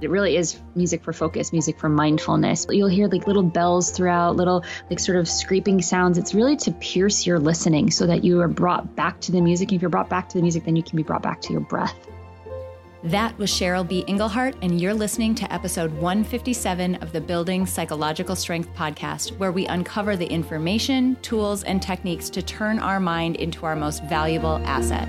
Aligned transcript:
It 0.00 0.10
really 0.10 0.36
is 0.36 0.60
music 0.74 1.02
for 1.02 1.12
focus, 1.12 1.52
music 1.52 1.78
for 1.78 1.88
mindfulness. 1.88 2.66
You'll 2.70 2.88
hear 2.88 3.08
like 3.08 3.26
little 3.26 3.42
bells 3.42 3.90
throughout, 3.90 4.36
little 4.36 4.64
like 4.90 5.00
sort 5.00 5.18
of 5.18 5.28
scraping 5.28 5.82
sounds. 5.82 6.18
It's 6.18 6.34
really 6.34 6.56
to 6.58 6.72
pierce 6.72 7.26
your 7.26 7.38
listening 7.38 7.90
so 7.90 8.06
that 8.06 8.22
you 8.22 8.40
are 8.40 8.48
brought 8.48 8.94
back 8.94 9.20
to 9.22 9.32
the 9.32 9.40
music. 9.40 9.70
And 9.70 9.76
if 9.76 9.82
you're 9.82 9.90
brought 9.90 10.08
back 10.08 10.28
to 10.30 10.38
the 10.38 10.42
music, 10.42 10.64
then 10.64 10.76
you 10.76 10.82
can 10.82 10.96
be 10.96 11.02
brought 11.02 11.22
back 11.22 11.40
to 11.42 11.52
your 11.52 11.62
breath. 11.62 11.96
That 13.04 13.38
was 13.38 13.50
Cheryl 13.50 13.86
B. 13.86 14.04
Engelhardt, 14.08 14.56
and 14.60 14.80
you're 14.80 14.92
listening 14.92 15.32
to 15.36 15.52
episode 15.52 15.92
157 15.92 16.96
of 16.96 17.12
the 17.12 17.20
Building 17.20 17.64
Psychological 17.64 18.34
Strength 18.34 18.74
podcast, 18.74 19.38
where 19.38 19.52
we 19.52 19.66
uncover 19.66 20.16
the 20.16 20.26
information, 20.26 21.16
tools, 21.22 21.62
and 21.62 21.80
techniques 21.80 22.28
to 22.30 22.42
turn 22.42 22.80
our 22.80 22.98
mind 22.98 23.36
into 23.36 23.64
our 23.64 23.76
most 23.76 24.02
valuable 24.04 24.60
asset. 24.64 25.08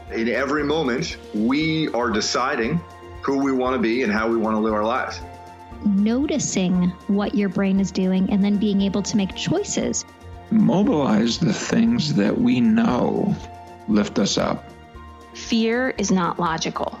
in 0.13 0.27
every 0.29 0.63
moment, 0.63 1.17
we 1.33 1.89
are 1.89 2.09
deciding 2.09 2.81
who 3.21 3.37
we 3.37 3.51
want 3.51 3.75
to 3.75 3.81
be 3.81 4.03
and 4.03 4.11
how 4.11 4.27
we 4.29 4.37
want 4.37 4.55
to 4.55 4.59
live 4.59 4.73
our 4.73 4.83
lives. 4.83 5.21
Noticing 5.85 6.89
what 7.07 7.35
your 7.35 7.49
brain 7.49 7.79
is 7.79 7.91
doing 7.91 8.31
and 8.31 8.43
then 8.43 8.57
being 8.57 8.81
able 8.81 9.01
to 9.03 9.17
make 9.17 9.35
choices. 9.35 10.05
Mobilize 10.49 11.39
the 11.39 11.53
things 11.53 12.13
that 12.15 12.37
we 12.37 12.59
know 12.59 13.35
lift 13.87 14.19
us 14.19 14.37
up. 14.37 14.65
Fear 15.33 15.91
is 15.97 16.11
not 16.11 16.39
logical, 16.39 16.99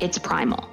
it's 0.00 0.18
primal. 0.18 0.68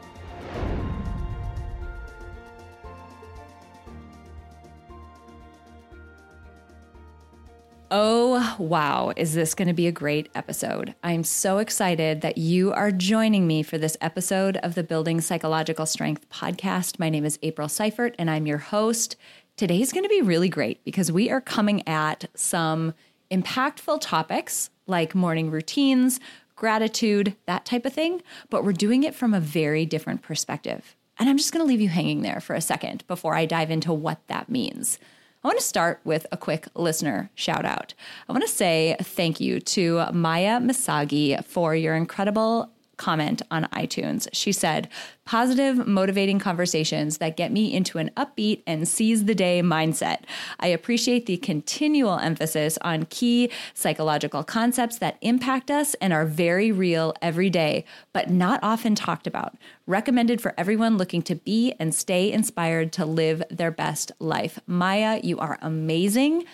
Oh, 7.92 8.56
wow. 8.58 9.14
Is 9.16 9.36
this 9.36 9.54
going 9.54 9.68
to 9.68 9.74
be 9.74 9.86
a 9.86 9.92
great 9.92 10.30
episode? 10.34 10.96
I'm 11.04 11.24
so 11.24 11.60
excited 11.60 12.22
that 12.22 12.40
you 12.40 12.74
are 12.74 12.90
joining 12.92 13.46
me 13.46 13.62
for 13.62 13.78
this 13.78 13.96
episode 14.02 14.58
of 14.58 14.74
the 14.74 14.84
Building 14.84 15.22
Psychological 15.22 15.86
Strength 15.86 16.28
podcast. 16.30 16.98
My 16.98 17.10
name 17.10 17.26
is 17.26 17.38
April 17.44 17.70
Seifert, 17.70 18.16
and 18.18 18.30
I'm 18.32 18.48
your 18.48 18.58
host. 18.58 19.18
Today's 19.56 19.94
going 19.94 20.04
to 20.04 20.10
be 20.10 20.24
really 20.24 20.50
great 20.50 20.84
because 20.84 21.12
we 21.12 21.30
are 21.30 21.40
coming 21.40 21.88
at 21.88 22.26
some 22.34 22.96
impactful 23.30 24.02
topics 24.02 24.72
like 24.88 25.14
morning 25.14 25.52
routines, 25.52 26.20
gratitude, 26.56 27.36
that 27.46 27.66
type 27.66 27.86
of 27.86 27.94
thing, 27.94 28.24
but 28.50 28.64
we're 28.64 28.74
doing 28.74 29.04
it 29.04 29.14
from 29.14 29.36
a 29.36 29.40
very 29.40 29.86
different 29.86 30.24
perspective. 30.24 30.96
And 31.20 31.30
I'm 31.30 31.38
just 31.38 31.54
going 31.54 31.64
to 31.64 31.68
leave 31.68 31.82
you 31.82 31.90
hanging 31.90 32.24
there 32.24 32.40
for 32.40 32.56
a 32.56 32.62
second 32.62 33.06
before 33.08 33.36
I 33.36 33.46
dive 33.46 33.70
into 33.70 33.94
what 33.94 34.26
that 34.26 34.50
means. 34.50 34.98
I 35.46 35.48
want 35.48 35.60
to 35.60 35.64
start 35.64 36.02
with 36.04 36.26
a 36.32 36.38
quick 36.38 36.68
listener 36.74 37.30
shout 37.36 37.66
out. 37.66 37.94
I 38.28 38.32
want 38.32 38.44
to 38.44 38.50
say 38.50 38.96
thank 39.00 39.40
you 39.40 39.60
to 39.60 40.08
Maya 40.12 40.60
Misagi 40.60 41.46
for 41.46 41.76
your 41.76 41.94
incredible 41.94 42.72
comment 42.98 43.42
on 43.52 43.66
iTunes. 43.66 44.28
She 44.34 44.52
said, 44.52 44.90
positive, 45.26 45.88
motivating 45.88 46.40
conversations 46.40 47.18
that 47.18 47.36
get 47.36 47.52
me 47.52 47.74
into 47.74 47.98
an 47.98 48.12
upbeat 48.16 48.62
and 48.68 48.88
seize 48.88 49.26
the 49.26 49.36
day 49.36 49.62
mindset. 49.62 50.20
I 50.60 50.68
appreciate 50.68 51.26
the 51.26 51.38
continual 51.38 52.20
emphasis 52.20 52.78
on 52.82 53.08
key 53.10 53.50
psychological 53.74 54.44
concepts 54.44 54.98
that 55.00 55.18
impact 55.22 55.72
us 55.72 55.96
and 55.96 56.14
are 56.14 56.26
very 56.26 56.72
real 56.72 57.14
every 57.22 57.50
day, 57.50 57.86
but 58.14 58.30
not 58.30 58.60
often 58.62 58.96
talked 58.96 59.28
about. 59.28 59.56
Recommended 59.88 60.42
for 60.42 60.54
everyone 60.58 60.98
looking 60.98 61.22
to 61.24 61.36
be 61.36 61.74
and 61.80 61.94
stay 61.94 62.32
inspired 62.32 62.92
to 62.94 63.06
live 63.06 63.44
their 63.50 63.72
best 63.72 64.12
life. 64.20 64.60
Maya, 64.68 65.20
you 65.24 65.40
are 65.40 65.58
amazing. 65.62 66.46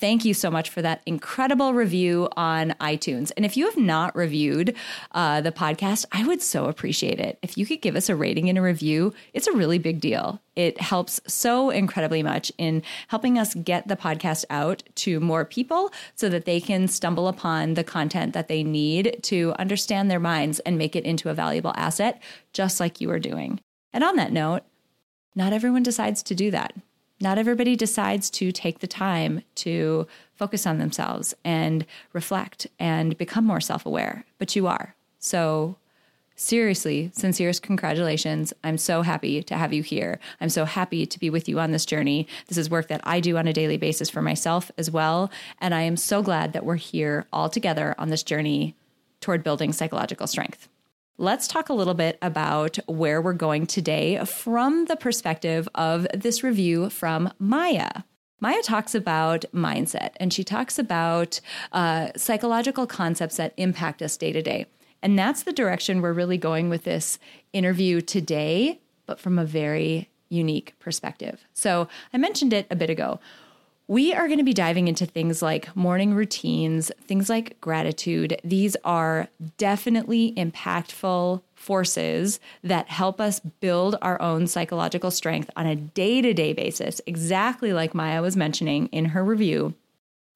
Thank 0.00 0.24
you 0.24 0.32
so 0.32 0.48
much 0.48 0.70
for 0.70 0.80
that 0.80 1.02
incredible 1.06 1.74
review 1.74 2.28
on 2.36 2.70
iTunes. 2.80 3.32
And 3.36 3.44
if 3.44 3.56
you 3.56 3.64
have 3.64 3.76
not 3.76 4.14
reviewed 4.14 4.76
uh, 5.10 5.40
the 5.40 5.50
podcast, 5.50 6.04
I 6.12 6.24
would 6.24 6.40
so 6.40 6.66
appreciate 6.66 7.18
it. 7.18 7.36
If 7.42 7.58
you 7.58 7.66
could 7.66 7.82
give 7.82 7.96
us 7.96 8.08
a 8.08 8.14
rating 8.14 8.48
and 8.48 8.56
a 8.56 8.62
review, 8.62 9.12
it's 9.34 9.48
a 9.48 9.56
really 9.56 9.78
big 9.78 10.00
deal. 10.00 10.40
It 10.54 10.80
helps 10.80 11.20
so 11.26 11.70
incredibly 11.70 12.22
much 12.22 12.52
in 12.58 12.84
helping 13.08 13.40
us 13.40 13.54
get 13.54 13.88
the 13.88 13.96
podcast 13.96 14.44
out 14.50 14.84
to 14.96 15.18
more 15.18 15.44
people 15.44 15.90
so 16.14 16.28
that 16.28 16.44
they 16.44 16.60
can 16.60 16.86
stumble 16.86 17.26
upon 17.26 17.74
the 17.74 17.82
content 17.82 18.34
that 18.34 18.46
they 18.46 18.62
need 18.62 19.18
to 19.24 19.52
understand 19.58 20.08
their 20.08 20.20
minds 20.20 20.60
and 20.60 20.78
make 20.78 20.94
it 20.94 21.04
into 21.04 21.28
a 21.28 21.34
valuable 21.34 21.72
asset, 21.74 22.22
just 22.52 22.78
like 22.78 23.00
you 23.00 23.10
are 23.10 23.18
doing. 23.18 23.58
And 23.92 24.04
on 24.04 24.14
that 24.14 24.30
note, 24.30 24.62
not 25.34 25.52
everyone 25.52 25.82
decides 25.82 26.22
to 26.22 26.36
do 26.36 26.52
that. 26.52 26.72
Not 27.20 27.38
everybody 27.38 27.74
decides 27.74 28.30
to 28.30 28.52
take 28.52 28.78
the 28.78 28.86
time 28.86 29.42
to 29.56 30.06
focus 30.34 30.66
on 30.66 30.78
themselves 30.78 31.34
and 31.44 31.84
reflect 32.12 32.68
and 32.78 33.18
become 33.18 33.44
more 33.44 33.60
self 33.60 33.84
aware, 33.84 34.24
but 34.38 34.54
you 34.54 34.68
are. 34.68 34.94
So, 35.18 35.76
seriously, 36.36 37.10
sincerest 37.12 37.60
congratulations. 37.60 38.52
I'm 38.62 38.78
so 38.78 39.02
happy 39.02 39.42
to 39.42 39.56
have 39.56 39.72
you 39.72 39.82
here. 39.82 40.20
I'm 40.40 40.48
so 40.48 40.64
happy 40.64 41.06
to 41.06 41.18
be 41.18 41.28
with 41.28 41.48
you 41.48 41.58
on 41.58 41.72
this 41.72 41.84
journey. 41.84 42.28
This 42.46 42.58
is 42.58 42.70
work 42.70 42.86
that 42.86 43.00
I 43.02 43.18
do 43.18 43.36
on 43.36 43.48
a 43.48 43.52
daily 43.52 43.78
basis 43.78 44.08
for 44.08 44.22
myself 44.22 44.70
as 44.78 44.88
well. 44.88 45.28
And 45.60 45.74
I 45.74 45.82
am 45.82 45.96
so 45.96 46.22
glad 46.22 46.52
that 46.52 46.64
we're 46.64 46.76
here 46.76 47.26
all 47.32 47.48
together 47.48 47.96
on 47.98 48.10
this 48.10 48.22
journey 48.22 48.76
toward 49.20 49.42
building 49.42 49.72
psychological 49.72 50.28
strength. 50.28 50.68
Let's 51.20 51.48
talk 51.48 51.68
a 51.68 51.74
little 51.74 51.94
bit 51.94 52.16
about 52.22 52.78
where 52.86 53.20
we're 53.20 53.32
going 53.32 53.66
today 53.66 54.24
from 54.24 54.84
the 54.84 54.94
perspective 54.94 55.68
of 55.74 56.06
this 56.14 56.44
review 56.44 56.90
from 56.90 57.32
Maya. 57.40 58.04
Maya 58.38 58.62
talks 58.62 58.94
about 58.94 59.44
mindset 59.52 60.10
and 60.18 60.32
she 60.32 60.44
talks 60.44 60.78
about 60.78 61.40
uh, 61.72 62.10
psychological 62.14 62.86
concepts 62.86 63.36
that 63.36 63.52
impact 63.56 64.00
us 64.00 64.16
day 64.16 64.30
to 64.30 64.40
day. 64.40 64.66
And 65.02 65.18
that's 65.18 65.42
the 65.42 65.52
direction 65.52 66.02
we're 66.02 66.12
really 66.12 66.38
going 66.38 66.68
with 66.68 66.84
this 66.84 67.18
interview 67.52 68.00
today, 68.00 68.80
but 69.06 69.18
from 69.18 69.40
a 69.40 69.44
very 69.44 70.08
unique 70.28 70.76
perspective. 70.78 71.44
So 71.52 71.88
I 72.12 72.18
mentioned 72.18 72.52
it 72.52 72.68
a 72.70 72.76
bit 72.76 72.90
ago. 72.90 73.18
We 73.90 74.12
are 74.12 74.26
going 74.26 74.38
to 74.38 74.44
be 74.44 74.52
diving 74.52 74.86
into 74.86 75.06
things 75.06 75.40
like 75.40 75.74
morning 75.74 76.12
routines, 76.12 76.92
things 77.04 77.30
like 77.30 77.58
gratitude. 77.62 78.38
These 78.44 78.76
are 78.84 79.28
definitely 79.56 80.34
impactful 80.34 81.40
forces 81.54 82.38
that 82.62 82.88
help 82.88 83.18
us 83.18 83.40
build 83.40 83.96
our 84.02 84.20
own 84.20 84.46
psychological 84.46 85.10
strength 85.10 85.48
on 85.56 85.66
a 85.66 85.74
day 85.74 86.20
to 86.20 86.34
day 86.34 86.52
basis, 86.52 87.00
exactly 87.06 87.72
like 87.72 87.94
Maya 87.94 88.20
was 88.20 88.36
mentioning 88.36 88.88
in 88.88 89.06
her 89.06 89.24
review. 89.24 89.72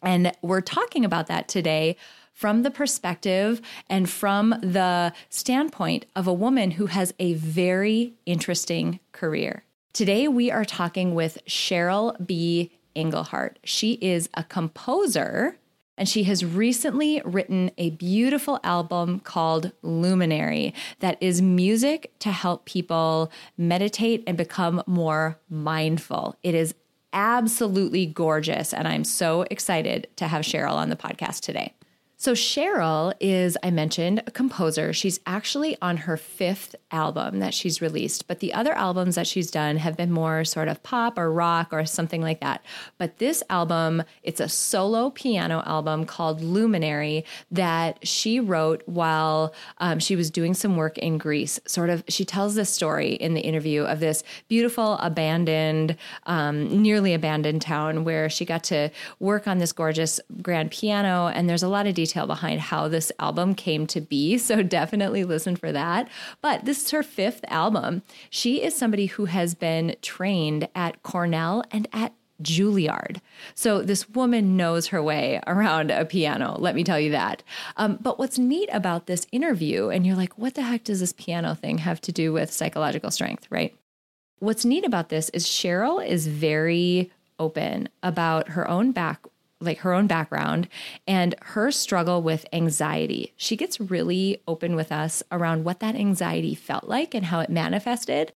And 0.03 0.33
we're 0.41 0.63
talking 0.63 1.05
about 1.05 1.27
that 1.27 1.47
today 1.47 1.97
from 2.33 2.63
the 2.63 2.71
perspective 2.71 3.61
and 3.87 4.09
from 4.09 4.51
the 4.63 5.13
standpoint 5.29 6.07
of 6.17 6.27
a 6.27 6.33
woman 6.33 6.73
who 6.73 6.87
has 6.87 7.13
a 7.19 7.34
very 7.34 8.15
interesting 8.25 8.99
career. 9.13 9.63
Today, 9.93 10.27
we 10.27 10.51
are 10.51 10.65
talking 10.65 11.15
with 11.15 11.37
Cheryl 11.47 12.17
B. 12.27 12.71
Engelhardt. 12.97 13.58
She 13.64 13.92
is 13.94 14.28
a 14.34 14.44
composer 14.44 15.58
and 15.98 16.08
she 16.08 16.25
has 16.25 16.44
recently 16.44 17.20
written 17.25 17.70
a 17.76 17.91
beautiful 17.91 18.58
album 18.64 19.20
called 19.20 19.72
Luminary 19.82 20.74
that 21.00 21.18
is 21.21 21.42
music 21.42 22.12
to 22.21 22.33
help 22.33 22.65
people 22.65 23.30
meditate 23.59 24.24
and 24.27 24.36
become 24.36 24.83
more 24.86 25.39
mindful. 25.50 26.36
It 26.42 26.54
is 26.54 26.74
absolutely 27.12 28.06
gorgeous, 28.06 28.72
and 28.72 28.89
I'm 28.89 29.04
so 29.04 29.42
excited 29.50 30.09
to 30.16 30.27
have 30.27 30.42
Cheryl 30.42 30.74
on 30.74 30.88
the 30.88 30.97
podcast 30.97 31.41
today. 31.41 31.74
So, 32.22 32.34
Cheryl 32.34 33.15
is, 33.19 33.59
I 33.65 33.72
mentioned, 33.72 34.22
a 34.28 34.30
composer. 34.30 34.92
She's 34.92 35.19
actually 35.27 35.77
on 35.83 35.97
her 35.97 36.16
fifth 36.16 36.77
album 36.92 37.41
that 37.41 37.53
she's 37.53 37.83
released, 37.83 38.28
but 38.28 38.39
the 38.39 38.54
other 38.54 38.72
albums 38.74 39.16
that 39.16 39.27
she's 39.27 39.51
done 39.51 39.77
have 39.78 39.97
been 39.97 40.13
more 40.13 40.45
sort 40.45 40.69
of 40.69 40.80
pop 40.84 41.19
or 41.19 41.33
rock 41.33 41.71
or 41.72 41.84
something 41.84 42.22
like 42.22 42.39
that. 42.39 42.65
But 42.97 43.19
this 43.19 43.42
album, 43.51 44.04
it's 44.22 44.39
a 44.39 44.48
solo 44.48 45.10
piano 45.10 45.65
album 45.66 46.07
called 46.07 46.41
Luminary 46.41 47.24
that 47.51 48.07
she 48.07 48.39
wrote 48.39 48.84
while 48.86 49.53
um, 49.78 49.98
she 49.98 50.15
was 50.15 50.30
doing 50.30 50.54
some 50.54 50.77
work 50.77 50.98
in 50.98 51.19
Greece. 51.19 51.59
Sort 51.66 51.91
of, 51.91 52.04
she 52.07 52.24
tells 52.24 52.54
this 52.54 52.71
story 52.71 53.15
in 53.15 53.34
the 53.34 53.41
interview 53.41 53.83
of 53.83 53.98
this 53.98 54.22
beautiful, 54.47 54.97
abandoned, 54.98 55.97
um, 56.27 56.83
nearly 56.83 57.15
abandoned 57.15 57.63
town 57.63 58.04
where 58.04 58.30
she 58.30 58.45
got 58.45 58.63
to 58.63 58.91
work 59.19 59.48
on 59.48 59.59
this 59.59 59.72
gorgeous 59.72 60.21
grand 60.41 60.71
piano. 60.71 61.27
And 61.27 61.51
there's 61.51 61.65
a 61.65 61.69
lot 61.69 61.89
of 61.89 61.95
details 61.95 62.11
detail 62.12 62.26
behind 62.26 62.60
how 62.60 62.88
this 62.88 63.10
album 63.18 63.54
came 63.54 63.86
to 63.88 64.00
be. 64.00 64.38
So 64.53 64.62
definitely 64.62 65.24
listen 65.24 65.56
for 65.56 65.72
that. 65.72 66.09
But 66.42 66.64
this 66.64 66.84
is 66.84 66.91
her 66.91 67.03
fifth 67.03 67.44
album. 67.48 68.03
She 68.28 68.62
is 68.62 68.76
somebody 68.76 69.06
who 69.06 69.26
has 69.26 69.54
been 69.54 69.94
trained 70.03 70.68
at 70.74 71.03
Cornell 71.03 71.64
and 71.70 71.88
at 71.92 72.12
Juilliard. 72.42 73.20
So 73.54 73.82
this 73.82 74.10
woman 74.10 74.56
knows 74.56 74.88
her 74.88 75.03
way 75.03 75.41
around 75.47 75.91
a 75.91 76.04
piano, 76.04 76.56
let 76.59 76.74
me 76.74 76.82
tell 76.82 76.98
you 76.98 77.12
that. 77.12 77.42
Um, 77.76 77.98
but 78.00 78.18
what's 78.18 78.38
neat 78.38 78.68
about 78.72 79.06
this 79.06 79.26
interview, 79.32 79.88
and 79.88 80.04
you're 80.04 80.16
like, 80.16 80.36
what 80.36 80.54
the 80.54 80.62
heck 80.62 80.84
does 80.84 81.00
this 81.00 81.12
piano 81.12 81.54
thing 81.54 81.78
have 81.78 82.00
to 82.03 82.12
do 82.12 82.32
with 82.32 82.53
psychological 82.53 83.10
strength, 83.10 83.47
right? 83.48 83.74
What's 84.41 84.64
neat 84.64 84.84
about 84.84 85.09
this 85.09 85.28
is 85.30 85.47
Cheryl 85.47 86.04
is 86.04 86.26
very 86.26 87.12
open 87.38 87.88
about 88.03 88.50
her 88.50 88.68
own 88.68 88.92
back 88.92 89.20
like 89.62 89.78
her 89.78 89.92
own 89.92 90.06
background 90.06 90.68
and 91.06 91.34
her 91.42 91.70
struggle 91.70 92.22
with 92.22 92.47
anxiety. 92.53 93.32
She 93.36 93.56
gets 93.56 93.80
really 93.80 94.42
open 94.47 94.74
with 94.74 94.92
us 94.92 95.22
around 95.30 95.64
what 95.64 95.80
that 95.80 95.94
anxiety 95.94 96.54
felt 96.54 96.84
like 96.84 97.14
and 97.14 97.26
how 97.26 97.41
it 97.41 97.50
manifested 97.50 98.32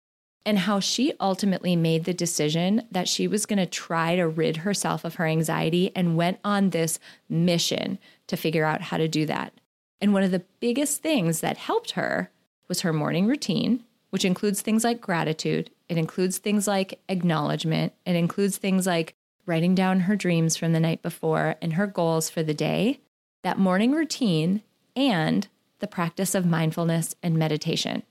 and 0.46 0.60
how 0.60 0.78
she 0.78 1.12
ultimately 1.20 1.74
made 1.74 2.04
the 2.04 2.14
decision 2.14 2.86
that 2.90 3.08
she 3.08 3.26
was 3.26 3.46
going 3.46 3.58
to 3.58 3.66
try 3.66 4.14
to 4.14 4.28
rid 4.28 4.58
herself 4.58 5.04
of 5.04 5.14
her 5.14 5.26
anxiety 5.26 5.90
and 5.96 6.16
went 6.16 6.38
on 6.44 6.70
this 6.70 6.98
mission 7.28 7.98
to 8.26 8.36
figure 8.36 8.64
out 8.64 8.82
how 8.82 8.96
to 8.96 9.08
do 9.08 9.24
that. 9.26 9.52
And 10.00 10.12
one 10.12 10.22
of 10.22 10.30
the 10.30 10.44
biggest 10.60 11.02
things 11.02 11.40
that 11.40 11.56
helped 11.56 11.92
her 11.92 12.30
was 12.68 12.82
her 12.82 12.92
morning 12.92 13.26
routine, 13.26 13.84
which 14.10 14.24
includes 14.24 14.60
things 14.60 14.84
like 14.84 15.00
gratitude, 15.00 15.70
it 15.88 15.96
includes 15.96 16.38
things 16.38 16.66
like 16.66 17.00
acknowledgement, 17.08 17.92
it 18.04 18.16
includes 18.16 18.58
things 18.58 18.86
like 18.86 19.14
writing 19.46 19.74
down 19.74 20.00
her 20.00 20.16
dreams 20.16 20.56
from 20.56 20.72
the 20.72 20.80
night 20.80 21.02
before 21.02 21.56
and 21.60 21.74
her 21.74 21.86
goals 21.86 22.30
for 22.30 22.42
the 22.42 22.54
day, 22.54 23.00
that 23.42 23.58
morning 23.58 23.92
routine, 23.92 24.62
and 24.96 25.48
the 25.80 25.86
practice 25.86 26.34
of 26.34 26.46
mindfulness 26.46 27.14
and 27.22 27.36
meditation. 27.36 28.02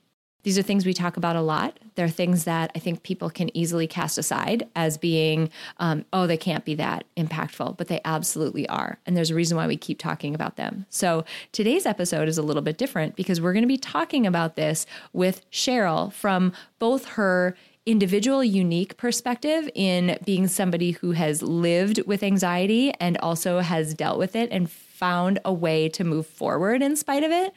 These 0.43 0.57
are 0.57 0.61
things 0.61 0.85
we 0.85 0.93
talk 0.93 1.15
about 1.15 1.37
a 1.37 1.41
lot. 1.41 1.79
They're 1.95 2.09
things 2.09 2.43
that 2.43 2.69
I 2.75 2.79
think 2.79 3.03
people 3.03 3.29
can 3.29 3.55
easily 3.55 3.87
cast 3.87 4.17
aside 4.17 4.67
as 4.75 4.97
being, 4.97 5.49
um, 5.77 6.05
oh, 6.11 6.27
they 6.27 6.37
can't 6.37 6.65
be 6.65 6.75
that 6.75 7.05
impactful, 7.15 7.77
but 7.77 7.87
they 7.87 8.01
absolutely 8.03 8.67
are. 8.67 8.99
And 9.05 9.15
there's 9.15 9.31
a 9.31 9.35
reason 9.35 9.55
why 9.55 9.67
we 9.67 9.77
keep 9.77 9.99
talking 9.99 10.35
about 10.35 10.57
them. 10.57 10.85
So 10.89 11.23
today's 11.53 11.85
episode 11.85 12.27
is 12.27 12.37
a 12.37 12.43
little 12.43 12.61
bit 12.61 12.77
different 12.77 13.15
because 13.15 13.39
we're 13.39 13.53
going 13.53 13.63
to 13.63 13.67
be 13.67 13.77
talking 13.77 14.27
about 14.27 14.57
this 14.57 14.85
with 15.13 15.49
Cheryl 15.49 16.11
from 16.11 16.51
both 16.77 17.05
her 17.05 17.55
individual, 17.85 18.43
unique 18.43 18.95
perspective 18.97 19.69
in 19.75 20.17
being 20.25 20.47
somebody 20.47 20.91
who 20.91 21.11
has 21.11 21.41
lived 21.41 22.01
with 22.05 22.23
anxiety 22.23 22.93
and 22.99 23.17
also 23.17 23.59
has 23.59 23.93
dealt 23.93 24.17
with 24.17 24.35
it 24.35 24.49
and 24.51 24.69
found 24.69 25.39
a 25.43 25.51
way 25.51 25.89
to 25.89 26.03
move 26.03 26.25
forward 26.25 26.81
in 26.81 26.95
spite 26.95 27.23
of 27.23 27.31
it 27.31 27.53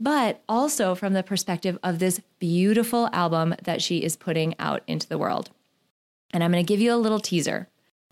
but 0.00 0.42
also 0.48 0.94
from 0.94 1.12
the 1.12 1.22
perspective 1.22 1.78
of 1.82 1.98
this 1.98 2.20
beautiful 2.38 3.08
album 3.12 3.54
that 3.62 3.82
she 3.82 3.98
is 3.98 4.16
putting 4.16 4.54
out 4.58 4.82
into 4.86 5.06
the 5.06 5.18
world. 5.18 5.50
And 6.32 6.42
I'm 6.42 6.50
going 6.50 6.64
to 6.64 6.68
give 6.68 6.80
you 6.80 6.94
a 6.94 6.96
little 6.96 7.20
teaser. 7.20 7.68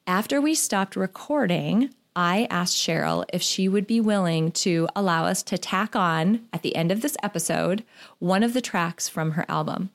After 0.06 0.40
we 0.40 0.54
stopped 0.54 0.96
recording, 0.96 1.94
I 2.14 2.46
asked 2.50 2.76
Cheryl 2.76 3.24
if 3.32 3.42
she 3.42 3.68
would 3.68 3.86
be 3.86 4.00
willing 4.00 4.52
to 4.52 4.88
allow 4.94 5.24
us 5.24 5.42
to 5.44 5.56
tack 5.56 5.96
on 5.96 6.46
at 6.52 6.62
the 6.62 6.76
end 6.76 6.92
of 6.92 7.00
this 7.00 7.16
episode 7.22 7.84
one 8.18 8.42
of 8.42 8.52
the 8.52 8.60
tracks 8.60 9.08
from 9.08 9.32
her 9.32 9.46
album. 9.48 9.90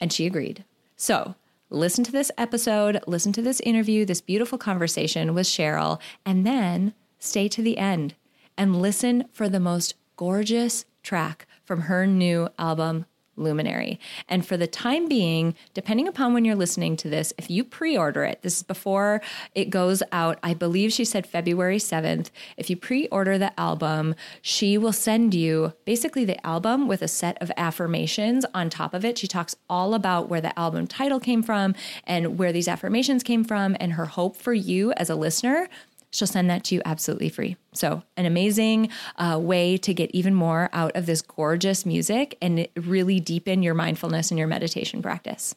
And 0.00 0.12
she 0.12 0.26
agreed. 0.26 0.64
So, 1.00 1.36
listen 1.70 2.02
to 2.04 2.10
this 2.10 2.32
episode, 2.36 3.00
listen 3.06 3.32
to 3.34 3.40
this 3.40 3.60
interview, 3.60 4.04
this 4.04 4.20
beautiful 4.20 4.58
conversation 4.58 5.32
with 5.32 5.46
Cheryl, 5.46 6.00
and 6.26 6.44
then 6.44 6.92
stay 7.20 7.46
to 7.46 7.62
the 7.62 7.78
end 7.78 8.16
and 8.56 8.82
listen 8.82 9.28
for 9.32 9.48
the 9.48 9.60
most 9.60 9.94
gorgeous 10.16 10.86
track 11.04 11.46
from 11.64 11.82
her 11.82 12.04
new 12.04 12.48
album, 12.58 13.06
Luminary. 13.38 13.98
And 14.28 14.46
for 14.46 14.56
the 14.56 14.66
time 14.66 15.08
being, 15.08 15.54
depending 15.74 16.08
upon 16.08 16.34
when 16.34 16.44
you're 16.44 16.54
listening 16.54 16.96
to 16.98 17.08
this, 17.08 17.32
if 17.38 17.50
you 17.50 17.64
pre 17.64 17.96
order 17.96 18.24
it, 18.24 18.42
this 18.42 18.58
is 18.58 18.62
before 18.62 19.20
it 19.54 19.70
goes 19.70 20.02
out, 20.12 20.38
I 20.42 20.54
believe 20.54 20.92
she 20.92 21.04
said 21.04 21.26
February 21.26 21.78
7th. 21.78 22.30
If 22.56 22.70
you 22.70 22.76
pre 22.76 23.08
order 23.08 23.38
the 23.38 23.58
album, 23.58 24.14
she 24.42 24.76
will 24.76 24.92
send 24.92 25.34
you 25.34 25.72
basically 25.84 26.24
the 26.24 26.44
album 26.46 26.88
with 26.88 27.02
a 27.02 27.08
set 27.08 27.40
of 27.42 27.50
affirmations 27.56 28.44
on 28.54 28.70
top 28.70 28.94
of 28.94 29.04
it. 29.04 29.18
She 29.18 29.28
talks 29.28 29.56
all 29.68 29.94
about 29.94 30.28
where 30.28 30.40
the 30.40 30.56
album 30.58 30.86
title 30.86 31.20
came 31.20 31.42
from 31.42 31.74
and 32.04 32.38
where 32.38 32.52
these 32.52 32.68
affirmations 32.68 33.22
came 33.22 33.44
from 33.44 33.76
and 33.80 33.92
her 33.92 34.06
hope 34.06 34.36
for 34.36 34.52
you 34.52 34.92
as 34.92 35.10
a 35.10 35.14
listener 35.14 35.68
she'll 36.10 36.28
send 36.28 36.50
that 36.50 36.64
to 36.64 36.74
you 36.74 36.82
absolutely 36.84 37.28
free. 37.28 37.56
So, 37.72 38.02
an 38.16 38.26
amazing 38.26 38.90
uh, 39.16 39.38
way 39.40 39.76
to 39.78 39.94
get 39.94 40.10
even 40.12 40.34
more 40.34 40.68
out 40.72 40.96
of 40.96 41.06
this 41.06 41.22
gorgeous 41.22 41.84
music 41.86 42.36
and 42.40 42.66
really 42.76 43.20
deepen 43.20 43.62
your 43.62 43.74
mindfulness 43.74 44.30
and 44.30 44.38
your 44.38 44.48
meditation 44.48 45.02
practice. 45.02 45.54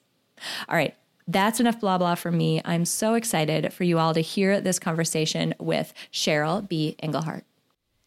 All 0.68 0.75
right. 0.75 0.95
That's 1.27 1.59
enough 1.59 1.80
blah 1.80 1.98
blah 1.98 2.15
for 2.15 2.31
me. 2.31 2.62
I'm 2.65 2.83
so 2.83 3.13
excited 3.13 3.71
for 3.71 3.83
you 3.83 4.00
all 4.00 4.13
to 4.13 4.21
hear 4.21 4.59
this 4.59 4.80
conversation 4.80 5.53
with 5.59 5.94
Cheryl 6.12 6.68
B. 6.68 6.95
Engelhardt. 7.00 7.45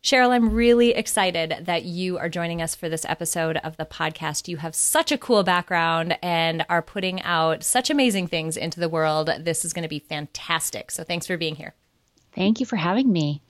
Cheryl, 0.02 0.32
I'm 0.32 0.50
really 0.50 0.90
excited 0.90 1.64
that 1.64 1.84
you 1.84 2.18
are 2.18 2.28
joining 2.28 2.60
us 2.60 2.74
for 2.74 2.90
this 2.90 3.06
episode 3.08 3.56
of 3.58 3.78
the 3.78 3.86
podcast. 3.86 4.48
You 4.48 4.58
have 4.58 4.74
such 4.74 5.10
a 5.10 5.16
cool 5.16 5.42
background 5.44 6.18
and 6.22 6.66
are 6.68 6.82
putting 6.82 7.22
out 7.22 7.62
such 7.62 7.88
amazing 7.88 8.26
things 8.26 8.58
into 8.58 8.80
the 8.80 8.90
world. 8.90 9.30
This 9.40 9.64
is 9.64 9.72
going 9.72 9.84
to 9.84 9.88
be 9.88 10.00
fantastic. 10.00 10.90
So 10.90 11.04
thanks 11.04 11.26
for 11.26 11.38
being 11.38 11.54
here. 11.56 11.72
Thank 12.34 12.60
you 12.60 12.66
for 12.66 12.76
having 12.76 13.12
me. 13.12 13.40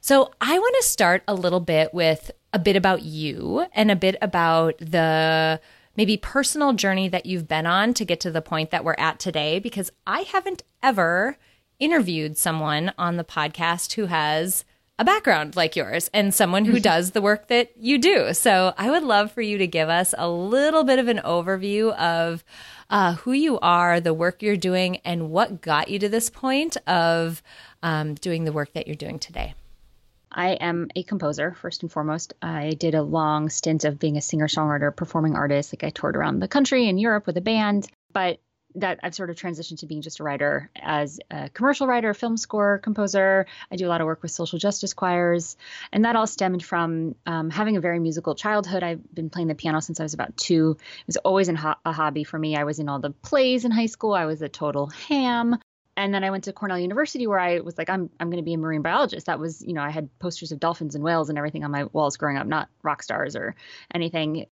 So, 0.00 0.30
I 0.40 0.58
want 0.58 0.76
to 0.76 0.88
start 0.88 1.22
a 1.26 1.34
little 1.34 1.60
bit 1.60 1.92
with 1.92 2.30
a 2.52 2.58
bit 2.58 2.76
about 2.76 3.02
you 3.02 3.66
and 3.74 3.90
a 3.90 3.96
bit 3.96 4.16
about 4.22 4.78
the 4.78 5.60
maybe 5.96 6.16
personal 6.16 6.72
journey 6.72 7.08
that 7.08 7.26
you've 7.26 7.48
been 7.48 7.66
on 7.66 7.92
to 7.94 8.04
get 8.04 8.20
to 8.20 8.30
the 8.30 8.40
point 8.40 8.70
that 8.70 8.84
we're 8.84 8.94
at 8.98 9.18
today, 9.18 9.58
because 9.58 9.90
I 10.06 10.20
haven't 10.20 10.62
ever 10.82 11.36
interviewed 11.80 12.38
someone 12.38 12.92
on 12.96 13.16
the 13.16 13.24
podcast 13.24 13.94
who 13.94 14.06
has 14.06 14.64
a 14.98 15.04
background 15.04 15.56
like 15.56 15.76
yours 15.76 16.10
and 16.12 16.34
someone 16.34 16.64
who 16.64 16.80
does 16.80 17.12
the 17.12 17.22
work 17.22 17.48
that 17.48 17.70
you 17.76 17.98
do. 17.98 18.34
So, 18.34 18.74
I 18.76 18.90
would 18.90 19.04
love 19.04 19.32
for 19.32 19.42
you 19.42 19.58
to 19.58 19.66
give 19.66 19.88
us 19.88 20.14
a 20.18 20.28
little 20.28 20.84
bit 20.84 20.98
of 20.98 21.08
an 21.08 21.20
overview 21.24 21.94
of 21.96 22.44
uh, 22.90 23.14
who 23.14 23.32
you 23.32 23.58
are, 23.60 24.00
the 24.00 24.14
work 24.14 24.42
you're 24.42 24.56
doing, 24.56 24.96
and 25.04 25.30
what 25.30 25.60
got 25.60 25.88
you 25.88 25.98
to 25.98 26.08
this 26.08 26.30
point 26.30 26.76
of 26.86 27.42
um, 27.82 28.14
doing 28.14 28.44
the 28.44 28.52
work 28.52 28.72
that 28.72 28.86
you're 28.86 28.96
doing 28.96 29.18
today? 29.18 29.54
I 30.30 30.50
am 30.52 30.88
a 30.94 31.02
composer, 31.02 31.54
first 31.54 31.82
and 31.82 31.90
foremost. 31.90 32.34
I 32.42 32.70
did 32.70 32.94
a 32.94 33.02
long 33.02 33.48
stint 33.48 33.84
of 33.84 33.98
being 33.98 34.16
a 34.16 34.20
singer 34.20 34.46
songwriter, 34.46 34.94
performing 34.94 35.36
artist. 35.36 35.72
Like 35.72 35.84
I 35.84 35.90
toured 35.90 36.16
around 36.16 36.40
the 36.40 36.48
country 36.48 36.88
in 36.88 36.98
Europe 36.98 37.26
with 37.26 37.36
a 37.36 37.42
band, 37.42 37.88
but 38.12 38.38
that 38.80 39.00
I've 39.02 39.14
sort 39.14 39.30
of 39.30 39.36
transitioned 39.36 39.78
to 39.80 39.86
being 39.86 40.02
just 40.02 40.20
a 40.20 40.24
writer 40.24 40.70
as 40.76 41.20
a 41.30 41.48
commercial 41.50 41.86
writer, 41.86 42.14
film 42.14 42.36
score 42.36 42.78
composer. 42.78 43.46
I 43.70 43.76
do 43.76 43.86
a 43.86 43.90
lot 43.90 44.00
of 44.00 44.06
work 44.06 44.22
with 44.22 44.30
social 44.30 44.58
justice 44.58 44.94
choirs. 44.94 45.56
And 45.92 46.04
that 46.04 46.16
all 46.16 46.26
stemmed 46.26 46.64
from 46.64 47.14
um, 47.26 47.50
having 47.50 47.76
a 47.76 47.80
very 47.80 47.98
musical 47.98 48.34
childhood. 48.34 48.82
I've 48.82 49.14
been 49.14 49.30
playing 49.30 49.48
the 49.48 49.54
piano 49.54 49.80
since 49.80 50.00
I 50.00 50.02
was 50.02 50.14
about 50.14 50.36
two. 50.36 50.76
It 51.00 51.06
was 51.06 51.16
always 51.18 51.48
ho- 51.48 51.74
a 51.84 51.92
hobby 51.92 52.24
for 52.24 52.38
me. 52.38 52.56
I 52.56 52.64
was 52.64 52.78
in 52.78 52.88
all 52.88 52.98
the 52.98 53.10
plays 53.10 53.64
in 53.64 53.70
high 53.70 53.86
school. 53.86 54.14
I 54.14 54.26
was 54.26 54.42
a 54.42 54.48
total 54.48 54.86
ham 54.86 55.58
and 55.98 56.14
then 56.14 56.22
I 56.22 56.30
went 56.30 56.44
to 56.44 56.52
Cornell 56.52 56.78
University 56.78 57.26
where 57.26 57.40
I 57.40 57.58
was 57.58 57.76
like, 57.76 57.90
I'm 57.90 58.08
I'm 58.20 58.30
going 58.30 58.42
to 58.42 58.44
be 58.44 58.54
a 58.54 58.58
marine 58.58 58.82
biologist. 58.82 59.26
That 59.26 59.40
was, 59.40 59.60
you 59.62 59.72
know, 59.72 59.82
I 59.82 59.90
had 59.90 60.08
posters 60.20 60.52
of 60.52 60.60
dolphins 60.60 60.94
and 60.94 61.02
whales 61.02 61.28
and 61.28 61.36
everything 61.36 61.64
on 61.64 61.72
my 61.72 61.84
walls 61.84 62.16
growing 62.16 62.36
up, 62.38 62.46
not 62.46 62.68
rock 62.84 63.02
stars 63.02 63.34
or 63.34 63.56
anything. 63.92 64.46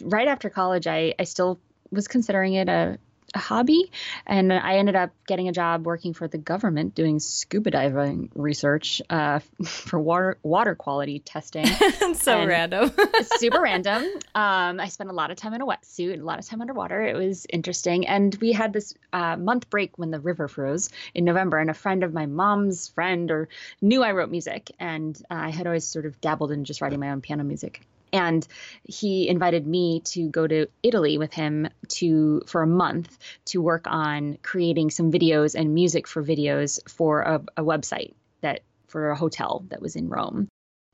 Right 0.00 0.26
after 0.26 0.50
college, 0.50 0.88
I 0.88 1.14
I 1.16 1.24
still 1.24 1.60
was 1.92 2.08
considering 2.08 2.54
it 2.54 2.68
a 2.68 2.98
a 3.34 3.38
hobby. 3.38 3.90
And 4.26 4.52
I 4.52 4.76
ended 4.76 4.96
up 4.96 5.10
getting 5.26 5.48
a 5.48 5.52
job 5.52 5.86
working 5.86 6.14
for 6.14 6.28
the 6.28 6.38
government 6.38 6.94
doing 6.94 7.18
scuba 7.20 7.70
diving 7.70 8.30
research 8.34 9.00
uh, 9.10 9.40
for 9.64 10.00
water 10.00 10.38
water 10.42 10.74
quality 10.74 11.20
testing. 11.20 11.66
so 12.14 12.46
random. 12.46 12.92
super 13.38 13.60
random. 13.60 14.02
Um, 14.34 14.80
I 14.80 14.88
spent 14.88 15.10
a 15.10 15.12
lot 15.12 15.30
of 15.30 15.36
time 15.36 15.54
in 15.54 15.60
a 15.60 15.66
wetsuit, 15.66 16.20
a 16.20 16.24
lot 16.24 16.38
of 16.38 16.46
time 16.46 16.60
underwater. 16.60 17.02
It 17.02 17.16
was 17.16 17.46
interesting. 17.50 18.06
And 18.06 18.36
we 18.40 18.52
had 18.52 18.72
this 18.72 18.94
uh, 19.12 19.36
month 19.36 19.70
break 19.70 19.98
when 19.98 20.10
the 20.10 20.20
river 20.20 20.48
froze 20.48 20.90
in 21.14 21.24
November. 21.24 21.58
And 21.58 21.70
a 21.70 21.74
friend 21.74 22.02
of 22.02 22.12
my 22.12 22.26
mom's 22.26 22.88
friend 22.88 23.30
or 23.30 23.48
knew 23.80 24.02
I 24.02 24.12
wrote 24.12 24.30
music. 24.30 24.70
And 24.78 25.20
uh, 25.30 25.34
I 25.34 25.50
had 25.50 25.66
always 25.66 25.84
sort 25.84 26.06
of 26.06 26.20
dabbled 26.20 26.52
in 26.52 26.64
just 26.64 26.80
writing 26.80 27.00
my 27.00 27.10
own 27.10 27.20
piano 27.20 27.44
music 27.44 27.82
and 28.12 28.46
he 28.84 29.28
invited 29.28 29.66
me 29.66 30.00
to 30.00 30.28
go 30.28 30.46
to 30.46 30.66
Italy 30.82 31.18
with 31.18 31.32
him 31.32 31.68
to 31.88 32.42
for 32.46 32.62
a 32.62 32.66
month 32.66 33.18
to 33.46 33.60
work 33.60 33.86
on 33.86 34.38
creating 34.42 34.90
some 34.90 35.10
videos 35.12 35.54
and 35.54 35.74
music 35.74 36.06
for 36.06 36.22
videos 36.22 36.78
for 36.88 37.22
a, 37.22 37.42
a 37.56 37.62
website 37.62 38.14
that 38.40 38.60
for 38.88 39.10
a 39.10 39.16
hotel 39.16 39.64
that 39.68 39.80
was 39.80 39.96
in 39.96 40.08
Rome. 40.08 40.48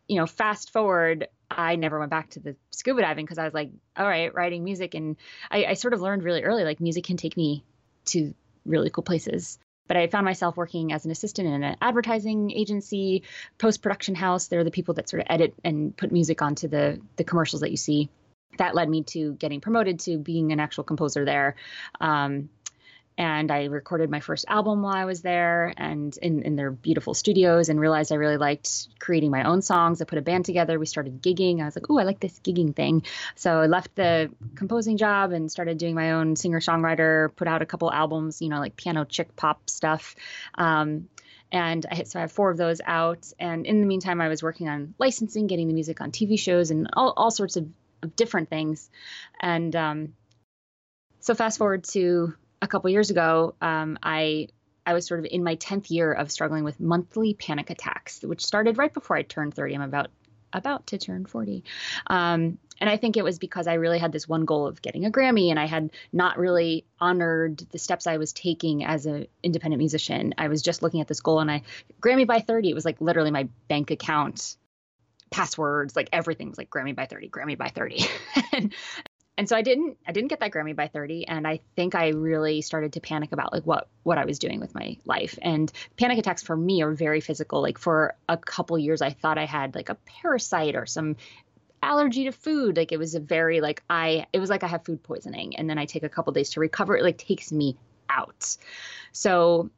You 0.08 0.16
know, 0.16 0.26
fast 0.26 0.72
forward, 0.72 1.28
I 1.50 1.76
never 1.76 1.98
went 1.98 2.10
back 2.10 2.30
to 2.30 2.40
the 2.40 2.56
scuba 2.70 3.00
diving 3.00 3.24
because 3.24 3.38
I 3.38 3.44
was 3.44 3.54
like, 3.54 3.70
all 3.96 4.06
right, 4.06 4.32
writing 4.34 4.62
music, 4.64 4.94
and 4.94 5.16
I, 5.50 5.64
I 5.64 5.74
sort 5.74 5.94
of 5.94 6.00
learned 6.00 6.22
really 6.22 6.42
early 6.42 6.64
like 6.64 6.80
music 6.80 7.04
can 7.04 7.16
take 7.16 7.36
me 7.36 7.64
to 8.06 8.34
really 8.64 8.90
cool 8.90 9.04
places. 9.04 9.58
But 9.88 9.96
I 9.96 10.06
found 10.06 10.24
myself 10.24 10.56
working 10.56 10.92
as 10.92 11.04
an 11.04 11.10
assistant 11.10 11.48
in 11.48 11.62
an 11.62 11.76
advertising 11.80 12.50
agency, 12.50 13.22
post 13.58 13.82
production 13.82 14.14
house. 14.14 14.48
They're 14.48 14.64
the 14.64 14.70
people 14.70 14.94
that 14.94 15.08
sort 15.08 15.20
of 15.20 15.26
edit 15.30 15.54
and 15.64 15.96
put 15.96 16.12
music 16.12 16.42
onto 16.42 16.68
the 16.68 17.00
the 17.16 17.24
commercials 17.24 17.60
that 17.60 17.70
you 17.70 17.76
see. 17.76 18.08
That 18.58 18.74
led 18.74 18.88
me 18.88 19.02
to 19.04 19.34
getting 19.34 19.60
promoted 19.60 20.00
to 20.00 20.18
being 20.18 20.52
an 20.52 20.60
actual 20.60 20.84
composer 20.84 21.24
there. 21.24 21.56
Um, 22.00 22.48
and 23.18 23.50
I 23.50 23.64
recorded 23.64 24.10
my 24.10 24.20
first 24.20 24.44
album 24.46 24.82
while 24.82 24.94
I 24.94 25.06
was 25.06 25.22
there 25.22 25.72
and 25.76 26.16
in, 26.20 26.42
in 26.42 26.56
their 26.56 26.70
beautiful 26.70 27.14
studios 27.14 27.70
and 27.70 27.80
realized 27.80 28.12
I 28.12 28.16
really 28.16 28.36
liked 28.36 28.88
creating 28.98 29.30
my 29.30 29.44
own 29.44 29.62
songs. 29.62 30.02
I 30.02 30.04
put 30.04 30.18
a 30.18 30.22
band 30.22 30.44
together. 30.44 30.78
We 30.78 30.84
started 30.84 31.22
gigging. 31.22 31.62
I 31.62 31.64
was 31.64 31.76
like, 31.76 31.88
oh, 31.88 31.98
I 31.98 32.02
like 32.02 32.20
this 32.20 32.38
gigging 32.40 32.76
thing. 32.76 33.04
So 33.34 33.60
I 33.60 33.66
left 33.66 33.94
the 33.94 34.30
composing 34.54 34.98
job 34.98 35.32
and 35.32 35.50
started 35.50 35.78
doing 35.78 35.94
my 35.94 36.12
own 36.12 36.36
singer 36.36 36.60
songwriter, 36.60 37.34
put 37.34 37.48
out 37.48 37.62
a 37.62 37.66
couple 37.66 37.90
albums, 37.90 38.42
you 38.42 38.50
know, 38.50 38.58
like 38.58 38.76
piano 38.76 39.06
chick 39.06 39.34
pop 39.34 39.70
stuff. 39.70 40.14
Um, 40.54 41.08
and 41.50 41.86
I, 41.90 42.02
so 42.02 42.18
I 42.18 42.22
have 42.22 42.32
four 42.32 42.50
of 42.50 42.58
those 42.58 42.82
out. 42.84 43.32
And 43.38 43.64
in 43.64 43.80
the 43.80 43.86
meantime, 43.86 44.20
I 44.20 44.28
was 44.28 44.42
working 44.42 44.68
on 44.68 44.94
licensing, 44.98 45.46
getting 45.46 45.68
the 45.68 45.74
music 45.74 46.02
on 46.02 46.12
TV 46.12 46.38
shows 46.38 46.70
and 46.70 46.90
all, 46.92 47.14
all 47.16 47.30
sorts 47.30 47.56
of, 47.56 47.66
of 48.02 48.14
different 48.14 48.50
things. 48.50 48.90
And 49.40 49.74
um, 49.74 50.12
so 51.20 51.34
fast 51.34 51.56
forward 51.56 51.84
to 51.84 52.34
a 52.62 52.66
couple 52.66 52.90
years 52.90 53.10
ago, 53.10 53.54
um, 53.60 53.98
I 54.02 54.48
I 54.84 54.94
was 54.94 55.06
sort 55.06 55.20
of 55.20 55.26
in 55.28 55.42
my 55.42 55.56
10th 55.56 55.90
year 55.90 56.12
of 56.12 56.30
struggling 56.30 56.62
with 56.62 56.78
monthly 56.78 57.34
panic 57.34 57.70
attacks, 57.70 58.22
which 58.22 58.44
started 58.44 58.78
right 58.78 58.92
before 58.92 59.16
I 59.16 59.22
turned 59.22 59.54
30. 59.54 59.74
I'm 59.74 59.82
about 59.82 60.10
about 60.52 60.86
to 60.88 60.98
turn 60.98 61.26
40. 61.26 61.64
Um, 62.06 62.58
and 62.80 62.88
I 62.88 62.96
think 62.96 63.16
it 63.16 63.24
was 63.24 63.38
because 63.38 63.66
I 63.66 63.74
really 63.74 63.98
had 63.98 64.12
this 64.12 64.28
one 64.28 64.44
goal 64.44 64.66
of 64.66 64.80
getting 64.80 65.04
a 65.04 65.10
Grammy, 65.10 65.50
and 65.50 65.58
I 65.58 65.66
had 65.66 65.90
not 66.12 66.38
really 66.38 66.84
honored 67.00 67.58
the 67.70 67.78
steps 67.78 68.06
I 68.06 68.18
was 68.18 68.32
taking 68.32 68.84
as 68.84 69.06
an 69.06 69.26
independent 69.42 69.78
musician. 69.78 70.34
I 70.38 70.48
was 70.48 70.62
just 70.62 70.82
looking 70.82 71.00
at 71.00 71.08
this 71.08 71.20
goal, 71.20 71.40
and 71.40 71.50
I 71.50 71.62
Grammy 72.00 72.26
by 72.26 72.40
30. 72.40 72.70
It 72.70 72.74
was 72.74 72.84
like 72.84 73.00
literally 73.00 73.30
my 73.30 73.48
bank 73.68 73.90
account 73.90 74.56
passwords, 75.30 75.96
like 75.96 76.08
everything 76.12 76.48
was 76.48 76.58
like 76.58 76.70
Grammy 76.70 76.94
by 76.94 77.06
30, 77.06 77.28
Grammy 77.28 77.58
by 77.58 77.68
30. 77.68 78.06
and, 78.52 78.74
and 79.38 79.48
so 79.48 79.56
I 79.56 79.62
didn't 79.62 79.98
I 80.06 80.12
didn't 80.12 80.28
get 80.28 80.40
that 80.40 80.50
Grammy 80.50 80.74
by 80.74 80.88
30 80.88 81.28
and 81.28 81.46
I 81.46 81.60
think 81.74 81.94
I 81.94 82.08
really 82.08 82.62
started 82.62 82.94
to 82.94 83.00
panic 83.00 83.32
about 83.32 83.52
like 83.52 83.64
what 83.64 83.88
what 84.02 84.18
I 84.18 84.24
was 84.24 84.38
doing 84.38 84.60
with 84.60 84.74
my 84.74 84.96
life. 85.04 85.38
And 85.42 85.70
panic 85.96 86.18
attacks 86.18 86.42
for 86.42 86.56
me 86.56 86.82
are 86.82 86.92
very 86.92 87.20
physical. 87.20 87.60
Like 87.60 87.78
for 87.78 88.14
a 88.28 88.36
couple 88.36 88.78
years 88.78 89.02
I 89.02 89.10
thought 89.10 89.38
I 89.38 89.44
had 89.44 89.74
like 89.74 89.88
a 89.88 89.96
parasite 90.06 90.74
or 90.74 90.86
some 90.86 91.16
allergy 91.82 92.24
to 92.24 92.32
food. 92.32 92.76
Like 92.76 92.92
it 92.92 92.98
was 92.98 93.14
a 93.14 93.20
very 93.20 93.60
like 93.60 93.82
I 93.90 94.26
it 94.32 94.40
was 94.40 94.48
like 94.48 94.62
I 94.62 94.68
have 94.68 94.84
food 94.84 95.02
poisoning 95.02 95.56
and 95.56 95.68
then 95.68 95.78
I 95.78 95.84
take 95.84 96.02
a 96.02 96.08
couple 96.08 96.32
days 96.32 96.50
to 96.50 96.60
recover. 96.60 96.96
It 96.96 97.02
like 97.02 97.18
takes 97.18 97.52
me 97.52 97.76
out. 98.08 98.56
So 99.12 99.70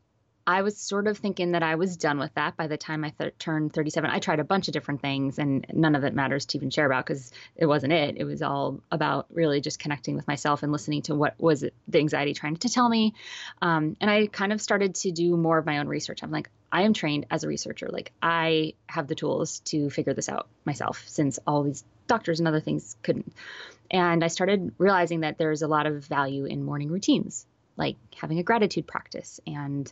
I 0.49 0.63
was 0.63 0.79
sort 0.79 1.09
of 1.09 1.19
thinking 1.19 1.53
that 1.53 1.63
I 1.63 1.75
was 1.75 1.99
done 1.99 2.19
with 2.19 2.33
that 2.33 2.57
by 2.57 2.69
the 2.69 2.79
time 2.79 3.05
I 3.05 3.11
th- 3.11 3.37
turned 3.39 3.75
37. 3.75 4.09
I 4.09 4.19
tried 4.19 4.41
a 4.41 4.45
bunch 4.45 4.67
of 4.67 4.73
different 4.73 5.03
things, 5.03 5.39
and 5.39 5.67
none 5.75 5.95
of 5.95 6.05
it 6.05 6.15
matters 6.15 6.47
to 6.47 6.57
even 6.57 6.71
share 6.71 6.87
about 6.87 7.05
because 7.05 7.33
it 7.55 7.67
wasn't 7.67 7.93
it. 7.93 8.17
It 8.17 8.25
was 8.25 8.41
all 8.41 8.81
about 8.91 9.27
really 9.31 9.61
just 9.61 9.79
connecting 9.79 10.17
with 10.17 10.27
myself 10.27 10.63
and 10.63 10.73
listening 10.73 11.03
to 11.03 11.15
what 11.15 11.35
was 11.39 11.67
the 11.87 11.99
anxiety 11.99 12.33
trying 12.33 12.57
to 12.57 12.69
tell 12.71 12.89
me. 12.89 13.13
Um, 13.61 13.99
and 14.01 14.11
I 14.11 14.27
kind 14.27 14.55
of 14.55 14.63
started 14.63 14.95
to 14.95 15.13
do 15.13 15.37
more 15.37 15.59
of 15.59 15.67
my 15.67 15.81
own 15.81 15.87
research. 15.87 16.23
I'm 16.23 16.31
like, 16.31 16.49
I 16.73 16.85
am 16.85 16.95
trained 16.95 17.27
as 17.31 17.45
a 17.45 17.49
researcher. 17.49 17.91
Like, 17.91 18.13
I 18.23 18.73
have 18.87 19.07
the 19.07 19.15
tools 19.15 19.61
to 19.67 19.91
figure 19.91 20.15
this 20.15 20.31
out 20.31 20.49
myself 20.65 21.05
since 21.09 21.39
all 21.47 21.63
these 21.63 21.85
doctors 22.07 22.39
and 22.39 22.49
other 22.49 22.61
things 22.61 22.97
couldn't. 23.03 23.35
And 23.91 24.25
I 24.25 24.29
started 24.29 24.73
realizing 24.79 25.21
that 25.21 25.37
there's 25.37 25.61
a 25.61 25.69
lot 25.69 25.85
of 25.85 26.07
value 26.07 26.47
in 26.47 26.65
morning 26.65 26.89
routines 26.89 27.45
like 27.79 27.97
having 28.17 28.41
a 28.41 28.43
gratitude 28.43 28.87
practice 28.87 29.41
and 29.47 29.91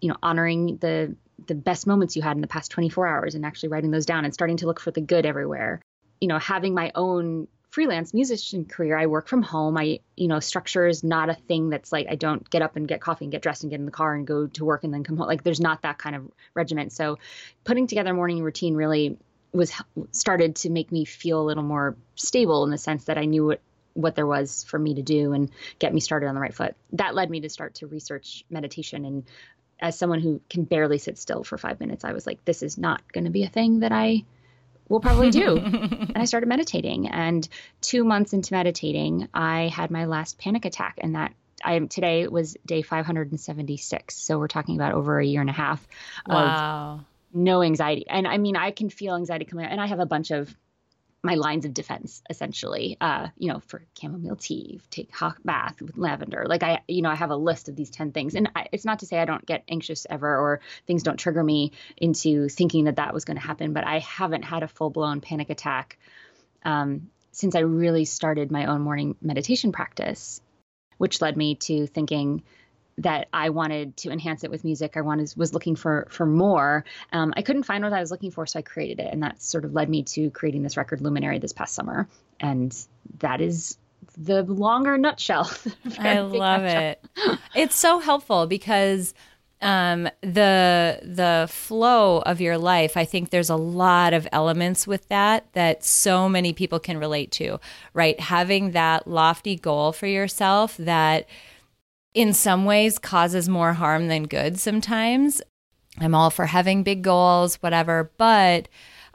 you 0.00 0.08
know 0.08 0.16
honoring 0.22 0.76
the 0.78 1.14
the 1.46 1.54
best 1.54 1.86
moments 1.86 2.16
you 2.16 2.22
had 2.22 2.36
in 2.36 2.40
the 2.40 2.46
past 2.46 2.70
24 2.70 3.06
hours 3.06 3.34
and 3.34 3.44
actually 3.44 3.68
writing 3.68 3.90
those 3.90 4.06
down 4.06 4.24
and 4.24 4.32
starting 4.32 4.56
to 4.56 4.66
look 4.66 4.80
for 4.80 4.90
the 4.90 5.00
good 5.00 5.26
everywhere. 5.26 5.80
You 6.20 6.28
know 6.28 6.38
having 6.38 6.74
my 6.74 6.92
own 6.94 7.48
freelance 7.70 8.14
musician 8.14 8.64
career 8.64 8.96
i 8.96 9.06
work 9.06 9.28
from 9.28 9.42
home. 9.42 9.76
I 9.76 10.00
you 10.16 10.28
know 10.28 10.40
structure 10.40 10.86
is 10.86 11.04
not 11.04 11.28
a 11.28 11.34
thing 11.34 11.68
that's 11.68 11.92
like 11.92 12.06
i 12.08 12.14
don't 12.14 12.48
get 12.48 12.62
up 12.62 12.76
and 12.76 12.88
get 12.88 13.00
coffee 13.00 13.26
and 13.26 13.32
get 13.32 13.42
dressed 13.42 13.64
and 13.64 13.70
get 13.70 13.80
in 13.80 13.86
the 13.86 13.92
car 13.92 14.14
and 14.14 14.26
go 14.26 14.46
to 14.46 14.64
work 14.64 14.84
and 14.84 14.94
then 14.94 15.04
come 15.04 15.16
home. 15.16 15.26
Like 15.26 15.42
there's 15.42 15.60
not 15.60 15.82
that 15.82 15.98
kind 15.98 16.16
of 16.16 16.30
regiment. 16.54 16.92
So 16.92 17.18
putting 17.64 17.86
together 17.86 18.10
a 18.10 18.14
morning 18.14 18.42
routine 18.42 18.74
really 18.74 19.18
was 19.52 19.72
started 20.12 20.56
to 20.56 20.70
make 20.70 20.90
me 20.92 21.04
feel 21.04 21.40
a 21.40 21.44
little 21.44 21.62
more 21.62 21.96
stable 22.14 22.64
in 22.64 22.70
the 22.70 22.78
sense 22.78 23.04
that 23.04 23.16
i 23.16 23.24
knew 23.24 23.46
what 23.46 23.60
what 23.96 24.14
there 24.14 24.26
was 24.26 24.64
for 24.64 24.78
me 24.78 24.94
to 24.94 25.02
do 25.02 25.32
and 25.32 25.50
get 25.78 25.92
me 25.92 26.00
started 26.00 26.26
on 26.26 26.34
the 26.34 26.40
right 26.40 26.54
foot. 26.54 26.76
That 26.92 27.14
led 27.14 27.30
me 27.30 27.40
to 27.40 27.48
start 27.48 27.76
to 27.76 27.86
research 27.86 28.44
meditation 28.50 29.04
and 29.04 29.24
as 29.80 29.98
someone 29.98 30.20
who 30.20 30.40
can 30.48 30.64
barely 30.64 30.98
sit 30.98 31.18
still 31.18 31.44
for 31.44 31.58
five 31.58 31.80
minutes, 31.80 32.04
I 32.04 32.12
was 32.12 32.26
like, 32.26 32.44
this 32.44 32.62
is 32.62 32.78
not 32.78 33.12
going 33.12 33.24
to 33.24 33.30
be 33.30 33.44
a 33.44 33.48
thing 33.48 33.80
that 33.80 33.92
I 33.92 34.24
will 34.88 35.00
probably 35.00 35.30
do. 35.30 35.56
and 35.58 36.16
I 36.16 36.24
started 36.24 36.48
meditating. 36.48 37.08
And 37.08 37.46
two 37.80 38.04
months 38.04 38.32
into 38.32 38.54
meditating, 38.54 39.28
I 39.34 39.68
had 39.68 39.90
my 39.90 40.06
last 40.06 40.38
panic 40.38 40.64
attack. 40.64 40.98
And 40.98 41.14
that 41.14 41.34
I 41.64 41.78
today 41.80 42.26
was 42.28 42.56
day 42.64 42.82
576. 42.82 44.16
So 44.16 44.38
we're 44.38 44.48
talking 44.48 44.76
about 44.76 44.94
over 44.94 45.18
a 45.18 45.26
year 45.26 45.40
and 45.40 45.50
a 45.50 45.54
half 45.54 45.86
wow. 46.26 46.94
of 46.94 47.04
no 47.34 47.62
anxiety. 47.62 48.06
And 48.08 48.26
I 48.26 48.38
mean, 48.38 48.56
I 48.56 48.70
can 48.70 48.88
feel 48.90 49.14
anxiety 49.16 49.44
coming 49.44 49.66
out. 49.66 49.72
And 49.72 49.80
I 49.80 49.86
have 49.86 50.00
a 50.00 50.06
bunch 50.06 50.30
of 50.30 50.54
my 51.26 51.34
lines 51.34 51.64
of 51.64 51.74
defense 51.74 52.22
essentially 52.30 52.96
uh, 53.00 53.28
you 53.36 53.52
know 53.52 53.60
for 53.66 53.82
chamomile 54.00 54.36
tea 54.36 54.80
take 54.90 55.14
hot 55.14 55.36
bath 55.44 55.80
with 55.82 55.98
lavender. 55.98 56.46
Like 56.48 56.62
i 56.62 56.80
you 56.88 57.02
know 57.02 57.10
i 57.10 57.14
have 57.14 57.30
a 57.30 57.36
list 57.36 57.68
of 57.68 57.76
these 57.76 57.90
10 57.90 58.12
things. 58.12 58.34
And 58.34 58.50
I, 58.56 58.68
it's 58.72 58.84
not 58.84 59.00
to 59.00 59.06
say 59.06 59.18
i 59.18 59.24
don't 59.24 59.44
get 59.44 59.64
anxious 59.68 60.06
ever 60.08 60.28
or 60.28 60.60
things 60.86 61.02
don't 61.02 61.18
trigger 61.18 61.42
me 61.42 61.72
into 61.96 62.48
thinking 62.48 62.84
that 62.84 62.96
that 62.96 63.12
was 63.12 63.24
going 63.24 63.36
to 63.36 63.42
happen 63.42 63.72
but 63.72 63.84
i 63.84 63.98
haven't 63.98 64.42
had 64.42 64.62
a 64.62 64.68
full-blown 64.68 65.20
panic 65.20 65.50
attack 65.50 65.98
um, 66.64 67.10
since 67.32 67.54
i 67.54 67.60
really 67.60 68.04
started 68.04 68.50
my 68.50 68.66
own 68.66 68.80
morning 68.80 69.16
meditation 69.20 69.72
practice 69.72 70.40
which 70.98 71.20
led 71.20 71.36
me 71.36 71.56
to 71.56 71.86
thinking 71.86 72.42
that 72.98 73.28
I 73.32 73.50
wanted 73.50 73.96
to 73.98 74.10
enhance 74.10 74.42
it 74.44 74.50
with 74.50 74.64
music. 74.64 74.96
I 74.96 75.02
wanted 75.02 75.32
was 75.36 75.52
looking 75.52 75.76
for 75.76 76.06
for 76.10 76.26
more. 76.26 76.84
Um, 77.12 77.32
I 77.36 77.42
couldn't 77.42 77.64
find 77.64 77.84
what 77.84 77.92
I 77.92 78.00
was 78.00 78.10
looking 78.10 78.30
for, 78.30 78.46
so 78.46 78.58
I 78.58 78.62
created 78.62 79.00
it, 79.00 79.12
and 79.12 79.22
that 79.22 79.42
sort 79.42 79.64
of 79.64 79.74
led 79.74 79.88
me 79.88 80.02
to 80.04 80.30
creating 80.30 80.62
this 80.62 80.76
record 80.76 81.00
Luminary 81.00 81.38
this 81.38 81.52
past 81.52 81.74
summer. 81.74 82.08
And 82.40 82.76
that 83.18 83.40
is 83.40 83.78
the 84.16 84.42
longer 84.44 84.96
nutshell. 84.96 85.50
I 85.98 86.20
love 86.20 86.62
nutshell. 86.62 86.82
it. 86.82 87.38
It's 87.54 87.74
so 87.74 87.98
helpful 87.98 88.46
because 88.46 89.14
um, 89.62 90.08
the 90.20 91.00
the 91.02 91.48
flow 91.50 92.18
of 92.20 92.40
your 92.40 92.58
life. 92.58 92.96
I 92.96 93.04
think 93.04 93.30
there's 93.30 93.50
a 93.50 93.56
lot 93.56 94.12
of 94.12 94.28
elements 94.32 94.86
with 94.86 95.08
that 95.08 95.52
that 95.52 95.84
so 95.84 96.28
many 96.28 96.52
people 96.52 96.78
can 96.78 96.98
relate 96.98 97.30
to. 97.32 97.58
Right, 97.94 98.18
having 98.20 98.72
that 98.72 99.06
lofty 99.06 99.56
goal 99.56 99.92
for 99.92 100.06
yourself 100.06 100.76
that 100.78 101.26
in 102.16 102.32
some 102.32 102.64
ways 102.64 102.98
causes 102.98 103.46
more 103.46 103.74
harm 103.74 104.08
than 104.08 104.22
good 104.22 104.58
sometimes. 104.58 105.42
I'm 105.98 106.14
all 106.14 106.30
for 106.30 106.46
having 106.46 106.82
big 106.82 107.02
goals, 107.02 107.56
whatever, 107.56 108.10
but 108.16 108.68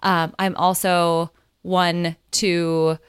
um, 0.03 0.35
I'm 0.37 0.55
also 0.55 1.31
one 1.63 2.15
to, 2.33 2.99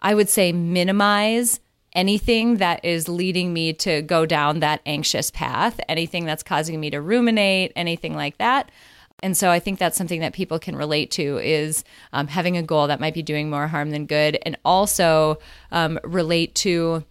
I 0.00 0.14
would 0.14 0.28
say, 0.28 0.50
minimize 0.50 1.60
anything 1.92 2.56
that 2.56 2.84
is 2.84 3.08
leading 3.08 3.52
me 3.52 3.72
to 3.74 4.02
go 4.02 4.26
down 4.26 4.58
that 4.58 4.80
anxious 4.84 5.30
path, 5.30 5.78
anything 5.88 6.24
that's 6.24 6.42
causing 6.42 6.80
me 6.80 6.90
to 6.90 7.00
ruminate, 7.00 7.72
anything 7.76 8.16
like 8.16 8.38
that. 8.38 8.68
And 9.22 9.36
so 9.36 9.48
I 9.48 9.60
think 9.60 9.78
that's 9.78 9.96
something 9.96 10.20
that 10.20 10.32
people 10.32 10.58
can 10.58 10.74
relate 10.74 11.12
to 11.12 11.38
is 11.38 11.84
um, 12.12 12.26
having 12.26 12.56
a 12.56 12.64
goal 12.64 12.88
that 12.88 12.98
might 12.98 13.14
be 13.14 13.22
doing 13.22 13.48
more 13.48 13.68
harm 13.68 13.92
than 13.92 14.06
good, 14.06 14.38
and 14.44 14.58
also 14.64 15.38
um, 15.70 16.00
relate 16.02 16.56
to 16.56 17.04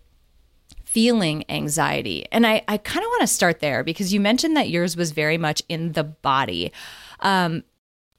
feeling 0.94 1.44
anxiety. 1.50 2.24
And 2.32 2.46
I, 2.46 2.64
I 2.68 2.78
kind 2.78 3.04
of 3.04 3.10
want 3.10 3.22
to 3.22 3.28
start 3.28 3.62
there 3.62 3.84
because 3.84 4.14
you 4.14 4.20
mentioned 4.20 4.56
that 4.56 4.70
yours 4.70 4.96
was 4.96 5.10
very 5.10 5.40
much 5.40 5.64
in 5.68 5.94
the 5.94 6.04
body. 6.04 6.72
Um, 7.20 7.64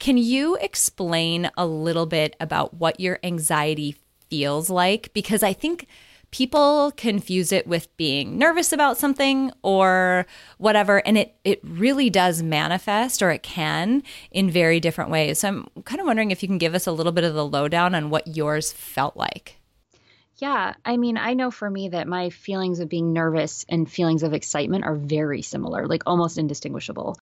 can 0.01 0.19
you 0.19 0.57
explain 0.57 1.53
a 1.57 1.67
little 1.67 2.05
bit 2.05 2.35
about 2.41 2.75
what 2.75 2.99
your 2.99 3.21
anxiety 3.23 3.95
feels 4.29 4.71
like? 4.71 5.13
Because 5.15 5.45
I 5.45 5.53
think 5.53 5.87
people 6.33 6.93
confuse 6.97 7.53
it 7.53 7.65
with 7.65 7.97
being 7.97 8.37
nervous 8.37 8.73
about 8.73 8.99
something 8.99 9.53
or 9.63 10.27
whatever 10.59 10.99
and 11.07 11.17
it 11.17 11.37
it 11.45 11.61
really 11.63 12.11
does 12.11 12.43
manifest 12.43 13.23
or 13.23 13.31
it 13.31 13.45
can 13.45 14.03
in 14.33 14.51
very 14.51 14.81
different 14.81 15.13
ways 15.13 15.39
so 15.39 15.47
i'm 15.47 15.69
kind 15.85 16.01
of 16.01 16.07
wondering 16.09 16.33
if 16.33 16.43
you 16.43 16.49
can 16.49 16.59
give 16.59 16.75
us 16.75 16.89
a 16.89 16.93
little 16.93 17.13
bit 17.13 17.23
of 17.23 17.35
the 17.35 17.47
lowdown 17.47 17.95
on 17.95 18.11
what 18.11 18.37
yours 18.37 18.73
felt 18.73 19.17
like 19.17 19.59
yeah, 20.37 20.75
I 20.85 20.97
mean, 20.97 21.17
I 21.17 21.35
know 21.35 21.51
for 21.51 21.69
me 21.69 21.91
that 21.91 22.09
my 22.09 22.31
feelings 22.31 22.81
of 22.81 22.89
being 22.89 23.13
nervous 23.13 23.65
and 23.69 23.91
feelings 23.91 24.23
of 24.23 24.33
excitement 24.33 24.85
are 24.85 24.97
very 24.97 25.43
similar, 25.43 25.87
like 25.87 26.03
almost 26.07 26.39
indistinguishable. 26.39 27.17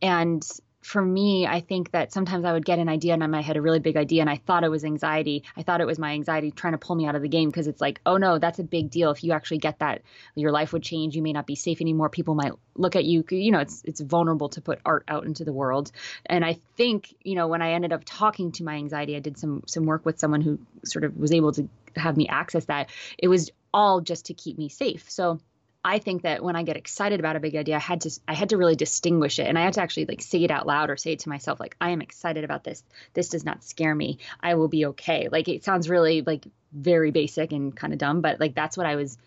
And 0.00 0.46
for 0.84 1.00
me, 1.00 1.46
I 1.46 1.60
think 1.60 1.92
that 1.92 2.12
sometimes 2.12 2.44
I 2.44 2.52
would 2.52 2.64
get 2.64 2.78
an 2.78 2.90
idea 2.90 3.14
and 3.14 3.34
I 3.34 3.40
had 3.40 3.56
a 3.56 3.62
really 3.62 3.80
big 3.80 3.96
idea 3.96 4.20
and 4.20 4.28
I 4.28 4.36
thought 4.36 4.64
it 4.64 4.70
was 4.70 4.84
anxiety. 4.84 5.44
I 5.56 5.62
thought 5.62 5.80
it 5.80 5.86
was 5.86 5.98
my 5.98 6.12
anxiety 6.12 6.50
trying 6.50 6.74
to 6.74 6.78
pull 6.78 6.94
me 6.94 7.06
out 7.06 7.14
of 7.16 7.22
the 7.22 7.28
game 7.28 7.48
because 7.48 7.66
it's 7.68 7.80
like, 7.80 8.02
oh 8.04 8.18
no, 8.18 8.38
that's 8.38 8.58
a 8.58 8.64
big 8.64 8.90
deal. 8.90 9.10
If 9.10 9.24
you 9.24 9.32
actually 9.32 9.58
get 9.58 9.78
that, 9.78 10.02
your 10.34 10.52
life 10.52 10.74
would 10.74 10.82
change. 10.82 11.16
You 11.16 11.22
may 11.22 11.32
not 11.32 11.46
be 11.46 11.54
safe 11.54 11.80
anymore. 11.80 12.10
People 12.10 12.34
might 12.34 12.52
look 12.76 12.96
at 12.96 13.06
you. 13.06 13.24
You 13.30 13.52
know, 13.52 13.60
it's 13.60 13.82
it's 13.84 14.02
vulnerable 14.02 14.50
to 14.50 14.60
put 14.60 14.78
art 14.84 15.04
out 15.08 15.24
into 15.24 15.44
the 15.44 15.54
world. 15.54 15.90
And 16.26 16.44
I 16.44 16.58
think, 16.76 17.14
you 17.22 17.34
know, 17.34 17.48
when 17.48 17.62
I 17.62 17.72
ended 17.72 17.94
up 17.94 18.02
talking 18.04 18.52
to 18.52 18.64
my 18.64 18.74
anxiety, 18.74 19.16
I 19.16 19.20
did 19.20 19.38
some 19.38 19.62
some 19.66 19.86
work 19.86 20.04
with 20.04 20.18
someone 20.18 20.42
who 20.42 20.58
sort 20.84 21.04
of 21.04 21.16
was 21.16 21.32
able 21.32 21.52
to 21.52 21.66
have 21.96 22.16
me 22.16 22.28
access 22.28 22.64
that. 22.66 22.90
It 23.18 23.28
was 23.28 23.50
all 23.72 24.00
just 24.00 24.26
to 24.26 24.34
keep 24.34 24.58
me 24.58 24.68
safe. 24.68 25.10
So 25.10 25.40
I 25.84 25.98
think 25.98 26.22
that 26.22 26.42
when 26.42 26.56
I 26.56 26.62
get 26.62 26.78
excited 26.78 27.20
about 27.20 27.36
a 27.36 27.40
big 27.40 27.54
idea, 27.56 27.76
I 27.76 27.80
had 27.80 28.00
to 28.02 28.20
I 28.26 28.32
had 28.32 28.48
to 28.50 28.56
really 28.56 28.74
distinguish 28.74 29.38
it, 29.38 29.46
and 29.46 29.58
I 29.58 29.62
had 29.62 29.74
to 29.74 29.82
actually 29.82 30.06
like 30.06 30.22
say 30.22 30.42
it 30.42 30.50
out 30.50 30.66
loud 30.66 30.88
or 30.88 30.96
say 30.96 31.12
it 31.12 31.18
to 31.20 31.28
myself, 31.28 31.60
like 31.60 31.76
I 31.80 31.90
am 31.90 32.00
excited 32.00 32.42
about 32.42 32.64
this. 32.64 32.82
This 33.12 33.28
does 33.28 33.44
not 33.44 33.62
scare 33.62 33.94
me. 33.94 34.18
I 34.40 34.54
will 34.54 34.68
be 34.68 34.86
okay. 34.86 35.28
Like 35.30 35.48
it 35.48 35.62
sounds 35.62 35.90
really 35.90 36.22
like 36.22 36.46
very 36.72 37.10
basic 37.10 37.52
and 37.52 37.76
kind 37.76 37.92
of 37.92 37.98
dumb, 37.98 38.22
but 38.22 38.40
like 38.40 38.54
that's 38.54 38.78
what 38.78 38.86
I 38.86 38.96
was. 38.96 39.18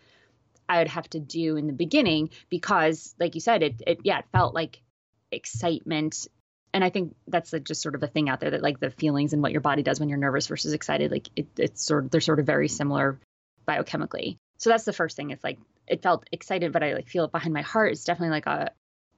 I 0.70 0.80
would 0.80 0.90
have 0.90 1.10
to 1.12 1.20
do 1.20 1.56
in 1.56 1.68
the 1.68 1.74
beginning 1.74 2.32
because, 2.50 3.16
like 3.20 3.36
you 3.36 3.42
said, 3.42 3.62
it 3.62 3.82
it 3.86 4.00
yeah 4.04 4.20
it 4.20 4.26
felt 4.32 4.56
like 4.56 4.82
excitement 5.32 6.28
and 6.78 6.84
I 6.84 6.92
think 6.92 7.16
that's 7.28 7.52
like 7.52 7.64
just 7.64 7.82
sort 7.82 7.96
of 7.96 8.04
a 8.04 8.08
thing 8.08 8.30
out 8.30 8.40
there 8.40 8.52
that 8.52 8.62
like 8.62 8.80
the 8.80 8.92
feelings 8.92 9.34
and 9.34 9.42
what 9.42 9.52
your 9.52 9.62
body 9.62 9.82
does 9.82 10.00
when 10.00 10.10
you're 10.10 10.20
nervous 10.20 10.46
versus 10.46 10.74
excited, 10.74 11.10
like 11.10 11.28
it, 11.36 11.48
it's 11.58 11.84
sort 11.84 12.06
of 12.06 12.12
they're 12.12 12.22
sort 12.22 12.40
of 12.40 12.46
very 12.46 12.68
similar 12.68 13.20
biochemically. 13.68 14.38
So 14.60 14.70
that's 14.70 14.84
the 14.84 14.94
first 14.94 15.18
thing. 15.18 15.32
It's 15.32 15.44
like 15.44 15.58
it 15.88 16.04
felt 16.04 16.28
excited, 16.32 16.72
but 16.72 16.84
I 16.84 16.94
like 16.94 17.08
feel 17.08 17.26
it 17.26 17.32
behind 17.32 17.52
my 17.52 17.64
heart. 17.64 17.94
It's 17.94 18.04
definitely 18.04 18.30
like 18.30 18.46
a 18.46 18.70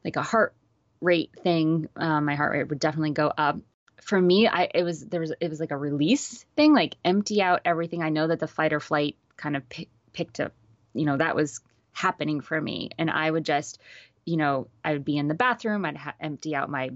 like 0.05 0.15
a 0.15 0.21
heart 0.21 0.53
rate 1.01 1.31
thing. 1.43 1.89
Um, 1.97 2.23
my 2.23 2.35
heart 2.35 2.53
rate 2.53 2.69
would 2.69 2.79
definitely 2.79 3.11
go 3.11 3.29
up. 3.37 3.57
For 4.03 4.21
me, 4.21 4.47
I 4.47 4.69
it 4.73 4.83
was 4.83 5.05
there 5.05 5.19
was 5.19 5.33
it 5.37 5.49
was 5.49 5.59
like 5.59 5.71
a 5.71 5.77
release 5.77 6.45
thing, 6.55 6.73
like 6.73 6.95
empty 7.03 7.41
out 7.41 7.59
everything. 7.65 8.03
I 8.03 8.07
know 8.09 8.27
that 8.27 8.39
the 8.39 8.47
fight 8.47 8.71
or 8.71 8.79
flight 8.79 9.17
kind 9.35 9.57
of 9.57 9.67
pick, 9.67 9.89
picked 10.13 10.39
up, 10.39 10.53
you 10.93 11.03
know, 11.03 11.17
that 11.17 11.35
was 11.35 11.59
happening 11.91 12.39
for 12.39 12.61
me, 12.61 12.91
and 12.97 13.11
I 13.11 13.29
would 13.29 13.43
just, 13.43 13.79
you 14.23 14.37
know, 14.37 14.69
I 14.81 14.93
would 14.93 15.03
be 15.03 15.17
in 15.17 15.27
the 15.27 15.33
bathroom, 15.33 15.83
I'd 15.83 15.97
ha- 15.97 16.15
empty 16.21 16.55
out 16.55 16.69
my 16.69 16.91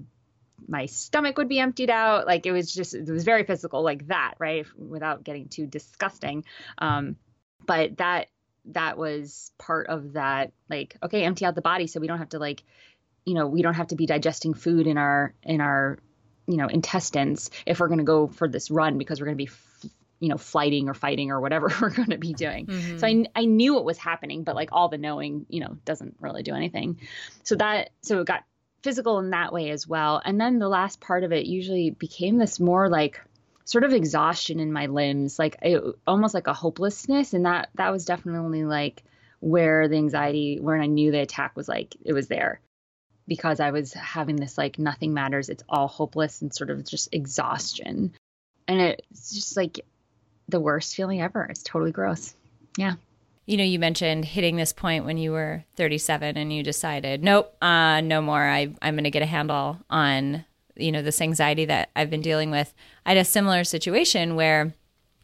my 0.67 0.85
stomach 0.85 1.37
would 1.37 1.49
be 1.49 1.59
emptied 1.59 1.89
out. 1.89 2.25
Like 2.25 2.45
it 2.45 2.51
was 2.51 2.73
just 2.73 2.93
it 2.93 3.07
was 3.07 3.23
very 3.23 3.43
physical 3.43 3.83
like 3.83 4.07
that 4.07 4.35
right? 4.39 4.65
Without 4.77 5.23
getting 5.23 5.47
too 5.47 5.67
disgusting. 5.67 6.45
Um 6.77 7.17
but 7.65 7.97
that 7.97 8.27
that 8.65 8.97
was 8.97 9.51
part 9.57 9.87
of 9.87 10.13
that 10.13 10.53
like 10.69 10.97
okay 11.03 11.23
empty 11.23 11.45
out 11.45 11.55
the 11.55 11.61
body 11.61 11.87
so 11.87 11.99
we 11.99 12.07
don't 12.07 12.19
have 12.19 12.29
to 12.29 12.39
like 12.39 12.63
you 13.25 13.33
know 13.33 13.47
we 13.47 13.61
don't 13.61 13.73
have 13.73 13.87
to 13.87 13.95
be 13.95 14.05
digesting 14.05 14.53
food 14.53 14.87
in 14.87 14.97
our 14.97 15.33
in 15.43 15.59
our 15.59 15.99
you 16.47 16.57
know 16.57 16.67
intestines 16.67 17.51
if 17.65 17.79
we're 17.79 17.87
going 17.87 17.99
to 17.99 18.05
go 18.05 18.27
for 18.27 18.47
this 18.47 18.71
run 18.71 18.97
because 18.97 19.19
we're 19.19 19.25
going 19.25 19.37
to 19.37 19.45
be 19.45 19.51
you 20.19 20.29
know 20.29 20.37
flighting 20.37 20.87
or 20.87 20.93
fighting 20.93 21.31
or 21.31 21.41
whatever 21.41 21.69
we're 21.81 21.89
going 21.89 22.09
to 22.09 22.17
be 22.17 22.33
doing. 22.33 22.67
Mm-hmm. 22.67 22.97
so 22.97 23.07
I, 23.07 23.25
I 23.35 23.45
knew 23.45 23.77
it 23.77 23.83
was 23.83 23.97
happening 23.97 24.43
but 24.43 24.55
like 24.55 24.69
all 24.71 24.89
the 24.89 24.97
knowing 24.97 25.45
you 25.49 25.59
know 25.59 25.77
doesn't 25.85 26.15
really 26.19 26.43
do 26.43 26.53
anything. 26.53 26.99
So 27.43 27.55
that 27.55 27.89
so 28.01 28.21
it 28.21 28.27
got 28.27 28.43
physical 28.83 29.19
in 29.19 29.29
that 29.29 29.53
way 29.53 29.69
as 29.69 29.87
well 29.87 30.21
and 30.25 30.39
then 30.39 30.59
the 30.59 30.67
last 30.67 30.99
part 30.99 31.23
of 31.23 31.31
it 31.31 31.45
usually 31.45 31.89
became 31.89 32.37
this 32.37 32.59
more 32.59 32.89
like 32.89 33.21
sort 33.65 33.83
of 33.83 33.93
exhaustion 33.93 34.59
in 34.59 34.73
my 34.73 34.87
limbs, 34.87 35.39
like 35.39 35.57
it, 35.61 35.81
almost 36.05 36.33
like 36.33 36.47
a 36.47 36.53
hopelessness. 36.53 37.33
And 37.33 37.45
that 37.45 37.69
that 37.75 37.91
was 37.91 38.05
definitely 38.05 38.65
like 38.65 39.03
where 39.39 39.87
the 39.87 39.97
anxiety, 39.97 40.59
when 40.59 40.81
I 40.81 40.85
knew 40.85 41.11
the 41.11 41.21
attack 41.21 41.55
was 41.55 41.67
like 41.67 41.95
it 42.03 42.13
was 42.13 42.27
there, 42.27 42.59
because 43.27 43.59
I 43.59 43.71
was 43.71 43.93
having 43.93 44.35
this 44.35 44.57
like 44.57 44.79
nothing 44.79 45.13
matters, 45.13 45.49
it's 45.49 45.63
all 45.69 45.87
hopeless 45.87 46.41
and 46.41 46.53
sort 46.53 46.69
of 46.69 46.85
just 46.85 47.09
exhaustion, 47.13 48.13
and 48.67 48.81
it's 48.81 49.33
just 49.33 49.57
like 49.57 49.81
the 50.49 50.59
worst 50.59 50.95
feeling 50.95 51.21
ever. 51.21 51.43
It's 51.45 51.63
totally 51.63 51.91
gross. 51.91 52.33
Yeah. 52.77 52.95
You 53.45 53.57
know, 53.57 53.63
you 53.63 53.77
mentioned 53.77 54.25
hitting 54.25 54.55
this 54.55 54.71
point 54.71 55.05
when 55.05 55.17
you 55.17 55.31
were 55.31 55.65
37 55.75 56.37
and 56.37 56.53
you 56.53 56.63
decided, 56.63 57.23
nope, 57.23 57.53
uh, 57.61 57.99
no 58.01 58.21
more. 58.21 58.41
I, 58.41 58.73
I'm 58.81 58.95
going 58.95 59.03
to 59.03 59.11
get 59.11 59.21
a 59.21 59.27
handle 59.27 59.79
on 59.89 60.45
you 60.75 60.91
know 60.91 61.01
this 61.01 61.21
anxiety 61.21 61.65
that 61.65 61.89
I've 61.95 62.09
been 62.09 62.21
dealing 62.21 62.51
with. 62.51 62.73
I 63.05 63.11
had 63.11 63.17
a 63.17 63.25
similar 63.25 63.63
situation 63.63 64.35
where 64.35 64.73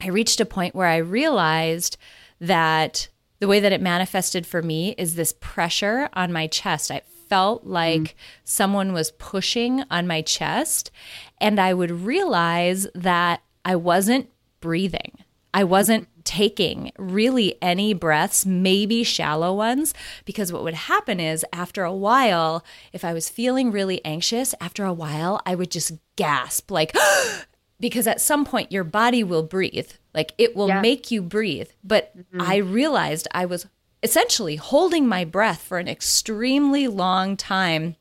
I 0.01 0.07
reached 0.07 0.39
a 0.39 0.45
point 0.45 0.75
where 0.75 0.87
I 0.87 0.97
realized 0.97 1.97
that 2.39 3.07
the 3.39 3.47
way 3.47 3.59
that 3.59 3.71
it 3.71 3.81
manifested 3.81 4.45
for 4.45 4.61
me 4.61 4.95
is 4.97 5.15
this 5.15 5.33
pressure 5.39 6.09
on 6.13 6.33
my 6.33 6.47
chest. 6.47 6.91
I 6.91 7.01
felt 7.29 7.65
like 7.65 8.01
mm. 8.01 8.13
someone 8.43 8.93
was 8.93 9.11
pushing 9.11 9.83
on 9.89 10.07
my 10.07 10.21
chest, 10.21 10.91
and 11.39 11.59
I 11.59 11.73
would 11.73 11.91
realize 11.91 12.87
that 12.95 13.41
I 13.63 13.75
wasn't 13.75 14.29
breathing. 14.61 15.13
I 15.53 15.63
wasn't 15.63 16.07
taking 16.29 16.91
really 16.99 17.55
any 17.59 17.91
breaths, 17.91 18.45
maybe 18.45 19.01
shallow 19.03 19.51
ones, 19.51 19.95
because 20.25 20.53
what 20.53 20.61
would 20.61 20.75
happen 20.75 21.19
is 21.19 21.43
after 21.51 21.83
a 21.83 21.91
while, 21.91 22.63
if 22.93 23.03
I 23.03 23.13
was 23.13 23.29
feeling 23.29 23.71
really 23.71 23.99
anxious, 24.05 24.53
after 24.61 24.85
a 24.85 24.93
while, 24.93 25.41
I 25.43 25.55
would 25.55 25.71
just 25.71 25.93
gasp, 26.17 26.69
like, 26.69 26.95
because 27.79 28.05
at 28.05 28.21
some 28.21 28.45
point 28.45 28.71
your 28.71 28.83
body 28.83 29.23
will 29.23 29.41
breathe, 29.41 29.89
like 30.13 30.33
it 30.37 30.55
will 30.55 30.67
yeah. 30.67 30.81
make 30.81 31.09
you 31.09 31.23
breathe. 31.23 31.69
But 31.83 32.15
mm-hmm. 32.15 32.41
I 32.43 32.57
realized 32.57 33.27
I 33.31 33.47
was 33.47 33.65
essentially 34.03 34.57
holding 34.57 35.07
my 35.07 35.25
breath 35.25 35.63
for 35.63 35.79
an 35.79 35.87
extremely 35.87 36.87
long 36.87 37.37
time 37.37 37.95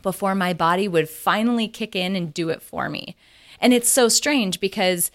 before 0.00 0.36
my 0.36 0.52
body 0.52 0.86
would 0.86 1.08
finally 1.08 1.66
kick 1.66 1.96
in 1.96 2.14
and 2.14 2.32
do 2.32 2.50
it 2.50 2.62
for 2.62 2.88
me. 2.88 3.16
And 3.60 3.74
it's 3.74 3.88
so 3.88 4.08
strange 4.08 4.60
because 4.60 5.10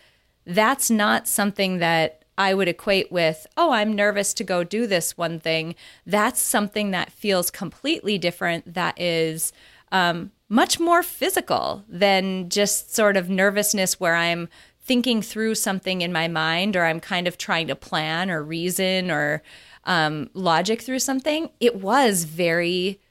that's 0.45 0.91
not 0.91 1.25
something 1.25 1.77
that 1.77 2.18
I 2.39 2.53
would 2.53 2.69
equate 2.69 3.11
with, 3.11 3.45
oh, 3.57 3.71
I'm 3.73 3.93
nervous 3.93 4.33
to 4.35 4.45
go 4.45 4.63
do 4.63 4.87
this 4.87 5.17
one 5.17 5.41
thing. 5.41 5.75
That's 6.05 6.41
something 6.41 6.91
that 6.91 7.11
feels 7.11 7.51
completely 7.51 8.17
different, 8.17 8.73
that 8.73 8.99
is 8.99 9.51
um, 9.91 10.31
much 10.47 10.79
more 10.79 11.03
physical 11.03 11.83
than 11.89 12.47
just 12.49 12.95
sort 12.95 13.17
of 13.17 13.29
nervousness 13.29 13.99
where 13.99 14.15
I'm 14.15 14.47
thinking 14.81 15.21
through 15.21 15.55
something 15.55 16.01
in 16.01 16.13
my 16.13 16.29
mind 16.29 16.77
or 16.77 16.85
I'm 16.85 17.01
kind 17.01 17.27
of 17.27 17.37
trying 17.37 17.67
to 17.67 17.75
plan 17.75 18.31
or 18.31 18.41
reason 18.41 19.11
or 19.11 19.43
um, 19.83 20.29
logic 20.33 20.81
through 20.81 20.99
something. 20.99 21.49
It 21.59 21.75
was 21.75 22.23
very 22.23 23.01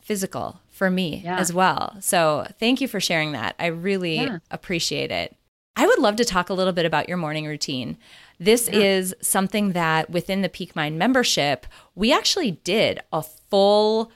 physical 0.00 0.60
for 0.70 0.90
me 0.90 1.20
yeah. 1.24 1.38
as 1.38 1.52
well. 1.52 1.96
So 2.00 2.46
thank 2.58 2.80
you 2.80 2.88
for 2.88 3.00
sharing 3.00 3.32
that. 3.32 3.54
I 3.58 3.66
really 3.66 4.16
yeah. 4.16 4.38
appreciate 4.50 5.10
it. 5.10 5.36
I 5.76 5.86
would 5.86 6.00
love 6.00 6.16
to 6.16 6.24
talk 6.24 6.50
a 6.50 6.54
little 6.54 6.72
bit 6.72 6.86
about 6.86 7.08
your 7.08 7.18
morning 7.18 7.46
routine. 7.46 7.98
This 8.38 8.68
yeah. 8.68 8.80
is 8.80 9.14
something 9.20 9.72
that 9.72 10.10
within 10.10 10.42
the 10.42 10.48
Peak 10.48 10.76
Mind 10.76 10.98
membership, 10.98 11.66
we 11.94 12.12
actually 12.12 12.52
did 12.52 13.00
a 13.12 13.22
full 13.22 14.12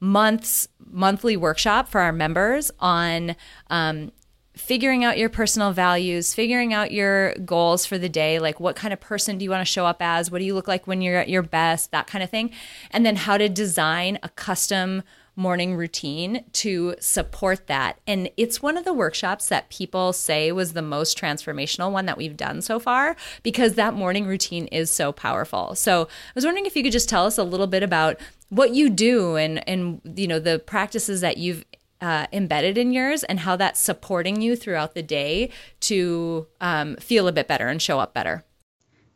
month's 0.00 0.68
monthly 0.90 1.36
workshop 1.36 1.88
for 1.88 2.00
our 2.00 2.12
members 2.12 2.70
on 2.80 3.36
um, 3.70 4.12
figuring 4.54 5.04
out 5.04 5.16
your 5.16 5.30
personal 5.30 5.72
values, 5.72 6.34
figuring 6.34 6.74
out 6.74 6.92
your 6.92 7.34
goals 7.36 7.86
for 7.86 7.96
the 7.96 8.08
day, 8.08 8.38
like 8.38 8.60
what 8.60 8.76
kind 8.76 8.92
of 8.92 9.00
person 9.00 9.38
do 9.38 9.44
you 9.44 9.50
want 9.50 9.60
to 9.60 9.70
show 9.70 9.86
up 9.86 9.98
as, 10.00 10.30
what 10.30 10.38
do 10.38 10.44
you 10.44 10.54
look 10.54 10.68
like 10.68 10.86
when 10.86 11.00
you're 11.00 11.16
at 11.16 11.28
your 11.28 11.42
best, 11.42 11.90
that 11.92 12.06
kind 12.06 12.22
of 12.22 12.28
thing, 12.28 12.50
and 12.90 13.06
then 13.06 13.16
how 13.16 13.38
to 13.38 13.48
design 13.48 14.18
a 14.22 14.28
custom 14.30 15.02
morning 15.34 15.76
routine 15.76 16.44
to 16.52 16.94
support 17.00 17.66
that. 17.66 17.98
And 18.06 18.30
it's 18.36 18.60
one 18.60 18.76
of 18.76 18.84
the 18.84 18.92
workshops 18.92 19.48
that 19.48 19.70
people 19.70 20.12
say 20.12 20.52
was 20.52 20.72
the 20.72 20.82
most 20.82 21.18
transformational 21.18 21.90
one 21.90 22.06
that 22.06 22.18
we've 22.18 22.36
done 22.36 22.60
so 22.60 22.78
far 22.78 23.16
because 23.42 23.74
that 23.74 23.94
morning 23.94 24.26
routine 24.26 24.66
is 24.66 24.90
so 24.90 25.10
powerful. 25.10 25.74
So 25.74 26.02
I 26.02 26.32
was 26.34 26.44
wondering 26.44 26.66
if 26.66 26.76
you 26.76 26.82
could 26.82 26.92
just 26.92 27.08
tell 27.08 27.24
us 27.24 27.38
a 27.38 27.44
little 27.44 27.66
bit 27.66 27.82
about 27.82 28.20
what 28.50 28.74
you 28.74 28.90
do 28.90 29.36
and 29.36 29.66
and 29.66 30.02
you 30.14 30.26
know 30.26 30.38
the 30.38 30.58
practices 30.58 31.22
that 31.22 31.38
you've 31.38 31.64
uh, 32.02 32.26
embedded 32.32 32.76
in 32.76 32.92
yours 32.92 33.22
and 33.24 33.40
how 33.40 33.56
that's 33.56 33.80
supporting 33.80 34.42
you 34.42 34.56
throughout 34.56 34.94
the 34.94 35.02
day 35.02 35.48
to 35.80 36.46
um, 36.60 36.96
feel 36.96 37.28
a 37.28 37.32
bit 37.32 37.48
better 37.48 37.68
and 37.68 37.80
show 37.80 38.00
up 38.00 38.12
better. 38.12 38.44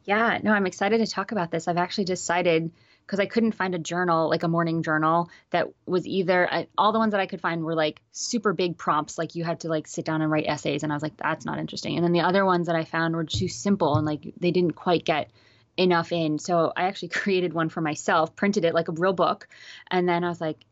Yeah, 0.04 0.38
no, 0.42 0.52
I'm 0.52 0.66
excited 0.66 0.98
to 0.98 1.06
talk 1.06 1.32
about 1.32 1.50
this. 1.50 1.66
I've 1.66 1.76
actually 1.76 2.04
decided 2.04 2.70
because 3.06 3.20
I 3.20 3.26
couldn't 3.26 3.52
find 3.52 3.74
a 3.74 3.78
journal, 3.78 4.28
like 4.28 4.42
a 4.42 4.48
morning 4.48 4.82
journal, 4.82 5.30
that 5.50 5.68
was 5.86 6.06
either 6.06 6.52
uh, 6.52 6.64
all 6.76 6.92
the 6.92 6.98
ones 6.98 7.12
that 7.12 7.20
I 7.20 7.26
could 7.26 7.40
find 7.40 7.62
were 7.62 7.74
like 7.74 8.02
super 8.10 8.52
big 8.52 8.76
prompts, 8.76 9.16
like 9.16 9.36
you 9.36 9.44
had 9.44 9.60
to 9.60 9.68
like 9.68 9.86
sit 9.86 10.04
down 10.04 10.22
and 10.22 10.30
write 10.30 10.46
essays, 10.46 10.82
and 10.82 10.92
I 10.92 10.96
was 10.96 11.02
like, 11.02 11.16
that's 11.16 11.44
not 11.44 11.58
interesting. 11.58 11.96
And 11.96 12.04
then 12.04 12.12
the 12.12 12.20
other 12.20 12.44
ones 12.44 12.66
that 12.66 12.74
I 12.74 12.84
found 12.84 13.14
were 13.14 13.24
too 13.24 13.48
simple 13.48 13.96
and 13.96 14.04
like 14.04 14.34
they 14.38 14.50
didn't 14.50 14.72
quite 14.72 15.04
get 15.04 15.30
enough 15.76 16.10
in. 16.10 16.38
So 16.38 16.72
I 16.76 16.84
actually 16.84 17.08
created 17.22 17.52
one 17.52 17.68
for 17.68 17.80
myself, 17.80 18.34
printed 18.34 18.64
it 18.64 18.74
like 18.74 18.88
a 18.88 18.92
real 18.92 19.12
book, 19.12 19.48
and 19.90 20.08
then 20.08 20.24
I 20.24 20.28
was 20.28 20.40
like, 20.40 20.64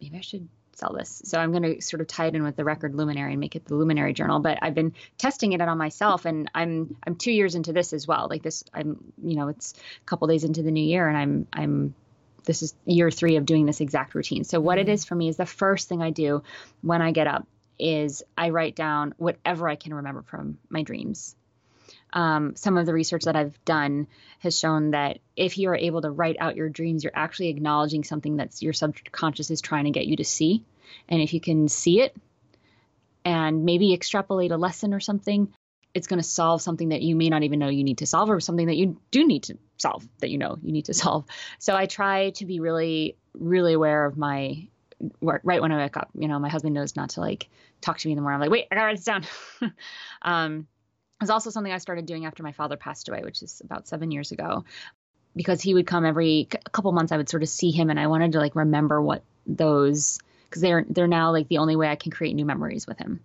maybe 0.00 0.16
I 0.16 0.22
should 0.22 0.48
sell 0.82 0.92
this. 0.92 1.22
So 1.24 1.38
I'm 1.38 1.52
going 1.52 1.62
to 1.62 1.80
sort 1.80 2.00
of 2.00 2.08
tie 2.08 2.26
it 2.26 2.34
in 2.34 2.42
with 2.42 2.56
the 2.56 2.64
record 2.64 2.94
luminary 2.94 3.32
and 3.32 3.40
make 3.40 3.56
it 3.56 3.64
the 3.64 3.74
luminary 3.74 4.12
journal. 4.12 4.40
But 4.40 4.58
I've 4.62 4.74
been 4.74 4.94
testing 5.18 5.52
it 5.52 5.60
out 5.60 5.68
on 5.68 5.78
myself, 5.78 6.24
and 6.24 6.50
I'm 6.54 6.96
I'm 7.06 7.16
two 7.16 7.32
years 7.32 7.54
into 7.54 7.72
this 7.72 7.92
as 7.92 8.06
well. 8.06 8.26
Like 8.28 8.42
this, 8.42 8.64
I'm 8.74 9.12
you 9.22 9.36
know 9.36 9.48
it's 9.48 9.74
a 9.74 10.04
couple 10.06 10.26
days 10.28 10.44
into 10.44 10.62
the 10.62 10.70
new 10.70 10.84
year, 10.84 11.08
and 11.08 11.16
I'm 11.16 11.46
I'm 11.52 11.94
this 12.44 12.62
is 12.62 12.74
year 12.84 13.10
three 13.10 13.36
of 13.36 13.46
doing 13.46 13.66
this 13.66 13.80
exact 13.80 14.14
routine. 14.14 14.44
So 14.44 14.60
what 14.60 14.78
it 14.78 14.86
mm-hmm. 14.86 15.08
for 15.08 15.14
me 15.14 15.28
is 15.28 15.36
the 15.36 15.46
first 15.46 15.88
thing 15.88 16.02
I 16.02 16.10
do 16.10 16.42
when 16.80 17.00
I 17.00 17.12
get 17.12 17.26
up 17.26 17.46
is 17.78 18.22
I 18.36 18.50
write 18.50 18.76
down 18.76 19.14
whatever 19.16 19.68
I 19.68 19.76
can 19.76 19.94
remember 19.94 20.22
from 20.22 20.58
my 20.68 20.82
dreams. 20.82 21.36
Um, 22.12 22.56
some 22.56 22.76
of 22.76 22.84
the 22.84 22.92
research 22.92 23.24
that 23.24 23.36
I've 23.36 23.58
done 23.64 24.06
has 24.40 24.58
shown 24.58 24.90
that 24.90 25.20
if 25.34 25.56
you 25.56 25.70
are 25.70 25.76
able 25.76 26.02
to 26.02 26.10
write 26.10 26.36
out 26.38 26.56
your 26.56 26.68
dreams, 26.68 27.04
you're 27.04 27.12
actually 27.14 27.48
acknowledging 27.48 28.04
something 28.04 28.36
that 28.36 28.60
your 28.60 28.74
subconscious 28.74 29.50
is 29.50 29.60
trying 29.60 29.84
to 29.84 29.90
get 29.90 30.06
you 30.06 30.16
to 30.16 30.24
see. 30.24 30.64
And 31.08 31.20
if 31.20 31.34
you 31.34 31.40
can 31.40 31.68
see 31.68 32.00
it 32.00 32.16
and 33.24 33.64
maybe 33.64 33.92
extrapolate 33.92 34.50
a 34.50 34.56
lesson 34.56 34.94
or 34.94 35.00
something, 35.00 35.52
it's 35.94 36.06
going 36.06 36.20
to 36.20 36.26
solve 36.28 36.62
something 36.62 36.88
that 36.88 37.02
you 37.02 37.14
may 37.14 37.28
not 37.28 37.42
even 37.42 37.58
know 37.58 37.68
you 37.68 37.84
need 37.84 37.98
to 37.98 38.06
solve 38.06 38.30
or 38.30 38.40
something 38.40 38.66
that 38.66 38.76
you 38.76 38.98
do 39.10 39.26
need 39.26 39.44
to 39.44 39.58
solve 39.76 40.06
that 40.20 40.30
you 40.30 40.38
know 40.38 40.58
you 40.62 40.72
need 40.72 40.86
to 40.86 40.94
solve. 41.02 41.24
So 41.58 41.76
I 41.76 41.86
try 41.86 42.30
to 42.30 42.46
be 42.46 42.60
really, 42.60 43.16
really 43.34 43.74
aware 43.74 44.06
of 44.06 44.16
my 44.16 44.68
work 45.20 45.42
right 45.44 45.60
when 45.60 45.72
I 45.72 45.78
wake 45.78 45.96
up. 45.96 46.10
You 46.14 46.28
know, 46.28 46.38
my 46.38 46.48
husband 46.48 46.74
knows 46.74 46.96
not 46.96 47.10
to 47.10 47.20
like 47.20 47.48
talk 47.80 47.98
to 47.98 48.08
me 48.08 48.12
in 48.12 48.16
the 48.16 48.22
morning. 48.22 48.36
I'm 48.36 48.40
like, 48.40 48.50
wait, 48.50 48.66
I 48.70 48.74
gotta 48.74 48.86
write 48.86 48.96
this 48.96 49.04
down. 49.04 49.24
um, 50.22 50.66
it's 51.20 51.30
also 51.30 51.50
something 51.50 51.72
I 51.72 51.78
started 51.78 52.06
doing 52.06 52.26
after 52.26 52.42
my 52.42 52.52
father 52.52 52.76
passed 52.76 53.08
away, 53.08 53.22
which 53.22 53.42
is 53.42 53.60
about 53.64 53.86
seven 53.86 54.10
years 54.10 54.32
ago, 54.32 54.64
because 55.36 55.60
he 55.60 55.74
would 55.74 55.86
come 55.86 56.04
every 56.04 56.48
couple 56.72 56.90
months. 56.92 57.12
I 57.12 57.16
would 57.16 57.28
sort 57.28 57.42
of 57.42 57.48
see 57.48 57.70
him, 57.70 57.90
and 57.90 58.00
I 58.00 58.08
wanted 58.08 58.32
to 58.32 58.38
like 58.38 58.56
remember 58.56 59.00
what 59.00 59.22
those 59.46 60.18
because 60.52 60.62
they're 60.62 60.84
they're 60.86 61.08
now 61.08 61.32
like 61.32 61.48
the 61.48 61.58
only 61.58 61.76
way 61.76 61.88
I 61.88 61.96
can 61.96 62.12
create 62.12 62.34
new 62.34 62.44
memories 62.44 62.86
with 62.86 62.98
him. 62.98 63.24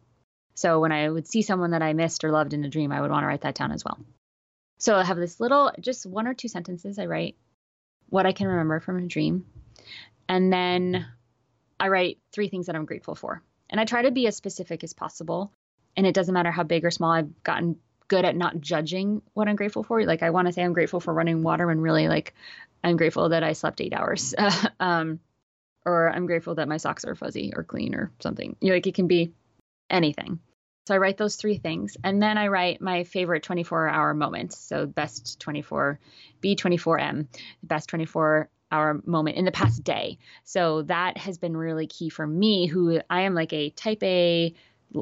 So 0.55 0.79
when 0.79 0.93
I 0.93 1.09
would 1.09 1.27
see 1.27 1.41
someone 1.41 1.71
that 1.71 1.83
I 1.83 1.91
missed 1.91 2.23
or 2.23 2.31
loved 2.31 2.53
in 2.53 2.63
a 2.63 2.69
dream, 2.69 2.91
I 2.93 3.01
would 3.01 3.11
want 3.11 3.23
to 3.23 3.27
write 3.27 3.41
that 3.41 3.55
down 3.55 3.71
as 3.71 3.83
well. 3.83 3.99
So 4.79 4.95
I 4.95 5.03
have 5.03 5.17
this 5.17 5.39
little, 5.39 5.71
just 5.79 6.05
one 6.05 6.25
or 6.25 6.33
two 6.33 6.47
sentences 6.47 6.97
I 6.97 7.05
write 7.05 7.35
what 8.09 8.25
I 8.25 8.31
can 8.31 8.47
remember 8.47 8.79
from 8.79 8.97
a 8.97 9.07
dream. 9.07 9.45
And 10.29 10.51
then 10.51 11.05
I 11.79 11.89
write 11.89 12.19
three 12.31 12.47
things 12.47 12.67
that 12.67 12.75
I'm 12.75 12.85
grateful 12.85 13.13
for. 13.13 13.43
And 13.69 13.79
I 13.79 13.85
try 13.85 14.03
to 14.03 14.11
be 14.11 14.25
as 14.25 14.35
specific 14.35 14.83
as 14.83 14.93
possible. 14.93 15.51
And 15.95 16.07
it 16.07 16.15
doesn't 16.15 16.33
matter 16.33 16.51
how 16.51 16.63
big 16.63 16.85
or 16.85 16.91
small, 16.91 17.11
I've 17.11 17.43
gotten 17.43 17.77
good 18.07 18.25
at 18.25 18.35
not 18.35 18.61
judging 18.61 19.21
what 19.33 19.47
I'm 19.47 19.57
grateful 19.57 19.83
for. 19.83 20.03
Like 20.05 20.23
I 20.23 20.29
want 20.29 20.47
to 20.47 20.53
say 20.53 20.63
I'm 20.63 20.73
grateful 20.73 21.01
for 21.01 21.13
running 21.13 21.43
water 21.43 21.69
and 21.69 21.83
really 21.83 22.07
like 22.07 22.33
I'm 22.83 22.97
grateful 22.97 23.29
that 23.29 23.43
I 23.43 23.53
slept 23.53 23.81
eight 23.81 23.93
hours. 23.93 24.33
um, 24.79 25.19
or 25.87 26.09
I'm 26.09 26.25
grateful 26.25 26.55
that 26.55 26.67
my 26.67 26.77
socks 26.77 27.05
are 27.05 27.15
fuzzy 27.15 27.53
or 27.55 27.63
clean 27.63 27.95
or 27.95 28.11
something. 28.19 28.55
You 28.59 28.69
know, 28.69 28.75
like 28.75 28.87
it 28.87 28.95
can 28.95 29.07
be 29.07 29.33
anything. 29.89 30.39
So 30.85 30.93
I 30.95 30.97
write 30.97 31.17
those 31.17 31.37
three 31.37 31.57
things. 31.57 31.97
And 32.03 32.21
then 32.21 32.37
I 32.37 32.47
write 32.47 32.81
my 32.81 33.03
favorite 33.05 33.43
24 33.43 33.89
hour 33.89 34.13
moments. 34.13 34.57
So 34.57 34.85
best 34.85 35.39
24, 35.39 35.99
B24M, 36.41 37.27
best 37.63 37.89
24 37.89 38.49
hour 38.71 39.01
moment 39.05 39.37
in 39.37 39.45
the 39.45 39.51
past 39.51 39.83
day. 39.83 40.17
So 40.43 40.81
that 40.83 41.17
has 41.17 41.37
been 41.37 41.55
really 41.55 41.87
key 41.87 42.09
for 42.09 42.27
me, 42.27 42.67
who 42.67 43.01
I 43.09 43.21
am 43.21 43.33
like 43.33 43.53
a 43.53 43.69
type 43.69 44.03
A, 44.03 44.53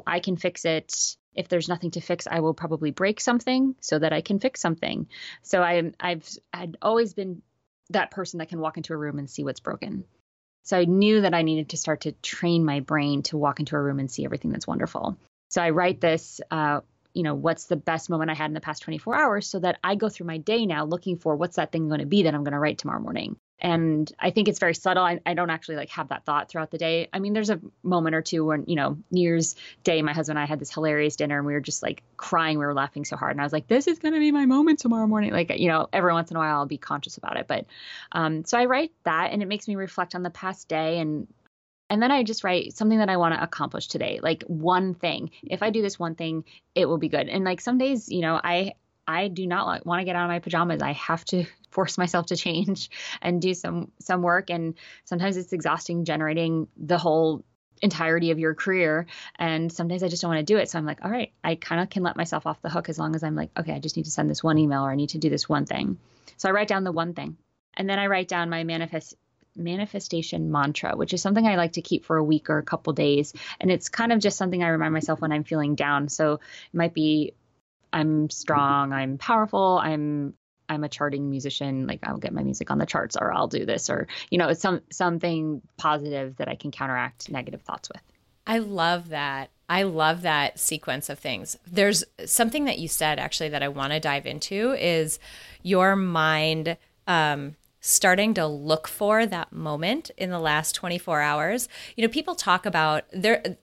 I 0.05 0.19
can 0.19 0.37
fix 0.37 0.65
it. 0.65 1.17
If 1.33 1.49
there's 1.49 1.67
nothing 1.67 1.91
to 1.91 2.01
fix, 2.01 2.27
I 2.27 2.39
will 2.39 2.53
probably 2.53 2.91
break 2.91 3.19
something 3.19 3.75
so 3.81 3.99
that 3.99 4.13
I 4.13 4.21
can 4.21 4.39
fix 4.39 4.61
something. 4.61 5.07
So 5.41 5.61
I, 5.61 5.91
I've 5.99 6.27
I'd 6.53 6.77
always 6.81 7.13
been 7.13 7.41
that 7.89 8.11
person 8.11 8.39
that 8.39 8.49
can 8.49 8.59
walk 8.59 8.77
into 8.77 8.93
a 8.93 8.97
room 8.97 9.19
and 9.19 9.29
see 9.29 9.43
what's 9.43 9.59
broken. 9.59 10.05
So 10.65 10.77
I 10.77 10.85
knew 10.85 11.21
that 11.21 11.33
I 11.33 11.43
needed 11.43 11.69
to 11.69 11.77
start 11.77 12.01
to 12.01 12.11
train 12.11 12.65
my 12.65 12.79
brain 12.79 13.21
to 13.23 13.37
walk 13.37 13.59
into 13.59 13.75
a 13.75 13.81
room 13.81 13.99
and 13.99 14.09
see 14.09 14.25
everything 14.25 14.51
that's 14.51 14.67
wonderful. 14.67 15.15
So 15.49 15.61
I 15.61 15.69
write 15.69 16.01
this, 16.01 16.41
uh, 16.49 16.81
you 17.13 17.21
know, 17.21 17.35
what's 17.35 17.65
the 17.65 17.75
best 17.75 18.09
moment 18.09 18.31
I 18.31 18.33
had 18.33 18.49
in 18.49 18.55
the 18.55 18.61
past 18.61 18.81
24 18.81 19.15
hours 19.15 19.47
so 19.47 19.59
that 19.59 19.79
I 19.83 19.95
go 19.95 20.09
through 20.09 20.27
my 20.27 20.39
day 20.39 20.65
now 20.65 20.83
looking 20.85 21.17
for 21.17 21.35
what's 21.35 21.57
that 21.57 21.71
thing 21.71 21.87
going 21.87 21.99
to 21.99 22.07
be 22.07 22.23
that 22.23 22.33
I'm 22.33 22.43
going 22.43 22.53
to 22.53 22.59
write 22.59 22.79
tomorrow 22.79 22.99
morning. 22.99 23.37
And 23.59 24.11
I 24.19 24.31
think 24.31 24.47
it's 24.49 24.59
very 24.59 24.75
subtle. 24.75 25.03
I, 25.03 25.21
I, 25.25 25.33
don't 25.33 25.49
actually 25.49 25.77
like 25.77 25.89
have 25.89 26.09
that 26.09 26.25
thought 26.25 26.49
throughout 26.49 26.71
the 26.71 26.77
day. 26.77 27.07
I 27.13 27.19
mean, 27.19 27.31
there's 27.31 27.49
a 27.49 27.61
moment 27.83 28.15
or 28.15 28.21
two 28.21 28.43
when, 28.43 28.65
you 28.67 28.75
know, 28.75 28.97
New 29.11 29.21
Year's 29.21 29.55
Day, 29.83 30.01
my 30.01 30.11
husband 30.11 30.37
and 30.37 30.43
I 30.43 30.45
had 30.45 30.59
this 30.59 30.73
hilarious 30.73 31.15
dinner 31.15 31.37
and 31.37 31.47
we 31.47 31.53
were 31.53 31.61
just 31.61 31.81
like 31.81 32.03
crying. 32.17 32.59
We 32.59 32.65
were 32.65 32.73
laughing 32.73 33.05
so 33.05 33.15
hard. 33.15 33.31
And 33.31 33.39
I 33.39 33.45
was 33.45 33.53
like, 33.53 33.67
this 33.67 33.87
is 33.87 33.99
going 33.99 34.13
to 34.13 34.19
be 34.19 34.31
my 34.31 34.45
moment 34.45 34.79
tomorrow 34.79 35.07
morning. 35.07 35.31
Like, 35.31 35.57
you 35.57 35.69
know, 35.69 35.87
every 35.93 36.11
once 36.11 36.31
in 36.31 36.37
a 36.37 36.39
while 36.39 36.57
I'll 36.57 36.65
be 36.65 36.77
conscious 36.77 37.17
about 37.17 37.37
it. 37.37 37.47
But 37.47 37.65
um, 38.11 38.43
so 38.43 38.57
I 38.57 38.65
write 38.65 38.91
that 39.05 39.31
and 39.31 39.41
it 39.41 39.47
makes 39.47 39.67
me 39.69 39.75
reflect 39.75 40.15
on 40.15 40.23
the 40.23 40.29
past 40.29 40.67
day 40.67 40.99
and 40.99 41.27
and 41.89 42.01
then 42.01 42.11
I 42.11 42.23
just 42.23 42.43
write 42.43 42.73
something 42.73 42.97
that 42.97 43.09
I 43.09 43.17
want 43.17 43.35
to 43.35 43.43
accomplish 43.43 43.87
today, 43.87 44.19
like 44.21 44.43
one 44.47 44.95
thing. 44.95 45.29
If 45.43 45.61
I 45.61 45.69
do 45.69 45.83
this 45.83 45.99
one 45.99 46.15
thing, 46.15 46.43
it 46.73 46.87
will 46.87 46.97
be 46.97 47.09
good. 47.09 47.29
And 47.29 47.45
like 47.45 47.61
some 47.61 47.77
days, 47.77 48.09
you 48.09 48.21
know, 48.21 48.41
I 48.43 48.73
I 49.07 49.27
do 49.27 49.47
not 49.47 49.85
want 49.85 50.01
to 50.01 50.05
get 50.05 50.15
out 50.15 50.23
of 50.23 50.29
my 50.29 50.39
pajamas. 50.39 50.81
I 50.81 50.93
have 50.93 51.23
to 51.25 51.45
force 51.71 51.97
myself 51.97 52.27
to 52.27 52.37
change 52.37 52.89
and 53.21 53.41
do 53.41 53.53
some 53.53 53.91
some 53.99 54.21
work 54.21 54.49
and 54.49 54.75
sometimes 55.03 55.35
it's 55.35 55.51
exhausting 55.51 56.05
generating 56.05 56.67
the 56.77 56.97
whole 56.97 57.43
entirety 57.81 58.31
of 58.31 58.39
your 58.39 58.55
career 58.55 59.05
and 59.37 59.71
sometimes 59.71 60.01
I 60.01 60.07
just 60.07 60.21
don't 60.21 60.31
want 60.31 60.47
to 60.47 60.53
do 60.53 60.57
it. 60.57 60.69
So 60.69 60.79
I'm 60.79 60.85
like, 60.85 61.03
all 61.03 61.11
right, 61.11 61.33
I 61.43 61.55
kind 61.55 61.81
of 61.81 61.89
can 61.89 62.03
let 62.03 62.15
myself 62.15 62.47
off 62.47 62.61
the 62.61 62.69
hook 62.69 62.87
as 62.87 62.97
long 62.97 63.15
as 63.15 63.23
I'm 63.23 63.35
like, 63.35 63.51
okay, 63.57 63.73
I 63.73 63.79
just 63.79 63.97
need 63.97 64.05
to 64.05 64.11
send 64.11 64.29
this 64.29 64.43
one 64.43 64.57
email 64.57 64.83
or 64.83 64.91
I 64.91 64.95
need 64.95 65.09
to 65.09 65.17
do 65.17 65.29
this 65.29 65.49
one 65.49 65.65
thing. 65.65 65.97
So 66.37 66.47
I 66.47 66.53
write 66.53 66.69
down 66.69 66.83
the 66.83 66.91
one 66.91 67.13
thing. 67.13 67.37
And 67.77 67.89
then 67.89 67.99
I 67.99 68.07
write 68.07 68.29
down 68.29 68.49
my 68.49 68.63
manifest 68.63 69.15
manifestation 69.57 70.51
mantra, 70.51 70.95
which 70.95 71.13
is 71.13 71.21
something 71.21 71.45
I 71.45 71.55
like 71.55 71.73
to 71.73 71.81
keep 71.81 72.05
for 72.05 72.17
a 72.17 72.23
week 72.23 72.49
or 72.49 72.57
a 72.57 72.63
couple 72.63 72.93
days. 72.93 73.33
And 73.59 73.71
it's 73.71 73.89
kind 73.89 74.11
of 74.11 74.19
just 74.19 74.37
something 74.37 74.63
I 74.63 74.69
remind 74.69 74.93
myself 74.93 75.21
when 75.21 75.31
I'm 75.31 75.43
feeling 75.43 75.75
down. 75.75 76.09
So 76.09 76.33
it 76.33 76.73
might 76.73 76.93
be 76.93 77.33
I'm 77.95 78.29
strong, 78.29 78.93
I'm 78.93 79.17
powerful, 79.17 79.79
I'm 79.81 80.35
I'm 80.67 80.83
a 80.83 80.89
charting 80.89 81.29
musician, 81.29 81.85
like 81.87 81.99
I'll 82.03 82.17
get 82.17 82.33
my 82.33 82.41
music 82.41 82.71
on 82.71 82.79
the 82.79 82.87
charts 82.87 83.15
or 83.15 83.31
I'll 83.31 83.47
do 83.47 83.65
this 83.65 83.89
or 83.89 84.07
you 84.29 84.37
know, 84.37 84.49
it's 84.49 84.61
some 84.61 84.81
something 84.91 85.61
positive 85.77 86.35
that 86.37 86.49
I 86.49 86.55
can 86.55 86.71
counteract 86.71 87.31
negative 87.31 87.61
thoughts 87.61 87.89
with. 87.89 88.01
I 88.45 88.59
love 88.59 89.09
that. 89.09 89.49
I 89.69 89.83
love 89.83 90.21
that 90.23 90.59
sequence 90.59 91.09
of 91.09 91.17
things. 91.17 91.57
There's 91.65 92.03
something 92.25 92.65
that 92.65 92.77
you 92.77 92.87
said 92.87 93.17
actually 93.17 93.49
that 93.49 93.63
I 93.63 93.69
want 93.69 93.93
to 93.93 93.99
dive 93.99 94.25
into 94.25 94.73
is 94.73 95.17
your 95.63 95.95
mind 95.95 96.77
um, 97.07 97.55
starting 97.79 98.33
to 98.33 98.45
look 98.45 98.87
for 98.87 99.25
that 99.25 99.51
moment 99.51 100.11
in 100.17 100.29
the 100.29 100.39
last 100.39 100.73
24 100.75 101.21
hours. 101.21 101.69
You 101.95 102.05
know, 102.05 102.11
people 102.11 102.35
talk 102.35 102.65
about 102.65 103.05
there 103.11 103.57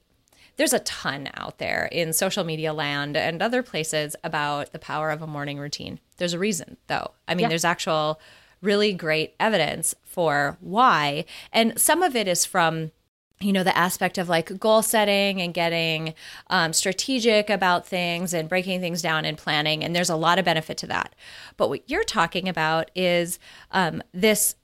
there's 0.56 0.72
a 0.72 0.80
ton 0.80 1.28
out 1.34 1.58
there 1.58 1.88
in 1.90 2.12
social 2.12 2.44
media 2.44 2.72
land 2.72 3.16
and 3.16 3.42
other 3.42 3.62
places 3.62 4.16
about 4.22 4.72
the 4.72 4.78
power 4.78 5.10
of 5.10 5.22
a 5.22 5.26
morning 5.26 5.58
routine. 5.58 6.00
There's 6.18 6.34
a 6.34 6.38
reason 6.38 6.76
though. 6.86 7.12
I 7.26 7.34
mean, 7.34 7.44
yeah. 7.44 7.48
there's 7.48 7.64
actual 7.64 8.20
really 8.60 8.92
great 8.92 9.34
evidence 9.40 9.94
for 10.04 10.56
why. 10.60 11.24
And 11.52 11.78
some 11.80 12.02
of 12.02 12.14
it 12.14 12.28
is 12.28 12.44
from 12.44 12.92
you 13.40 13.52
know 13.52 13.64
the 13.64 13.76
aspect 13.76 14.18
of 14.18 14.28
like 14.28 14.58
goal 14.60 14.82
setting 14.82 15.40
and 15.40 15.52
getting 15.52 16.14
um, 16.48 16.72
strategic 16.72 17.50
about 17.50 17.86
things 17.86 18.32
and 18.32 18.48
breaking 18.48 18.80
things 18.80 19.02
down 19.02 19.24
and 19.24 19.36
planning 19.36 19.82
and 19.82 19.96
there's 19.96 20.10
a 20.10 20.16
lot 20.16 20.38
of 20.38 20.44
benefit 20.44 20.76
to 20.78 20.86
that 20.86 21.14
but 21.56 21.68
what 21.68 21.82
you're 21.90 22.04
talking 22.04 22.48
about 22.48 22.90
is 22.94 23.40
um, 23.72 24.00
this 24.12 24.54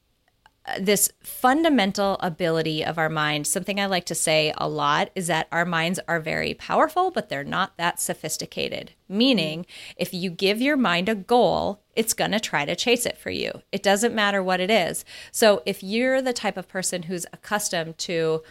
this 0.81 1.11
fundamental 1.23 2.17
ability 2.21 2.85
of 2.85 2.99
our 2.99 3.09
mind 3.09 3.47
something 3.47 3.81
i 3.81 3.87
like 3.87 4.05
to 4.05 4.15
say 4.15 4.53
a 4.57 4.69
lot 4.69 5.11
is 5.15 5.27
that 5.27 5.49
our 5.53 5.65
minds 5.65 6.01
are 6.09 6.21
very 6.21 6.55
powerful 6.55 7.11
but 7.11 7.29
they're 7.29 7.45
not 7.45 7.77
that 7.77 8.01
sophisticated. 8.01 8.93
Meaning 9.09 9.67
if 9.97 10.13
you 10.13 10.31
give 10.31 10.61
your 10.61 10.77
mind 10.77 11.09
a 11.09 11.15
goal 11.15 11.83
it's 11.95 12.15
going 12.15 12.31
to 12.31 12.41
try 12.41 12.65
to 12.65 12.77
chase 12.77 13.07
it 13.07 13.19
for 13.19 13.31
you. 13.31 13.51
It 13.73 13.83
doesn't 13.83 14.15
matter 14.15 14.41
what 14.41 14.61
it 14.61 14.71
is. 14.71 15.05
So 15.33 15.63
if 15.67 15.83
you're 15.83 16.23
the 16.23 16.33
type 16.33 16.57
of 16.57 16.69
person 16.69 17.05
who's 17.05 17.27
accustomed 17.33 17.99
to 17.99 18.43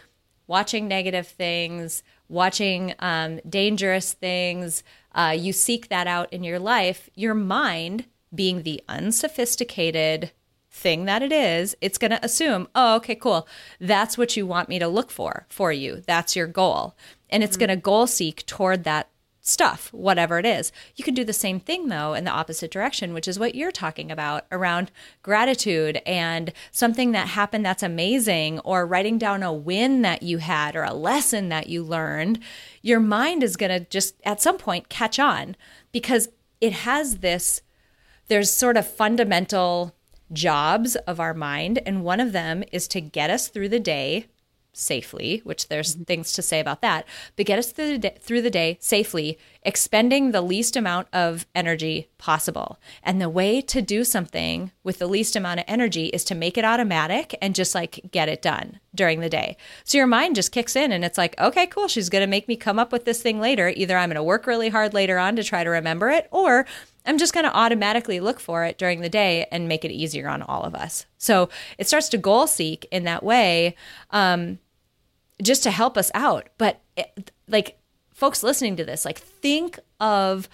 watching 0.46 0.86
negative 0.86 1.26
things, 1.26 2.02
watching 2.28 2.94
um, 2.98 3.40
dangerous 3.48 4.12
things, 4.12 4.82
uh, 5.14 5.34
you 5.36 5.54
seek 5.54 5.88
that 5.88 6.06
out 6.06 6.30
in 6.30 6.44
your 6.44 6.58
life, 6.58 7.08
your 7.14 7.34
mind, 7.34 8.04
being 8.34 8.62
the 8.62 8.82
unsophisticated 8.86 10.32
thing 10.70 11.06
that 11.06 11.22
it 11.22 11.32
is, 11.32 11.76
it's 11.80 11.98
going 11.98 12.10
to 12.10 12.24
assume, 12.24 12.68
oh, 12.74 12.96
okay, 12.96 13.14
cool. 13.14 13.48
That's 13.80 14.18
what 14.18 14.36
you 14.36 14.46
want 14.46 14.68
me 14.68 14.78
to 14.78 14.88
look 14.88 15.10
for 15.10 15.46
for 15.48 15.72
you. 15.72 16.02
That's 16.06 16.36
your 16.36 16.46
goal. 16.46 16.96
And 17.30 17.42
it's 17.42 17.56
mm-hmm. 17.56 17.66
going 17.66 17.76
to 17.78 17.82
goal 17.82 18.06
seek 18.06 18.44
toward 18.46 18.84
that 18.84 19.08
stuff, 19.40 19.90
whatever 19.92 20.38
it 20.38 20.44
is. 20.44 20.70
You 20.94 21.04
can 21.04 21.14
do 21.14 21.24
the 21.24 21.32
same 21.32 21.58
thing, 21.58 21.88
though, 21.88 22.12
in 22.12 22.24
the 22.24 22.30
opposite 22.30 22.70
direction, 22.70 23.14
which 23.14 23.26
is 23.26 23.38
what 23.38 23.54
you're 23.54 23.72
talking 23.72 24.10
about 24.10 24.44
around 24.52 24.90
gratitude 25.22 26.02
and 26.04 26.52
something 26.70 27.12
that 27.12 27.28
happened 27.28 27.64
that's 27.64 27.82
amazing, 27.82 28.58
or 28.60 28.86
writing 28.86 29.16
down 29.16 29.42
a 29.42 29.52
win 29.52 30.02
that 30.02 30.22
you 30.22 30.38
had 30.38 30.76
or 30.76 30.82
a 30.82 30.92
lesson 30.92 31.48
that 31.48 31.68
you 31.68 31.82
learned. 31.82 32.40
Your 32.82 33.00
mind 33.00 33.42
is 33.42 33.56
going 33.56 33.70
to 33.70 33.88
just 33.88 34.16
at 34.22 34.42
some 34.42 34.58
point 34.58 34.90
catch 34.90 35.18
on 35.18 35.56
because 35.92 36.28
it 36.60 36.72
has 36.72 37.18
this, 37.18 37.62
there's 38.28 38.50
sort 38.50 38.76
of 38.76 38.86
fundamental 38.86 39.94
jobs 40.32 40.96
of 40.96 41.20
our 41.20 41.34
mind. 41.34 41.80
And 41.86 42.04
one 42.04 42.20
of 42.20 42.32
them 42.32 42.64
is 42.72 42.88
to 42.88 43.00
get 43.00 43.30
us 43.30 43.48
through 43.48 43.68
the 43.68 43.80
day 43.80 44.26
safely, 44.78 45.40
which 45.44 45.68
there's 45.68 45.94
mm-hmm. 45.94 46.04
things 46.04 46.32
to 46.32 46.42
say 46.42 46.60
about 46.60 46.82
that, 46.82 47.04
but 47.36 47.46
get 47.46 47.58
us 47.58 47.72
through 47.72 47.88
the, 47.88 47.98
day, 47.98 48.16
through 48.20 48.42
the 48.42 48.50
day 48.50 48.78
safely, 48.80 49.38
expending 49.62 50.30
the 50.30 50.40
least 50.40 50.76
amount 50.76 51.08
of 51.12 51.46
energy 51.54 52.08
possible. 52.16 52.78
And 53.02 53.20
the 53.20 53.28
way 53.28 53.60
to 53.62 53.82
do 53.82 54.04
something 54.04 54.70
with 54.84 54.98
the 54.98 55.08
least 55.08 55.34
amount 55.34 55.60
of 55.60 55.66
energy 55.68 56.06
is 56.06 56.24
to 56.24 56.34
make 56.34 56.56
it 56.56 56.64
automatic 56.64 57.34
and 57.42 57.54
just 57.54 57.74
like 57.74 58.08
get 58.12 58.28
it 58.28 58.40
done 58.40 58.78
during 58.94 59.20
the 59.20 59.28
day. 59.28 59.56
So 59.84 59.98
your 59.98 60.06
mind 60.06 60.36
just 60.36 60.52
kicks 60.52 60.76
in 60.76 60.92
and 60.92 61.04
it's 61.04 61.18
like, 61.18 61.38
okay, 61.40 61.66
cool, 61.66 61.88
she's 61.88 62.08
going 62.08 62.22
to 62.22 62.28
make 62.28 62.46
me 62.46 62.56
come 62.56 62.78
up 62.78 62.92
with 62.92 63.04
this 63.04 63.20
thing 63.20 63.40
later. 63.40 63.72
Either 63.74 63.96
I'm 63.96 64.10
going 64.10 64.16
to 64.16 64.22
work 64.22 64.46
really 64.46 64.68
hard 64.68 64.94
later 64.94 65.18
on 65.18 65.36
to 65.36 65.44
try 65.44 65.64
to 65.64 65.70
remember 65.70 66.08
it, 66.08 66.28
or 66.30 66.66
I'm 67.08 67.16
just 67.16 67.32
going 67.32 67.44
to 67.44 67.56
automatically 67.56 68.20
look 68.20 68.38
for 68.38 68.64
it 68.64 68.76
during 68.76 69.00
the 69.00 69.08
day 69.08 69.46
and 69.50 69.66
make 69.66 69.82
it 69.82 69.90
easier 69.90 70.28
on 70.28 70.42
all 70.42 70.62
of 70.62 70.74
us. 70.74 71.06
So 71.16 71.48
it 71.78 71.88
starts 71.88 72.10
to 72.10 72.18
goal 72.18 72.46
seek 72.46 72.86
in 72.90 73.04
that 73.04 73.22
way, 73.22 73.76
um, 74.10 74.58
just 75.42 75.62
to 75.62 75.70
help 75.70 75.96
us 75.96 76.10
out. 76.12 76.50
But 76.58 76.82
it, 76.98 77.32
like 77.48 77.78
folks 78.12 78.42
listening 78.42 78.76
to 78.76 78.84
this, 78.84 79.06
like 79.06 79.18
think 79.18 79.78
of 79.98 80.50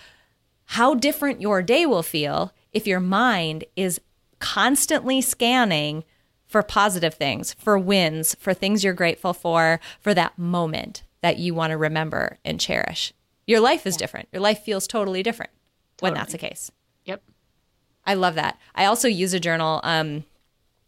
how 0.67 0.95
different 0.95 1.41
your 1.41 1.61
day 1.61 1.87
will 1.87 2.05
feel 2.05 2.53
if 2.73 2.87
your 2.87 3.01
mind 3.01 3.65
is 3.75 4.01
constantly 4.39 5.21
scanning 5.21 6.05
for 6.47 6.63
positive 6.63 7.15
things, 7.15 7.55
for 7.55 7.77
wins, 7.77 8.37
for 8.39 8.55
things 8.55 8.85
you're 8.85 8.93
grateful 8.93 9.33
for, 9.33 9.81
for 10.01 10.15
that 10.15 10.39
moment 10.39 11.03
that 11.21 11.39
you 11.39 11.53
want 11.53 11.73
to 11.73 11.77
remember 11.77 12.39
and 12.45 12.61
cherish. 12.61 13.13
Your 13.45 13.59
life 13.59 13.89
is 13.89 13.97
different. 13.97 14.29
Your 14.33 14.41
life 14.41 14.61
feels 14.61 14.87
totally 14.87 15.25
different 15.25 15.51
totally. 15.97 16.13
when 16.13 16.15
that's 16.15 16.33
the 16.33 16.39
case. 16.39 16.71
Yep. 17.05 17.23
I 18.07 18.15
love 18.15 18.35
that. 18.35 18.59
I 18.75 18.85
also 18.85 19.09
use 19.09 19.35
a 19.35 19.41
journal. 19.41 19.81
Um, 19.83 20.25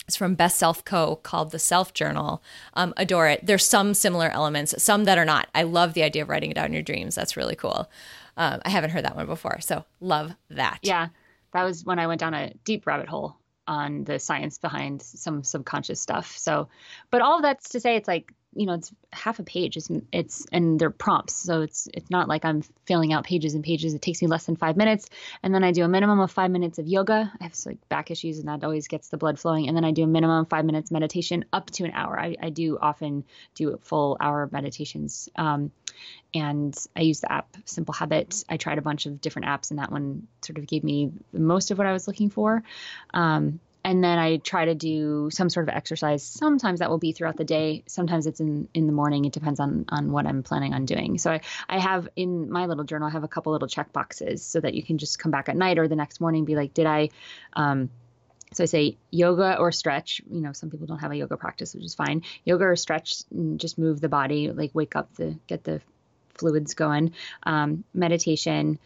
it's 0.06 0.16
from 0.16 0.34
Best 0.34 0.58
Self 0.58 0.84
Co. 0.84 1.16
called 1.16 1.50
the 1.50 1.58
Self 1.58 1.92
Journal. 1.92 2.42
Um, 2.74 2.94
adore 2.96 3.28
it. 3.28 3.44
There's 3.44 3.64
some 3.64 3.92
similar 3.94 4.28
elements, 4.30 4.80
some 4.82 5.04
that 5.04 5.18
are 5.18 5.24
not. 5.24 5.48
I 5.54 5.64
love 5.64 5.94
the 5.94 6.02
idea 6.02 6.22
of 6.22 6.28
writing 6.28 6.50
it 6.50 6.54
down 6.54 6.66
in 6.66 6.72
your 6.72 6.82
dreams. 6.82 7.14
That's 7.14 7.36
really 7.36 7.56
cool. 7.56 7.90
Um, 8.36 8.60
I 8.64 8.70
haven't 8.70 8.90
heard 8.90 9.04
that 9.04 9.16
one 9.16 9.26
before, 9.26 9.60
so 9.60 9.84
love 10.00 10.34
that. 10.50 10.78
Yeah, 10.82 11.08
that 11.52 11.64
was 11.64 11.84
when 11.84 11.98
I 11.98 12.06
went 12.06 12.20
down 12.20 12.34
a 12.34 12.52
deep 12.64 12.86
rabbit 12.86 13.08
hole 13.08 13.36
on 13.66 14.04
the 14.04 14.18
science 14.18 14.58
behind 14.58 15.02
some 15.02 15.42
subconscious 15.42 16.00
stuff. 16.00 16.36
So, 16.38 16.68
but 17.10 17.22
all 17.22 17.36
of 17.36 17.42
that's 17.42 17.70
to 17.70 17.80
say, 17.80 17.96
it's 17.96 18.06
like 18.06 18.32
you 18.56 18.66
know 18.66 18.74
it's 18.74 18.92
half 19.12 19.38
a 19.38 19.42
page 19.42 19.76
it's, 19.76 19.90
it's 20.12 20.46
and 20.52 20.78
they're 20.78 20.90
prompts. 20.90 21.36
So 21.36 21.62
it's 21.62 21.88
it's 21.92 22.10
not 22.10 22.28
like 22.28 22.44
i'm 22.44 22.62
filling 22.86 23.12
out 23.12 23.24
pages 23.24 23.54
and 23.54 23.62
pages. 23.62 23.94
It 23.94 24.02
takes 24.02 24.22
me 24.22 24.28
less 24.28 24.46
than 24.46 24.56
five 24.56 24.76
minutes. 24.76 25.08
And 25.42 25.54
then 25.54 25.62
i 25.62 25.72
do 25.72 25.84
a 25.84 25.88
minimum 25.88 26.20
of 26.20 26.30
five 26.30 26.50
minutes 26.50 26.78
of 26.78 26.86
yoga. 26.86 27.32
I 27.40 27.44
have 27.44 27.54
like 27.66 27.88
back 27.88 28.10
issues 28.10 28.38
and 28.38 28.48
that 28.48 28.64
always 28.64 28.88
gets 28.88 29.08
the 29.08 29.16
blood 29.16 29.38
flowing. 29.38 29.68
And 29.68 29.76
then 29.76 29.84
i 29.84 29.90
do 29.90 30.04
a 30.04 30.06
minimum 30.06 30.40
of 30.40 30.48
five 30.48 30.64
minutes 30.64 30.90
meditation 30.90 31.44
up 31.52 31.70
to 31.72 31.84
an 31.84 31.92
hour. 31.92 32.18
I, 32.18 32.36
I 32.40 32.50
do 32.50 32.78
often 32.80 33.24
do 33.54 33.74
a 33.74 33.78
full 33.78 34.16
hour 34.20 34.48
meditations. 34.50 35.28
Um, 35.36 35.70
and 36.34 36.76
i 36.94 37.00
use 37.00 37.20
the 37.20 37.32
app 37.32 37.56
simple 37.64 37.94
habit. 37.94 38.44
I 38.48 38.56
tried 38.56 38.78
a 38.78 38.82
bunch 38.82 39.06
of 39.06 39.20
different 39.20 39.46
apps 39.46 39.70
and 39.70 39.78
that 39.78 39.90
one 39.90 40.26
sort 40.42 40.58
of 40.58 40.66
gave 40.66 40.84
me 40.84 41.12
the 41.32 41.40
most 41.40 41.70
of 41.70 41.78
what 41.78 41.86
i 41.86 41.92
was 41.92 42.06
looking 42.06 42.30
for. 42.30 42.62
Um, 43.14 43.60
and 43.86 44.02
then 44.02 44.18
I 44.18 44.38
try 44.38 44.64
to 44.64 44.74
do 44.74 45.30
some 45.30 45.48
sort 45.48 45.68
of 45.68 45.74
exercise. 45.74 46.24
Sometimes 46.24 46.80
that 46.80 46.90
will 46.90 46.98
be 46.98 47.12
throughout 47.12 47.36
the 47.36 47.44
day. 47.44 47.84
Sometimes 47.86 48.26
it's 48.26 48.40
in 48.40 48.68
in 48.74 48.88
the 48.88 48.92
morning. 48.92 49.24
It 49.24 49.32
depends 49.32 49.60
on 49.60 49.84
on 49.88 50.10
what 50.10 50.26
I'm 50.26 50.42
planning 50.42 50.74
on 50.74 50.86
doing. 50.86 51.18
So 51.18 51.30
I 51.30 51.40
I 51.68 51.78
have 51.78 52.08
in 52.16 52.50
my 52.50 52.66
little 52.66 52.82
journal 52.82 53.06
I 53.06 53.12
have 53.12 53.22
a 53.22 53.28
couple 53.28 53.52
little 53.52 53.68
check 53.68 53.92
boxes 53.92 54.44
so 54.44 54.58
that 54.60 54.74
you 54.74 54.82
can 54.82 54.98
just 54.98 55.20
come 55.20 55.30
back 55.30 55.48
at 55.48 55.56
night 55.56 55.78
or 55.78 55.86
the 55.86 55.94
next 55.94 56.20
morning 56.20 56.44
be 56.44 56.56
like, 56.56 56.74
did 56.74 56.86
I 56.86 57.10
um, 57.52 57.88
so 58.52 58.64
I 58.64 58.66
say 58.66 58.96
yoga 59.12 59.56
or 59.56 59.70
stretch. 59.70 60.20
You 60.28 60.40
know, 60.40 60.52
some 60.52 60.68
people 60.68 60.88
don't 60.88 60.98
have 60.98 61.12
a 61.12 61.16
yoga 61.16 61.36
practice, 61.36 61.72
which 61.72 61.84
is 61.84 61.94
fine. 61.94 62.22
Yoga 62.44 62.64
or 62.64 62.76
stretch, 62.76 63.22
just 63.56 63.78
move 63.78 64.00
the 64.00 64.08
body, 64.08 64.50
like 64.50 64.72
wake 64.74 64.96
up 64.96 65.14
the 65.14 65.38
get 65.46 65.62
the 65.62 65.80
fluids 66.34 66.74
going. 66.74 67.12
Um, 67.44 67.84
meditation, 67.94 68.80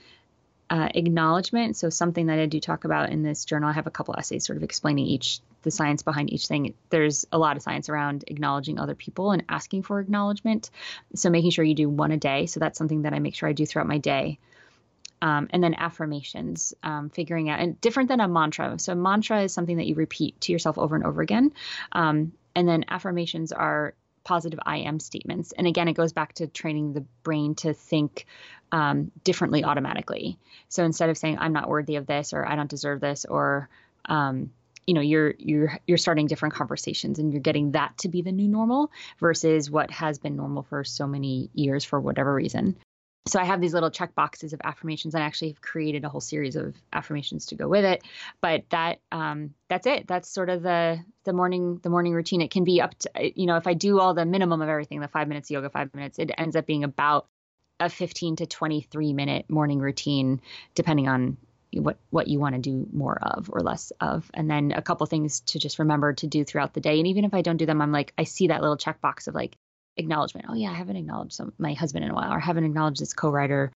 uh, 0.70 0.88
acknowledgement. 0.94 1.76
So 1.76 1.90
something 1.90 2.26
that 2.26 2.38
I 2.38 2.46
do 2.46 2.60
talk 2.60 2.84
about 2.84 3.10
in 3.10 3.22
this 3.24 3.44
journal, 3.44 3.68
I 3.68 3.72
have 3.72 3.88
a 3.88 3.90
couple 3.90 4.14
essays 4.16 4.46
sort 4.46 4.56
of 4.56 4.62
explaining 4.62 5.06
each 5.06 5.40
the 5.62 5.70
science 5.70 6.02
behind 6.02 6.32
each 6.32 6.46
thing. 6.46 6.74
There's 6.88 7.26
a 7.32 7.38
lot 7.38 7.56
of 7.56 7.62
science 7.62 7.88
around 7.88 8.24
acknowledging 8.28 8.78
other 8.78 8.94
people 8.94 9.32
and 9.32 9.44
asking 9.48 9.82
for 9.82 10.00
acknowledgement. 10.00 10.70
So 11.16 11.28
making 11.28 11.50
sure 11.50 11.64
you 11.64 11.74
do 11.74 11.88
one 11.88 12.12
a 12.12 12.16
day. 12.16 12.46
So 12.46 12.60
that's 12.60 12.78
something 12.78 13.02
that 13.02 13.12
I 13.12 13.18
make 13.18 13.34
sure 13.34 13.48
I 13.48 13.52
do 13.52 13.66
throughout 13.66 13.88
my 13.88 13.98
day. 13.98 14.38
Um, 15.20 15.48
and 15.50 15.62
then 15.62 15.74
affirmations, 15.74 16.72
um, 16.82 17.10
figuring 17.10 17.50
out, 17.50 17.60
and 17.60 17.78
different 17.82 18.08
than 18.08 18.20
a 18.20 18.28
mantra. 18.28 18.78
So, 18.78 18.94
a 18.94 18.96
mantra 18.96 19.42
is 19.42 19.52
something 19.52 19.76
that 19.76 19.86
you 19.86 19.94
repeat 19.94 20.40
to 20.42 20.52
yourself 20.52 20.78
over 20.78 20.96
and 20.96 21.04
over 21.04 21.20
again. 21.20 21.52
Um, 21.92 22.32
and 22.54 22.66
then 22.66 22.86
affirmations 22.88 23.52
are 23.52 23.92
positive 24.30 24.60
I 24.64 24.76
am 24.78 25.00
statements. 25.00 25.50
And 25.50 25.66
again, 25.66 25.88
it 25.88 25.94
goes 25.94 26.12
back 26.12 26.34
to 26.34 26.46
training 26.46 26.92
the 26.92 27.04
brain 27.24 27.56
to 27.56 27.74
think 27.74 28.26
um, 28.70 29.10
differently 29.24 29.64
automatically. 29.64 30.38
So 30.68 30.84
instead 30.84 31.10
of 31.10 31.18
saying 31.18 31.38
I'm 31.40 31.52
not 31.52 31.68
worthy 31.68 31.96
of 31.96 32.06
this 32.06 32.32
or 32.32 32.46
I 32.46 32.54
don't 32.54 32.70
deserve 32.70 33.00
this 33.00 33.24
or 33.24 33.68
um, 34.04 34.52
you 34.86 34.94
know 34.94 35.00
you're 35.00 35.34
you're 35.36 35.78
you're 35.84 35.98
starting 35.98 36.28
different 36.28 36.54
conversations 36.54 37.18
and 37.18 37.32
you're 37.32 37.42
getting 37.42 37.72
that 37.72 37.98
to 37.98 38.08
be 38.08 38.22
the 38.22 38.30
new 38.30 38.46
normal 38.46 38.92
versus 39.18 39.68
what 39.68 39.90
has 39.90 40.20
been 40.20 40.36
normal 40.36 40.62
for 40.62 40.84
so 40.84 41.08
many 41.08 41.50
years 41.52 41.84
for 41.84 42.00
whatever 42.00 42.32
reason 42.32 42.76
so 43.26 43.38
I 43.38 43.44
have 43.44 43.60
these 43.60 43.74
little 43.74 43.90
check 43.90 44.14
boxes 44.14 44.52
of 44.52 44.60
affirmations. 44.64 45.14
and 45.14 45.22
I 45.22 45.26
actually 45.26 45.48
have 45.48 45.60
created 45.60 46.04
a 46.04 46.08
whole 46.08 46.20
series 46.20 46.56
of 46.56 46.74
affirmations 46.92 47.46
to 47.46 47.54
go 47.54 47.68
with 47.68 47.84
it. 47.84 48.02
But 48.40 48.64
that 48.70 49.00
um, 49.12 49.54
that's 49.68 49.86
it. 49.86 50.06
That's 50.06 50.28
sort 50.28 50.48
of 50.48 50.62
the 50.62 51.04
the 51.24 51.32
morning 51.32 51.80
the 51.82 51.90
morning 51.90 52.14
routine. 52.14 52.40
It 52.40 52.50
can 52.50 52.64
be 52.64 52.80
up 52.80 52.98
to 53.00 53.10
you 53.38 53.46
know 53.46 53.56
if 53.56 53.66
I 53.66 53.74
do 53.74 54.00
all 54.00 54.14
the 54.14 54.24
minimum 54.24 54.62
of 54.62 54.68
everything, 54.68 55.00
the 55.00 55.08
five 55.08 55.28
minutes 55.28 55.50
yoga, 55.50 55.68
five 55.70 55.94
minutes, 55.94 56.18
it 56.18 56.30
ends 56.36 56.56
up 56.56 56.66
being 56.66 56.84
about 56.84 57.26
a 57.78 57.88
15 57.88 58.36
to 58.36 58.46
23 58.46 59.12
minute 59.12 59.48
morning 59.48 59.78
routine, 59.78 60.40
depending 60.74 61.08
on 61.08 61.36
what 61.72 61.98
what 62.10 62.26
you 62.26 62.38
want 62.38 62.54
to 62.54 62.60
do 62.60 62.88
more 62.92 63.18
of 63.22 63.48
or 63.52 63.60
less 63.60 63.92
of 64.00 64.28
and 64.34 64.50
then 64.50 64.72
a 64.72 64.82
couple 64.82 65.06
things 65.06 65.40
to 65.40 65.58
just 65.58 65.78
remember 65.78 66.12
to 66.12 66.26
do 66.26 66.44
throughout 66.44 66.74
the 66.74 66.80
day 66.80 66.98
and 66.98 67.06
even 67.06 67.24
if 67.24 67.32
i 67.32 67.42
don't 67.42 67.58
do 67.58 67.66
them 67.66 67.80
i'm 67.80 67.92
like 67.92 68.12
i 68.18 68.24
see 68.24 68.48
that 68.48 68.60
little 68.60 68.76
checkbox 68.76 69.28
of 69.28 69.36
like 69.36 69.56
acknowledgement. 69.96 70.46
Oh 70.48 70.54
yeah, 70.54 70.70
I 70.70 70.74
haven't 70.74 70.96
acknowledged 70.96 71.32
some, 71.32 71.52
my 71.58 71.74
husband 71.74 72.04
in 72.04 72.10
a 72.10 72.14
while, 72.14 72.32
or 72.32 72.38
haven't 72.38 72.64
acknowledged 72.64 73.00
this 73.00 73.12
co-writer. 73.12 73.72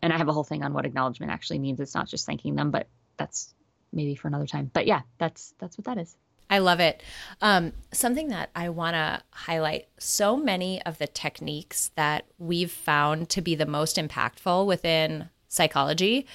And 0.00 0.12
I 0.12 0.18
have 0.18 0.28
a 0.28 0.32
whole 0.32 0.44
thing 0.44 0.62
on 0.62 0.72
what 0.72 0.86
acknowledgement 0.86 1.32
actually 1.32 1.58
means. 1.58 1.80
It's 1.80 1.94
not 1.94 2.08
just 2.08 2.26
thanking 2.26 2.54
them, 2.54 2.70
but 2.70 2.88
that's 3.16 3.54
maybe 3.92 4.14
for 4.14 4.28
another 4.28 4.46
time. 4.46 4.70
But 4.72 4.86
yeah, 4.86 5.02
that's 5.18 5.54
that's 5.58 5.76
what 5.76 5.86
that 5.86 5.98
is. 5.98 6.16
I 6.50 6.58
love 6.58 6.80
it. 6.80 7.02
Um, 7.42 7.72
something 7.92 8.28
that 8.28 8.50
I 8.54 8.70
want 8.70 8.94
to 8.94 9.22
highlight 9.30 9.88
so 9.98 10.36
many 10.36 10.80
of 10.82 10.98
the 10.98 11.06
techniques 11.06 11.90
that 11.94 12.24
we've 12.38 12.72
found 12.72 13.28
to 13.30 13.42
be 13.42 13.54
the 13.54 13.66
most 13.66 13.96
impactful 13.96 14.66
within 14.66 15.28
psychology, 15.48 16.26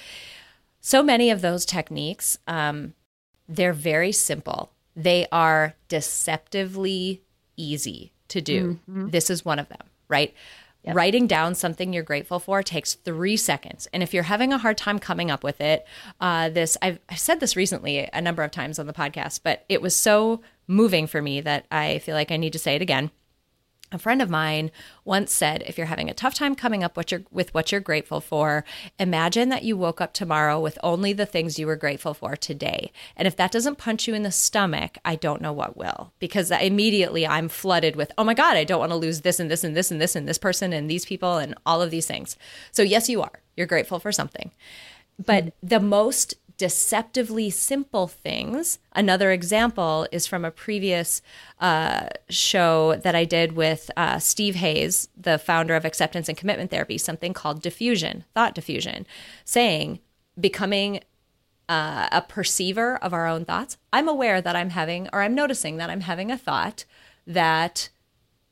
so 0.80 1.02
many 1.02 1.30
of 1.30 1.40
those 1.40 1.66
techniques, 1.66 2.38
um, 2.46 2.94
they're 3.48 3.72
very 3.72 4.12
simple. 4.12 4.70
They 4.94 5.26
are 5.32 5.74
deceptively 5.88 7.22
easy 7.56 8.13
to 8.34 8.42
do. 8.42 8.78
Mm-hmm. 8.90 9.08
This 9.10 9.30
is 9.30 9.44
one 9.44 9.58
of 9.58 9.68
them, 9.68 9.82
right? 10.08 10.34
Yep. 10.84 10.96
Writing 10.96 11.26
down 11.26 11.54
something 11.54 11.94
you're 11.94 12.02
grateful 12.02 12.38
for 12.38 12.62
takes 12.62 12.92
three 12.92 13.38
seconds. 13.38 13.88
And 13.94 14.02
if 14.02 14.12
you're 14.12 14.24
having 14.24 14.52
a 14.52 14.58
hard 14.58 14.76
time 14.76 14.98
coming 14.98 15.30
up 15.30 15.42
with 15.42 15.60
it, 15.62 15.86
uh, 16.20 16.50
this 16.50 16.76
I've, 16.82 16.98
I've 17.08 17.18
said 17.18 17.40
this 17.40 17.56
recently 17.56 18.06
a 18.12 18.20
number 18.20 18.42
of 18.42 18.50
times 18.50 18.78
on 18.78 18.86
the 18.86 18.92
podcast, 18.92 19.40
but 19.42 19.64
it 19.70 19.80
was 19.80 19.96
so 19.96 20.42
moving 20.66 21.06
for 21.06 21.22
me 21.22 21.40
that 21.40 21.64
I 21.70 22.00
feel 22.00 22.14
like 22.14 22.30
I 22.30 22.36
need 22.36 22.52
to 22.52 22.58
say 22.58 22.74
it 22.74 22.82
again. 22.82 23.10
A 23.94 23.98
friend 23.98 24.20
of 24.20 24.28
mine 24.28 24.72
once 25.04 25.32
said, 25.32 25.62
if 25.68 25.78
you're 25.78 25.86
having 25.86 26.10
a 26.10 26.14
tough 26.14 26.34
time 26.34 26.56
coming 26.56 26.82
up 26.82 26.96
what 26.96 27.12
with 27.30 27.54
what 27.54 27.70
you're 27.70 27.80
grateful 27.80 28.20
for, 28.20 28.64
imagine 28.98 29.50
that 29.50 29.62
you 29.62 29.76
woke 29.76 30.00
up 30.00 30.12
tomorrow 30.12 30.58
with 30.58 30.80
only 30.82 31.12
the 31.12 31.24
things 31.24 31.60
you 31.60 31.68
were 31.68 31.76
grateful 31.76 32.12
for 32.12 32.34
today. 32.34 32.90
And 33.16 33.28
if 33.28 33.36
that 33.36 33.52
doesn't 33.52 33.78
punch 33.78 34.08
you 34.08 34.14
in 34.14 34.24
the 34.24 34.32
stomach, 34.32 34.98
I 35.04 35.14
don't 35.14 35.40
know 35.40 35.52
what 35.52 35.76
will. 35.76 36.12
Because 36.18 36.50
immediately 36.50 37.24
I'm 37.24 37.48
flooded 37.48 37.94
with, 37.94 38.10
oh 38.18 38.24
my 38.24 38.34
God, 38.34 38.56
I 38.56 38.64
don't 38.64 38.80
want 38.80 38.90
to 38.90 38.96
lose 38.96 39.20
this 39.20 39.38
and 39.38 39.48
this 39.48 39.62
and 39.62 39.76
this 39.76 39.92
and 39.92 40.00
this 40.00 40.16
and 40.16 40.26
this 40.26 40.38
person 40.38 40.72
and 40.72 40.90
these 40.90 41.04
people 41.04 41.38
and 41.38 41.54
all 41.64 41.80
of 41.80 41.92
these 41.92 42.06
things. 42.06 42.36
So, 42.72 42.82
yes, 42.82 43.08
you 43.08 43.22
are. 43.22 43.42
You're 43.56 43.68
grateful 43.68 44.00
for 44.00 44.10
something. 44.10 44.50
But 45.24 45.54
the 45.62 45.78
most 45.78 46.34
deceptively 46.56 47.50
simple 47.50 48.06
things. 48.06 48.78
Another 48.92 49.32
example 49.32 50.06
is 50.12 50.26
from 50.26 50.44
a 50.44 50.50
previous 50.50 51.20
uh, 51.60 52.08
show 52.28 52.96
that 52.96 53.14
I 53.14 53.24
did 53.24 53.52
with 53.52 53.90
uh, 53.96 54.18
Steve 54.18 54.54
Hayes, 54.56 55.08
the 55.16 55.38
founder 55.38 55.74
of 55.74 55.84
acceptance 55.84 56.28
and 56.28 56.38
commitment 56.38 56.70
therapy, 56.70 56.98
something 56.98 57.32
called 57.32 57.62
defusion, 57.62 58.24
thought 58.34 58.54
defusion, 58.54 59.04
saying 59.44 60.00
becoming 60.38 61.00
uh, 61.68 62.08
a 62.12 62.22
perceiver 62.22 62.96
of 62.96 63.12
our 63.12 63.26
own 63.26 63.44
thoughts. 63.44 63.76
I'm 63.92 64.08
aware 64.08 64.40
that 64.40 64.56
I'm 64.56 64.70
having, 64.70 65.08
or 65.12 65.22
I'm 65.22 65.34
noticing 65.34 65.78
that 65.78 65.90
I'm 65.90 66.02
having 66.02 66.30
a 66.30 66.38
thought 66.38 66.84
that, 67.26 67.88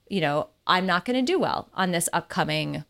you 0.09 0.21
know, 0.21 0.49
I'm 0.67 0.87
not 0.87 1.05
going 1.05 1.25
to 1.25 1.33
do 1.33 1.39
well 1.39 1.69
on 1.75 1.91
this 1.91 2.09
upcoming 2.13 2.85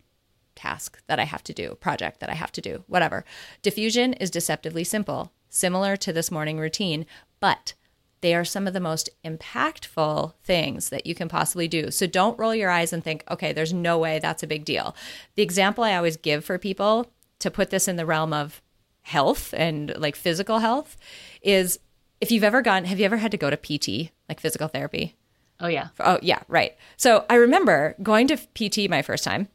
task 0.63 1.01
that 1.07 1.19
I 1.19 1.25
have 1.25 1.43
to 1.43 1.53
do, 1.53 1.75
project 1.75 2.19
that 2.19 2.29
I 2.29 2.35
have 2.35 2.51
to 2.53 2.61
do, 2.61 2.83
whatever. 2.87 3.25
Defusion 3.61 4.15
is 4.19 4.31
deceptively 4.31 4.83
simple, 4.83 5.31
similar 5.49 5.95
to 5.97 6.13
this 6.13 6.31
morning 6.31 6.57
routine, 6.57 7.05
but 7.39 7.73
they 8.21 8.33
are 8.33 8.45
some 8.45 8.67
of 8.67 8.73
the 8.73 8.79
most 8.79 9.09
impactful 9.25 10.33
things 10.43 10.87
that 10.89 11.05
you 11.05 11.13
can 11.13 11.27
possibly 11.27 11.67
do. 11.67 11.91
So 11.91 12.07
don't 12.07 12.39
roll 12.39 12.55
your 12.55 12.69
eyes 12.69 12.93
and 12.93 13.03
think, 13.03 13.25
okay, 13.29 13.51
there's 13.51 13.73
no 13.73 13.97
way 13.97 14.17
that's 14.17 14.43
a 14.43 14.47
big 14.47 14.63
deal. 14.63 14.95
The 15.35 15.43
example 15.43 15.83
I 15.83 15.95
always 15.95 16.15
give 16.15 16.45
for 16.45 16.57
people 16.57 17.11
to 17.39 17.51
put 17.51 17.69
this 17.69 17.89
in 17.89 17.97
the 17.97 18.05
realm 18.05 18.31
of 18.31 18.61
health 19.01 19.53
and 19.57 19.93
like 19.97 20.15
physical 20.15 20.59
health 20.59 20.95
is 21.41 21.79
if 22.21 22.31
you've 22.31 22.45
ever 22.45 22.61
gone, 22.61 22.85
have 22.85 22.99
you 22.99 23.05
ever 23.05 23.17
had 23.17 23.31
to 23.31 23.37
go 23.37 23.49
to 23.49 23.57
PT, 23.57 24.11
like 24.29 24.39
physical 24.39 24.69
therapy? 24.69 25.17
Oh, 25.59 25.67
yeah. 25.67 25.89
Oh, 25.99 26.19
yeah, 26.21 26.43
right. 26.47 26.77
So 26.95 27.25
I 27.29 27.35
remember 27.35 27.95
going 28.01 28.27
to 28.27 28.37
PT 28.37 28.89
my 28.89 29.01
first 29.01 29.25
time. 29.25 29.49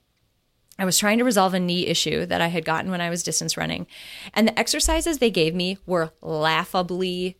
I 0.78 0.84
was 0.84 0.98
trying 0.98 1.18
to 1.18 1.24
resolve 1.24 1.54
a 1.54 1.60
knee 1.60 1.86
issue 1.86 2.24
that 2.26 2.40
I 2.40 2.48
had 2.48 2.64
gotten 2.64 2.90
when 2.90 3.00
I 3.00 3.10
was 3.10 3.22
distance 3.22 3.56
running. 3.56 3.86
And 4.32 4.46
the 4.46 4.58
exercises 4.58 5.18
they 5.18 5.30
gave 5.30 5.54
me 5.54 5.78
were 5.86 6.12
laughably 6.22 7.36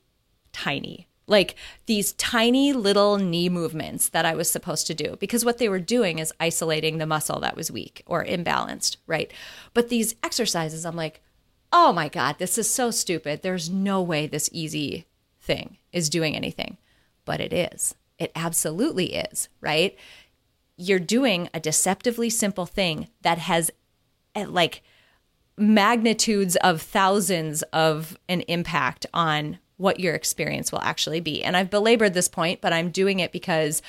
tiny. 0.53 1.07
Like 1.29 1.55
these 1.87 2.15
tiny 2.15 2.73
little 2.73 3.19
knee 3.19 3.49
movements 3.49 4.09
that 4.09 4.25
I 4.25 4.35
was 4.35 4.51
supposed 4.51 4.87
to 4.87 4.95
do 4.95 5.17
because 5.21 5.45
what 5.45 5.59
they 5.59 5.69
were 5.69 5.79
doing 5.79 6.19
is 6.19 6.33
isolating 6.41 6.99
the 6.99 7.07
muscle 7.07 7.39
that 7.41 7.57
was 7.57 7.71
weak 7.71 8.03
or 8.07 8.25
imbalanced, 8.25 8.97
right? 9.07 9.31
But 9.75 9.91
these 9.91 10.15
exercises, 10.23 10.87
I'm 10.87 10.97
like, 10.97 11.21
oh 11.71 11.93
my 11.93 12.09
God, 12.09 12.37
this 12.39 12.57
is 12.57 12.69
so 12.69 12.91
stupid. 12.91 13.43
There's 13.43 13.69
no 13.69 14.01
way 14.03 14.27
this 14.27 14.49
easy 14.53 15.07
thing 15.41 15.77
is 15.93 16.09
doing 16.09 16.35
anything. 16.35 16.79
But 17.27 17.41
it 17.41 17.53
is. 17.53 17.95
It 18.19 18.33
absolutely 18.35 19.15
is, 19.15 19.51
right? 19.61 19.97
You're 20.79 20.99
doing 20.99 21.51
a 21.53 21.61
deceptively 21.61 22.31
simple 22.31 22.65
thing 22.65 23.09
that 23.21 23.37
has 23.37 23.71
eh, 24.35 24.47
like 24.49 24.83
magnitudes 25.59 26.57
of 26.57 26.81
thousands 26.81 27.63
of 27.73 28.17
an 28.29 28.43
impact 28.43 29.05
on 29.13 29.59
what 29.77 30.01
your 30.01 30.15
experience 30.15 30.73
will 30.73 30.81
actually 30.81 31.21
be. 31.21 31.43
And 31.43 31.57
I've 31.57 31.71
belabored 31.71 32.15
this 32.15 32.29
point, 32.29 32.61
but 32.61 32.73
I'm 32.73 32.91
doing 32.91 33.21
it 33.21 33.33
because, 33.33 33.83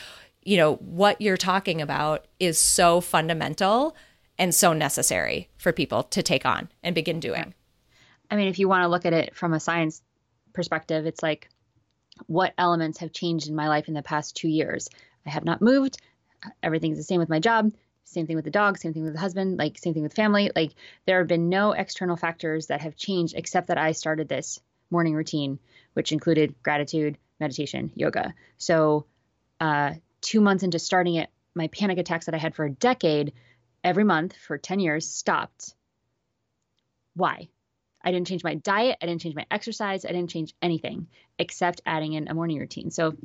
you 0.43 0.57
know, 0.57 0.75
what 0.75 1.21
you're 1.21 1.37
talking 1.37 1.81
about 1.81 2.27
is 2.39 2.57
so 2.57 3.01
fundamental 3.01 3.95
and 4.37 4.53
so 4.53 4.73
necessary 4.73 5.49
for 5.57 5.71
people 5.71 6.03
to 6.03 6.23
take 6.23 6.45
on 6.45 6.69
and 6.83 6.95
begin 6.95 7.19
doing. 7.19 7.53
I 8.31 8.35
mean, 8.35 8.47
if 8.47 8.59
you 8.59 8.67
want 8.67 8.83
to 8.83 8.87
look 8.87 9.05
at 9.05 9.13
it 9.13 9.35
from 9.35 9.53
a 9.53 9.59
science 9.59 10.01
perspective, 10.53 11.05
it's 11.05 11.23
like 11.23 11.49
what 12.27 12.53
elements 12.57 12.99
have 12.99 13.11
changed 13.11 13.47
in 13.47 13.55
my 13.55 13.67
life 13.67 13.87
in 13.87 13.93
the 13.93 14.03
past 14.03 14.35
two 14.35 14.47
years. 14.47 14.89
I 15.25 15.29
have 15.31 15.45
not 15.45 15.61
moved. 15.61 15.97
Everything's 16.63 16.97
the 16.97 17.03
same 17.03 17.19
with 17.19 17.29
my 17.29 17.39
job. 17.39 17.71
Same 18.05 18.25
thing 18.25 18.35
with 18.35 18.45
the 18.45 18.51
dog. 18.51 18.77
Same 18.77 18.93
thing 18.93 19.03
with 19.03 19.13
the 19.13 19.19
husband. 19.19 19.57
Like, 19.57 19.77
same 19.77 19.93
thing 19.93 20.03
with 20.03 20.15
family. 20.15 20.51
Like, 20.55 20.71
there 21.05 21.19
have 21.19 21.27
been 21.27 21.49
no 21.49 21.73
external 21.73 22.15
factors 22.15 22.67
that 22.67 22.81
have 22.81 22.95
changed 22.95 23.35
except 23.35 23.67
that 23.67 23.77
I 23.77 23.91
started 23.91 24.27
this 24.27 24.59
morning 24.89 25.13
routine, 25.13 25.59
which 25.93 26.11
included 26.11 26.55
gratitude, 26.63 27.17
meditation, 27.39 27.91
yoga. 27.95 28.33
So, 28.57 29.05
uh, 29.59 29.93
two 30.21 30.41
months 30.41 30.63
into 30.63 30.79
starting 30.79 31.15
it, 31.15 31.29
my 31.53 31.67
panic 31.67 31.97
attacks 31.97 32.25
that 32.25 32.35
I 32.35 32.39
had 32.39 32.55
for 32.55 32.65
a 32.65 32.71
decade, 32.71 33.33
every 33.83 34.03
month 34.03 34.35
for 34.35 34.57
10 34.57 34.79
years, 34.79 35.07
stopped. 35.07 35.75
Why? 37.15 37.49
I 38.01 38.11
didn't 38.11 38.27
change 38.27 38.43
my 38.43 38.55
diet. 38.55 38.97
I 39.01 39.05
didn't 39.05 39.21
change 39.21 39.35
my 39.35 39.45
exercise. 39.51 40.05
I 40.05 40.09
didn't 40.09 40.29
change 40.29 40.53
anything 40.61 41.07
except 41.37 41.81
adding 41.85 42.13
in 42.13 42.27
a 42.27 42.33
morning 42.33 42.57
routine. 42.57 42.91
So 42.91 43.15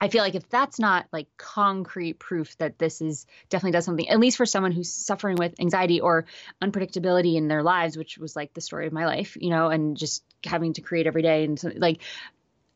I 0.00 0.08
feel 0.08 0.22
like 0.22 0.34
if 0.34 0.48
that's 0.48 0.78
not 0.78 1.06
like 1.12 1.26
concrete 1.36 2.18
proof 2.18 2.56
that 2.58 2.78
this 2.78 3.00
is 3.00 3.26
definitely 3.48 3.72
does 3.72 3.84
something, 3.84 4.08
at 4.08 4.20
least 4.20 4.36
for 4.36 4.46
someone 4.46 4.72
who's 4.72 4.92
suffering 4.92 5.36
with 5.36 5.58
anxiety 5.60 6.00
or 6.00 6.26
unpredictability 6.62 7.34
in 7.36 7.48
their 7.48 7.62
lives, 7.62 7.96
which 7.96 8.16
was 8.16 8.36
like 8.36 8.54
the 8.54 8.60
story 8.60 8.86
of 8.86 8.92
my 8.92 9.06
life, 9.06 9.36
you 9.40 9.50
know, 9.50 9.68
and 9.68 9.96
just 9.96 10.22
having 10.44 10.72
to 10.74 10.80
create 10.80 11.06
every 11.06 11.22
day 11.22 11.44
and 11.44 11.58
so, 11.58 11.72
like 11.76 12.02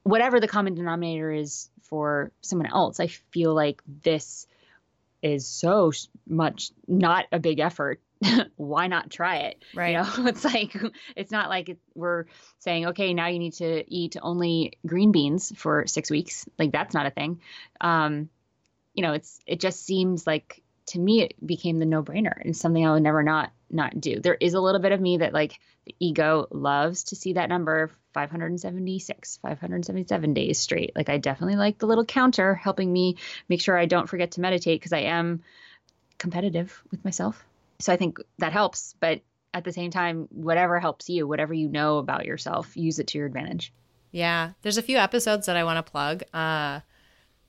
whatever 0.02 0.40
the 0.40 0.48
common 0.48 0.74
denominator 0.74 1.30
is 1.30 1.70
for 1.82 2.32
someone 2.40 2.66
else, 2.66 2.98
I 2.98 3.06
feel 3.06 3.54
like 3.54 3.82
this 4.02 4.46
is 5.22 5.46
so 5.46 5.92
much 6.26 6.72
not 6.88 7.26
a 7.30 7.38
big 7.38 7.60
effort 7.60 8.00
why 8.56 8.86
not 8.86 9.10
try 9.10 9.36
it? 9.38 9.64
Right. 9.74 9.90
You 9.90 9.98
know, 9.98 10.08
it's 10.28 10.44
like 10.44 10.76
it's 11.16 11.30
not 11.30 11.48
like 11.48 11.76
we're 11.94 12.26
saying, 12.58 12.86
okay, 12.88 13.14
now 13.14 13.28
you 13.28 13.38
need 13.38 13.54
to 13.54 13.84
eat 13.92 14.16
only 14.20 14.78
green 14.86 15.12
beans 15.12 15.52
for 15.56 15.86
six 15.86 16.10
weeks. 16.10 16.46
Like 16.58 16.72
that's 16.72 16.94
not 16.94 17.06
a 17.06 17.10
thing. 17.10 17.40
Um, 17.80 18.28
you 18.94 19.02
know, 19.02 19.12
it's 19.12 19.38
it 19.46 19.60
just 19.60 19.84
seems 19.84 20.26
like 20.26 20.62
to 20.86 20.98
me 20.98 21.22
it 21.22 21.34
became 21.44 21.78
the 21.78 21.86
no 21.86 22.02
brainer 22.02 22.40
and 22.40 22.56
something 22.56 22.86
I 22.86 22.92
would 22.92 23.02
never 23.02 23.22
not 23.22 23.52
not 23.70 24.00
do. 24.00 24.20
There 24.20 24.36
is 24.38 24.54
a 24.54 24.60
little 24.60 24.80
bit 24.80 24.92
of 24.92 25.00
me 25.00 25.18
that 25.18 25.32
like 25.32 25.58
the 25.86 25.94
ego 25.98 26.46
loves 26.50 27.04
to 27.04 27.16
see 27.16 27.34
that 27.34 27.48
number 27.48 27.90
576, 28.12 29.38
577 29.42 30.34
days 30.34 30.58
straight. 30.58 30.92
Like 30.94 31.08
I 31.08 31.18
definitely 31.18 31.56
like 31.56 31.78
the 31.78 31.86
little 31.86 32.04
counter 32.04 32.54
helping 32.54 32.92
me 32.92 33.16
make 33.48 33.62
sure 33.62 33.76
I 33.76 33.86
don't 33.86 34.08
forget 34.08 34.32
to 34.32 34.40
meditate 34.40 34.78
because 34.80 34.92
I 34.92 35.00
am 35.00 35.42
competitive 36.18 36.82
with 36.90 37.04
myself. 37.04 37.44
So 37.78 37.92
I 37.92 37.96
think 37.96 38.18
that 38.38 38.52
helps. 38.52 38.94
But 39.00 39.22
at 39.54 39.64
the 39.64 39.72
same 39.72 39.90
time, 39.90 40.28
whatever 40.30 40.80
helps 40.80 41.08
you, 41.08 41.26
whatever 41.26 41.52
you 41.52 41.68
know 41.68 41.98
about 41.98 42.24
yourself, 42.24 42.76
use 42.76 42.98
it 42.98 43.08
to 43.08 43.18
your 43.18 43.26
advantage. 43.26 43.72
Yeah. 44.10 44.52
There's 44.62 44.78
a 44.78 44.82
few 44.82 44.98
episodes 44.98 45.46
that 45.46 45.56
I 45.56 45.64
want 45.64 45.84
to 45.84 45.90
plug. 45.90 46.22
Uh, 46.32 46.80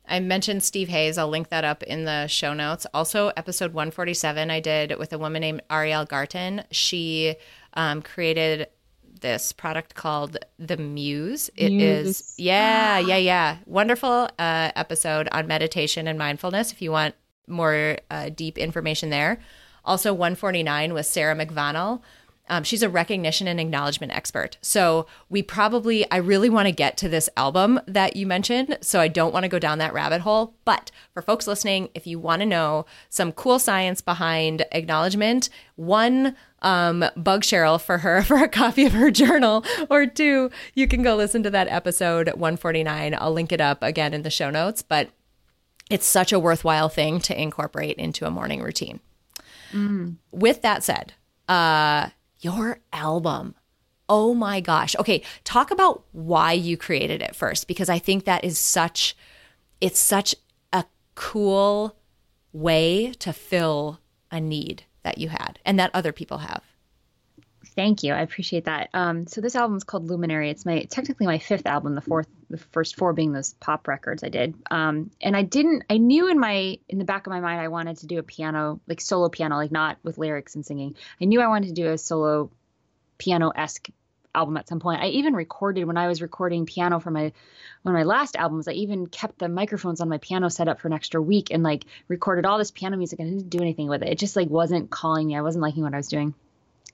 I 0.05 0.19
mentioned 0.19 0.63
Steve 0.63 0.89
Hayes. 0.89 1.17
I'll 1.17 1.29
link 1.29 1.49
that 1.49 1.63
up 1.63 1.83
in 1.83 2.03
the 2.05 2.27
show 2.27 2.53
notes. 2.53 2.85
Also, 2.93 3.31
episode 3.37 3.73
147 3.73 4.51
I 4.51 4.59
did 4.59 4.97
with 4.97 5.13
a 5.13 5.17
woman 5.17 5.41
named 5.41 5.61
Ariel 5.69 6.05
Garten. 6.05 6.63
She 6.71 7.35
um, 7.73 8.01
created 8.01 8.67
this 9.21 9.53
product 9.53 9.95
called 9.95 10.37
the 10.59 10.75
Muse. 10.75 11.49
It 11.55 11.69
Muse. 11.71 12.21
is 12.21 12.35
yeah, 12.37 12.99
yeah, 12.99 13.17
yeah. 13.17 13.57
Wonderful 13.65 14.29
uh, 14.37 14.71
episode 14.75 15.29
on 15.31 15.47
meditation 15.47 16.07
and 16.07 16.19
mindfulness. 16.19 16.73
If 16.73 16.81
you 16.81 16.91
want 16.91 17.15
more 17.47 17.97
uh, 18.09 18.29
deep 18.29 18.57
information 18.57 19.09
there. 19.09 19.39
Also, 19.85 20.13
149 20.13 20.93
with 20.93 21.05
Sarah 21.05 21.35
McVonnell. 21.35 22.01
Um, 22.49 22.63
she's 22.63 22.83
a 22.83 22.89
recognition 22.89 23.47
and 23.47 23.59
acknowledgement 23.59 24.13
expert. 24.13 24.57
So, 24.61 25.07
we 25.29 25.41
probably, 25.41 26.09
I 26.11 26.17
really 26.17 26.49
want 26.49 26.67
to 26.67 26.73
get 26.73 26.97
to 26.97 27.09
this 27.09 27.29
album 27.37 27.79
that 27.87 28.17
you 28.17 28.27
mentioned. 28.27 28.77
So, 28.81 28.99
I 28.99 29.07
don't 29.07 29.33
want 29.33 29.43
to 29.43 29.49
go 29.49 29.59
down 29.59 29.77
that 29.77 29.93
rabbit 29.93 30.21
hole. 30.21 30.53
But 30.65 30.91
for 31.13 31.21
folks 31.21 31.47
listening, 31.47 31.89
if 31.95 32.05
you 32.05 32.19
want 32.19 32.41
to 32.41 32.45
know 32.45 32.85
some 33.09 33.31
cool 33.31 33.59
science 33.59 34.01
behind 34.01 34.65
acknowledgement, 34.73 35.49
one, 35.77 36.35
um, 36.61 37.05
bug 37.15 37.43
Cheryl 37.43 37.81
for 37.81 37.99
her 37.99 38.21
for 38.23 38.37
a 38.37 38.49
copy 38.49 38.85
of 38.85 38.91
her 38.91 39.09
journal, 39.09 39.63
or 39.89 40.05
two, 40.05 40.51
you 40.73 40.87
can 40.87 41.01
go 41.01 41.15
listen 41.15 41.43
to 41.43 41.49
that 41.49 41.69
episode 41.69 42.27
149. 42.27 43.15
I'll 43.17 43.31
link 43.31 43.53
it 43.53 43.61
up 43.61 43.81
again 43.81 44.13
in 44.13 44.23
the 44.23 44.29
show 44.29 44.49
notes. 44.49 44.81
But 44.81 45.09
it's 45.89 46.05
such 46.05 46.33
a 46.33 46.39
worthwhile 46.39 46.89
thing 46.89 47.19
to 47.21 47.41
incorporate 47.41 47.97
into 47.97 48.25
a 48.25 48.31
morning 48.31 48.61
routine. 48.61 48.99
Mm. 49.73 50.17
With 50.31 50.61
that 50.61 50.83
said, 50.83 51.13
uh, 51.49 52.09
your 52.39 52.79
album. 52.91 53.55
Oh 54.07 54.33
my 54.33 54.59
gosh. 54.59 54.95
Okay, 54.97 55.23
talk 55.43 55.71
about 55.71 56.03
why 56.11 56.53
you 56.53 56.77
created 56.77 57.21
it 57.21 57.35
first 57.35 57.67
because 57.67 57.89
I 57.89 57.99
think 57.99 58.25
that 58.25 58.43
is 58.43 58.59
such 58.59 59.15
it's 59.81 59.99
such 59.99 60.35
a 60.71 60.85
cool 61.15 61.97
way 62.51 63.13
to 63.19 63.33
fill 63.33 63.99
a 64.31 64.39
need 64.39 64.83
that 65.03 65.17
you 65.17 65.29
had 65.29 65.59
and 65.65 65.79
that 65.79 65.91
other 65.93 66.11
people 66.11 66.39
have. 66.39 66.63
Thank 67.75 68.03
you. 68.03 68.13
I 68.13 68.21
appreciate 68.21 68.65
that. 68.65 68.89
Um, 68.93 69.25
so 69.25 69.41
this 69.41 69.55
album 69.55 69.77
is 69.77 69.83
called 69.83 70.07
Luminary. 70.07 70.51
It's 70.51 70.65
my 70.65 70.83
technically 70.83 71.25
my 71.25 71.39
fifth 71.39 71.65
album. 71.65 71.95
The 71.95 72.01
fourth, 72.01 72.27
the 72.49 72.57
first 72.57 72.95
four 72.95 73.13
being 73.13 73.33
those 73.33 73.53
pop 73.55 73.87
records 73.87 74.23
I 74.23 74.29
did. 74.29 74.53
Um, 74.69 75.09
and 75.21 75.35
I 75.35 75.41
didn't. 75.41 75.83
I 75.89 75.97
knew 75.97 76.29
in 76.29 76.39
my 76.39 76.77
in 76.87 76.99
the 76.99 77.05
back 77.05 77.25
of 77.25 77.31
my 77.31 77.39
mind 77.39 77.61
I 77.61 77.69
wanted 77.69 77.97
to 77.97 78.07
do 78.07 78.19
a 78.19 78.23
piano, 78.23 78.79
like 78.87 79.01
solo 79.01 79.29
piano, 79.29 79.55
like 79.55 79.71
not 79.71 79.97
with 80.03 80.19
lyrics 80.19 80.53
and 80.55 80.65
singing. 80.65 80.95
I 81.19 81.25
knew 81.25 81.41
I 81.41 81.47
wanted 81.47 81.67
to 81.69 81.73
do 81.73 81.89
a 81.89 81.97
solo 81.97 82.51
piano 83.17 83.49
esque 83.49 83.89
album 84.35 84.57
at 84.57 84.67
some 84.67 84.79
point. 84.79 85.01
I 85.01 85.07
even 85.07 85.33
recorded 85.33 85.85
when 85.85 85.97
I 85.97 86.07
was 86.07 86.21
recording 86.21 86.67
piano 86.67 86.99
for 86.99 87.09
my 87.09 87.31
one 87.81 87.95
of 87.95 87.99
my 87.99 88.03
last 88.03 88.35
albums. 88.35 88.67
I 88.67 88.73
even 88.73 89.07
kept 89.07 89.39
the 89.39 89.49
microphones 89.49 89.99
on 89.99 90.09
my 90.09 90.19
piano 90.19 90.49
set 90.49 90.67
up 90.67 90.79
for 90.79 90.89
an 90.89 90.93
extra 90.93 91.19
week 91.19 91.49
and 91.49 91.63
like 91.63 91.85
recorded 92.07 92.45
all 92.45 92.59
this 92.59 92.71
piano 92.71 92.97
music. 92.97 93.19
I 93.19 93.23
didn't 93.23 93.49
do 93.49 93.61
anything 93.61 93.87
with 93.87 94.03
it. 94.03 94.09
It 94.09 94.19
just 94.19 94.35
like 94.35 94.49
wasn't 94.49 94.91
calling 94.91 95.27
me. 95.27 95.35
I 95.35 95.41
wasn't 95.41 95.63
liking 95.63 95.81
what 95.81 95.95
I 95.95 95.97
was 95.97 96.07
doing 96.07 96.35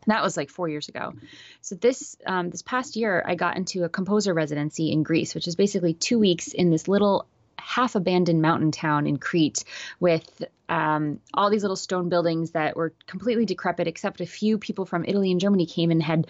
that 0.07 0.23
was 0.23 0.37
like 0.37 0.49
four 0.49 0.67
years 0.67 0.89
ago. 0.89 1.13
So 1.61 1.75
this 1.75 2.17
um, 2.25 2.49
this 2.49 2.61
past 2.61 2.95
year, 2.95 3.23
I 3.25 3.35
got 3.35 3.57
into 3.57 3.83
a 3.83 3.89
composer 3.89 4.33
residency 4.33 4.91
in 4.91 5.03
Greece, 5.03 5.35
which 5.35 5.47
is 5.47 5.55
basically 5.55 5.93
two 5.93 6.19
weeks 6.19 6.49
in 6.49 6.69
this 6.71 6.87
little 6.87 7.27
half 7.57 7.95
abandoned 7.95 8.41
mountain 8.41 8.71
town 8.71 9.05
in 9.05 9.17
Crete 9.17 9.63
with 9.99 10.43
um, 10.69 11.19
all 11.33 11.49
these 11.49 11.61
little 11.61 11.75
stone 11.75 12.09
buildings 12.09 12.51
that 12.51 12.75
were 12.75 12.93
completely 13.05 13.45
decrepit, 13.45 13.87
except 13.87 14.21
a 14.21 14.25
few 14.25 14.57
people 14.57 14.85
from 14.85 15.05
Italy 15.05 15.31
and 15.31 15.39
Germany 15.39 15.65
came 15.65 15.91
and 15.91 16.01
had 16.01 16.27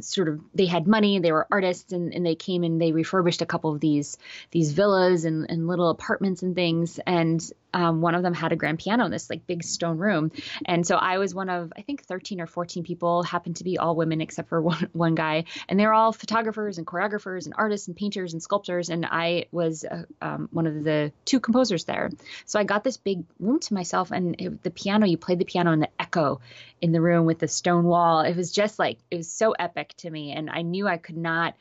sort 0.00 0.28
of 0.28 0.40
they 0.54 0.66
had 0.66 0.86
money 0.86 1.18
they 1.18 1.32
were 1.32 1.48
artists 1.50 1.92
and, 1.92 2.14
and 2.14 2.24
they 2.24 2.36
came 2.36 2.62
and 2.62 2.80
they 2.80 2.92
refurbished 2.92 3.42
a 3.42 3.46
couple 3.46 3.72
of 3.72 3.80
these 3.80 4.16
these 4.52 4.72
villas 4.72 5.24
and, 5.24 5.50
and 5.50 5.66
little 5.66 5.90
apartments 5.90 6.42
and 6.42 6.54
things. 6.54 7.00
And 7.06 7.42
um, 7.72 8.00
one 8.00 8.14
of 8.14 8.22
them 8.22 8.34
had 8.34 8.52
a 8.52 8.56
grand 8.56 8.80
piano 8.80 9.04
in 9.04 9.10
this 9.10 9.30
like 9.30 9.46
big 9.46 9.62
stone 9.62 9.98
room. 9.98 10.32
And 10.64 10.86
so 10.86 10.96
i 10.96 11.18
was 11.18 11.34
one 11.34 11.48
of 11.48 11.72
i 11.76 11.82
think 11.82 12.04
13 12.04 12.40
or 12.40 12.46
14 12.46 12.82
people 12.82 13.22
happened 13.22 13.56
to 13.56 13.64
be 13.64 13.78
all 13.78 13.96
women 13.96 14.20
except 14.20 14.48
for 14.48 14.60
one, 14.62 14.88
one 14.92 15.14
guy. 15.14 15.44
And 15.68 15.78
they're 15.78 15.92
all 15.92 16.12
photographers 16.12 16.78
and 16.78 16.86
choreographers 16.86 17.46
and 17.46 17.54
artists 17.56 17.88
and 17.88 17.96
painters 17.96 18.32
and 18.32 18.42
sculptors. 18.42 18.90
And 18.90 19.06
i 19.06 19.46
was 19.50 19.84
uh, 19.84 20.04
um, 20.22 20.48
one 20.52 20.66
of 20.66 20.84
the 20.84 21.12
two 21.24 21.40
composers 21.40 21.84
there. 21.84 22.10
So 22.44 22.60
i 22.60 22.64
got 22.64 22.84
this 22.84 22.96
big 22.96 23.24
room 23.40 23.58
to 23.60 23.74
myself 23.74 24.12
and 24.12 24.36
it, 24.40 24.62
the 24.62 24.70
piano 24.70 25.06
you 25.06 25.16
played 25.16 25.40
the 25.40 25.44
piano 25.44 25.72
and 25.72 25.82
the 25.82 25.90
echo 25.98 26.40
in 26.80 26.92
the 26.92 27.00
room 27.00 27.26
with 27.26 27.38
the 27.38 27.48
stone 27.48 27.84
wall 27.84 28.20
it 28.20 28.36
was 28.36 28.50
just 28.50 28.78
like 28.78 28.98
it 29.10 29.16
was 29.16 29.30
so 29.30 29.52
epic 29.52 29.92
to 29.96 30.10
me 30.10 30.32
and 30.32 30.48
i 30.50 30.62
knew 30.62 30.86
i 30.86 30.96
could 30.96 31.16
not 31.16 31.54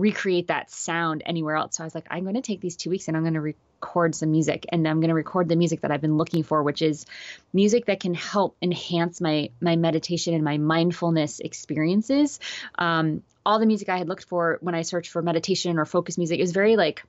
recreate 0.00 0.48
that 0.48 0.70
sound 0.70 1.22
anywhere 1.26 1.56
else. 1.56 1.76
So 1.76 1.84
I 1.84 1.86
was 1.86 1.94
like, 1.94 2.06
I'm 2.10 2.22
going 2.22 2.34
to 2.34 2.40
take 2.40 2.60
these 2.60 2.76
two 2.76 2.90
weeks 2.90 3.06
and 3.06 3.16
I'm 3.16 3.22
going 3.22 3.34
to 3.34 3.40
record 3.40 4.14
some 4.14 4.30
music 4.30 4.66
and 4.70 4.88
I'm 4.88 5.00
going 5.00 5.10
to 5.10 5.14
record 5.14 5.48
the 5.48 5.56
music 5.56 5.82
that 5.82 5.90
I've 5.90 6.00
been 6.00 6.16
looking 6.16 6.42
for, 6.42 6.62
which 6.62 6.80
is 6.80 7.04
music 7.52 7.84
that 7.86 8.00
can 8.00 8.14
help 8.14 8.56
enhance 8.62 9.20
my 9.20 9.50
my 9.60 9.76
meditation 9.76 10.34
and 10.34 10.42
my 10.42 10.56
mindfulness 10.56 11.38
experiences. 11.38 12.40
Um, 12.78 13.22
all 13.44 13.58
the 13.58 13.66
music 13.66 13.90
I 13.90 13.98
had 13.98 14.08
looked 14.08 14.24
for 14.24 14.58
when 14.62 14.74
I 14.74 14.82
searched 14.82 15.10
for 15.10 15.22
meditation 15.22 15.78
or 15.78 15.84
focus 15.84 16.16
music 16.16 16.40
is 16.40 16.52
very 16.52 16.76
like 16.76 17.04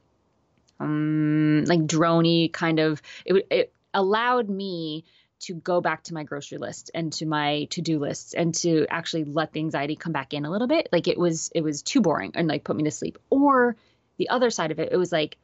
um 0.80 1.64
like 1.66 1.82
drony 1.82 2.52
kind 2.52 2.80
of 2.80 3.02
it, 3.26 3.48
it 3.50 3.74
allowed 3.94 4.50
me 4.50 5.06
to 5.42 5.54
go 5.54 5.82
back 5.82 6.04
to 6.04 6.14
my 6.14 6.24
grocery 6.24 6.58
list 6.58 6.92
and 6.94 7.12
to 7.14 7.26
my 7.26 7.66
to-do 7.70 8.00
lists 8.00 8.34
and 8.34 8.54
to 8.56 8.86
actually 8.90 9.24
let 9.24 9.52
the 9.52 9.60
anxiety 9.60 9.96
come 9.96 10.14
back 10.14 10.34
in 10.34 10.46
a 10.46 10.52
little 10.52 10.68
bit. 10.68 10.90
Like 10.92 11.08
it 11.08 11.18
was 11.18 11.52
it 11.54 11.62
was 11.62 11.82
too 11.82 12.02
boring 12.02 12.32
and 12.36 12.48
like 12.48 12.64
put 12.64 12.76
me 12.76 12.84
to 12.84 12.92
sleep. 12.92 13.18
Or 13.30 13.76
the 14.18 14.30
other 14.30 14.50
side 14.50 14.72
of 14.72 14.80
it 14.80 14.92
it 14.92 14.98
was 14.98 15.12
like 15.12 15.38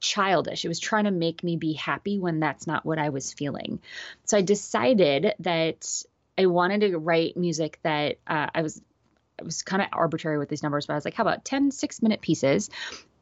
childish. 0.00 0.64
It 0.64 0.68
was 0.68 0.80
trying 0.80 1.04
to 1.04 1.10
make 1.10 1.42
me 1.42 1.56
be 1.56 1.72
happy 1.72 2.18
when 2.18 2.40
that's 2.40 2.66
not 2.66 2.84
what 2.84 2.98
i 2.98 3.08
was 3.08 3.32
feeling. 3.32 3.80
So 4.24 4.36
i 4.36 4.42
decided 4.42 5.34
that 5.40 6.02
i 6.36 6.46
wanted 6.46 6.80
to 6.80 6.98
write 6.98 7.36
music 7.36 7.78
that 7.82 8.18
uh, 8.26 8.48
i 8.54 8.62
was 8.62 8.80
I 9.38 9.42
was 9.42 9.62
kind 9.64 9.82
of 9.82 9.88
arbitrary 9.92 10.38
with 10.38 10.48
these 10.48 10.62
numbers, 10.62 10.86
but 10.86 10.92
I 10.92 10.96
was 10.96 11.04
like, 11.04 11.14
how 11.14 11.24
about 11.24 11.44
10 11.44 11.72
six 11.72 12.00
minute 12.00 12.20
pieces 12.20 12.70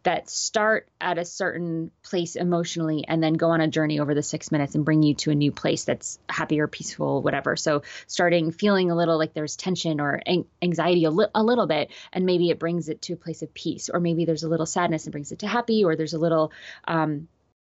that 0.05 0.29
start 0.29 0.89
at 1.01 1.19
a 1.19 1.25
certain 1.25 1.91
place 2.03 2.37
emotionally 2.37 3.05
and 3.07 3.23
then 3.23 3.35
go 3.35 3.51
on 3.51 3.61
a 3.61 3.69
journey 3.69 4.01
over 4.01 4.15
the 4.15 4.23
six 4.23 4.51
minutes 4.51 4.75
and 4.75 4.85
bring 4.85 5.03
you 5.03 5.15
to 5.15 5.31
a 5.31 5.35
new 5.35 5.53
place 5.53 5.85
that's 5.85 6.19
happier, 6.29 6.67
peaceful, 6.67 7.23
whatever. 7.23 7.57
So, 7.57 7.83
starting 8.07 8.51
feeling 8.51 8.91
a 8.91 8.97
little 8.97 9.19
like 9.19 9.35
there's 9.35 9.57
tension 9.57 10.01
or 10.01 10.21
anxiety 10.61 11.05
a, 11.05 11.11
li- 11.11 11.27
a 11.35 11.43
little 11.43 11.67
bit, 11.67 11.91
and 12.13 12.27
maybe 12.27 12.51
it 12.51 12.59
brings 12.59 12.89
it 12.89 13.03
to 13.03 13.15
a 13.15 13.17
place 13.17 13.43
of 13.43 13.55
peace, 13.55 13.91
or 13.93 14.01
maybe 14.01 14.25
there's 14.25 14.43
a 14.43 14.49
little 14.49 14.67
sadness 14.67 15.05
and 15.05 15.13
brings 15.13 15.33
it 15.33 15.41
to 15.41 15.47
happy, 15.47 15.85
or 15.85 15.97
there's 15.97 16.15
a 16.15 16.19
little 16.19 16.53
um, 16.87 17.29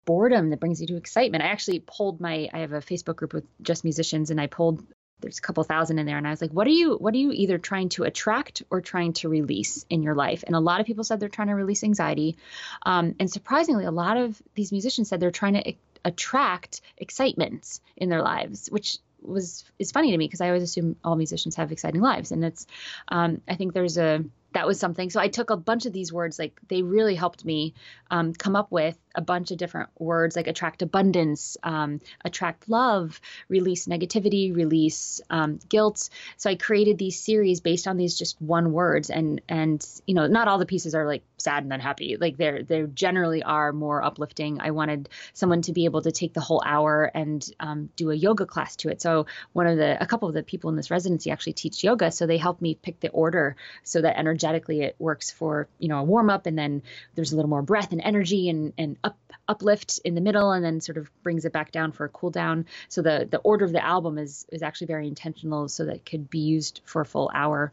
boredom 0.06 0.50
that 0.50 0.60
brings 0.60 0.80
you 0.80 0.86
to 0.86 0.96
excitement. 0.96 1.44
I 1.44 1.48
actually 1.48 1.80
pulled 1.80 2.20
my 2.20 2.48
I 2.52 2.60
have 2.60 2.72
a 2.72 2.80
Facebook 2.80 3.16
group 3.16 3.34
with 3.34 3.44
just 3.60 3.84
musicians 3.84 4.30
and 4.30 4.40
I 4.40 4.46
pulled 4.46 4.82
there's 5.20 5.38
a 5.38 5.42
couple 5.42 5.64
thousand 5.64 5.98
in 5.98 6.06
there. 6.06 6.18
And 6.18 6.26
i 6.26 6.30
was 6.30 6.40
like 6.40 6.52
what 6.52 6.66
are 6.66 6.70
you 6.70 6.96
what 6.96 7.14
are 7.14 7.18
you 7.18 7.32
either 7.32 7.58
trying 7.58 7.88
to 7.90 8.04
attract 8.04 8.62
or 8.70 8.80
trying 8.80 9.12
to 9.14 9.28
release 9.28 9.84
in 9.88 10.02
your 10.02 10.14
life? 10.14 10.44
And 10.46 10.54
a 10.54 10.60
lot 10.60 10.80
of 10.80 10.86
people 10.86 11.04
said 11.04 11.20
they're 11.20 11.28
trying 11.28 11.48
to 11.48 11.54
release 11.54 11.84
anxiety. 11.84 12.36
Um, 12.84 13.14
and 13.18 13.30
surprisingly 13.30 13.84
a 13.84 13.90
lot 13.90 14.16
of 14.16 14.40
these 14.54 14.72
musicians 14.72 15.08
said 15.08 15.20
they're 15.20 15.30
trying 15.30 15.54
to 15.54 15.74
attract 16.04 16.82
excitement 16.98 17.80
in 17.96 18.08
their 18.08 18.22
lives 18.22 18.68
which 18.70 18.98
was 19.22 19.64
is 19.78 19.90
funny 19.90 20.12
to 20.12 20.18
me 20.18 20.26
because 20.26 20.40
i 20.40 20.46
always 20.46 20.62
assume 20.62 20.94
all 21.02 21.16
musicians 21.16 21.56
have 21.56 21.72
exciting 21.72 22.00
lives. 22.00 22.32
And 22.32 22.44
it's 22.44 22.66
um, 23.08 23.40
i 23.48 23.54
think 23.54 23.72
there's 23.72 23.98
a 23.98 24.24
that 24.56 24.66
was 24.66 24.80
something 24.80 25.10
so 25.10 25.20
i 25.20 25.28
took 25.28 25.50
a 25.50 25.56
bunch 25.56 25.86
of 25.86 25.92
these 25.92 26.12
words 26.12 26.38
like 26.38 26.58
they 26.68 26.82
really 26.82 27.14
helped 27.14 27.44
me 27.44 27.74
um, 28.10 28.32
come 28.32 28.56
up 28.56 28.70
with 28.70 28.96
a 29.14 29.20
bunch 29.20 29.50
of 29.50 29.58
different 29.58 29.88
words 29.98 30.36
like 30.36 30.46
attract 30.46 30.82
abundance, 30.82 31.56
um, 31.62 32.00
attract 32.24 32.68
love, 32.68 33.20
release 33.48 33.86
negativity, 33.86 34.54
release 34.54 35.20
um, 35.30 35.58
guilt. 35.68 36.10
So 36.36 36.50
I 36.50 36.54
created 36.54 36.98
these 36.98 37.18
series 37.18 37.60
based 37.60 37.88
on 37.88 37.96
these 37.96 38.16
just 38.16 38.40
one 38.40 38.72
words, 38.72 39.10
and 39.10 39.40
and 39.48 39.84
you 40.06 40.14
know 40.14 40.26
not 40.26 40.48
all 40.48 40.58
the 40.58 40.66
pieces 40.66 40.94
are 40.94 41.06
like 41.06 41.22
sad 41.38 41.62
and 41.62 41.72
then 41.72 41.80
happy. 41.80 42.16
Like 42.20 42.36
they're 42.36 42.62
they 42.62 42.82
generally 42.82 43.42
are 43.42 43.72
more 43.72 44.02
uplifting. 44.02 44.60
I 44.60 44.70
wanted 44.70 45.08
someone 45.32 45.62
to 45.62 45.72
be 45.72 45.86
able 45.86 46.02
to 46.02 46.12
take 46.12 46.34
the 46.34 46.40
whole 46.40 46.62
hour 46.64 47.10
and 47.14 47.44
um, 47.58 47.88
do 47.96 48.10
a 48.10 48.14
yoga 48.14 48.46
class 48.46 48.76
to 48.76 48.90
it. 48.90 49.00
So 49.00 49.26
one 49.52 49.66
of 49.66 49.78
the 49.78 50.00
a 50.00 50.06
couple 50.06 50.28
of 50.28 50.34
the 50.34 50.42
people 50.42 50.70
in 50.70 50.76
this 50.76 50.90
residency 50.90 51.30
actually 51.30 51.54
teach 51.54 51.82
yoga, 51.82 52.10
so 52.10 52.26
they 52.26 52.38
helped 52.38 52.60
me 52.60 52.74
pick 52.74 53.00
the 53.00 53.10
order 53.10 53.56
so 53.82 54.02
that 54.02 54.18
energetically 54.46 54.82
it 54.82 54.96
works 54.98 55.30
for 55.30 55.68
you 55.78 55.88
know 55.88 55.98
a 55.98 56.04
warm 56.04 56.30
up, 56.30 56.46
and 56.46 56.58
then 56.58 56.82
there's 57.14 57.32
a 57.32 57.36
little 57.36 57.48
more 57.48 57.62
breath 57.62 57.92
and 57.92 58.00
energy 58.00 58.48
and 58.48 58.72
and 58.78 58.96
up 59.04 59.18
uplift 59.48 60.00
in 60.04 60.14
the 60.14 60.20
middle 60.20 60.50
and 60.50 60.64
then 60.64 60.80
sort 60.80 60.98
of 60.98 61.08
brings 61.22 61.44
it 61.44 61.52
back 61.52 61.70
down 61.70 61.92
for 61.92 62.04
a 62.04 62.08
cool 62.08 62.30
down. 62.30 62.66
So 62.88 63.02
the 63.02 63.26
the 63.30 63.38
order 63.38 63.64
of 63.64 63.72
the 63.72 63.84
album 63.84 64.18
is 64.18 64.46
is 64.50 64.62
actually 64.62 64.88
very 64.88 65.08
intentional 65.08 65.68
so 65.68 65.84
that 65.84 65.96
it 65.96 66.06
could 66.06 66.30
be 66.30 66.40
used 66.40 66.80
for 66.84 67.00
a 67.02 67.06
full 67.06 67.30
hour. 67.34 67.72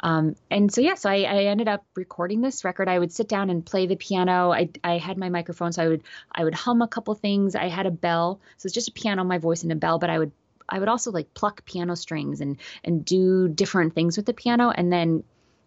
Um, 0.00 0.36
and 0.50 0.70
so 0.70 0.82
yeah, 0.82 0.94
so 0.94 1.08
I, 1.08 1.22
I, 1.22 1.44
ended 1.44 1.68
up 1.68 1.86
recording 1.94 2.42
this 2.42 2.64
record. 2.64 2.86
I 2.86 2.98
would 2.98 3.10
sit 3.10 3.28
down 3.28 3.48
and 3.48 3.64
play 3.64 3.86
the 3.86 3.96
piano. 3.96 4.52
I, 4.52 4.68
I 4.84 4.98
had 4.98 5.16
my 5.16 5.30
microphone, 5.30 5.72
so 5.72 5.82
I 5.82 5.88
would 5.88 6.02
I 6.30 6.44
would 6.44 6.54
hum 6.54 6.82
a 6.82 6.86
couple 6.86 7.14
things. 7.14 7.54
I 7.54 7.68
had 7.68 7.86
a 7.86 7.90
bell, 7.90 8.40
so 8.58 8.66
it's 8.66 8.74
just 8.74 8.88
a 8.88 8.92
piano, 8.92 9.24
my 9.24 9.38
voice, 9.38 9.62
and 9.62 9.72
a 9.72 9.76
bell. 9.76 9.98
But 9.98 10.10
I 10.10 10.18
would 10.18 10.32
I 10.68 10.80
would 10.80 10.88
also 10.88 11.10
like 11.12 11.32
pluck 11.32 11.64
piano 11.64 11.96
strings 11.96 12.42
and 12.42 12.58
and 12.84 13.06
do 13.06 13.48
different 13.48 13.94
things 13.94 14.18
with 14.18 14.26
the 14.26 14.34
piano. 14.34 14.68
And 14.68 14.92
then 14.92 15.24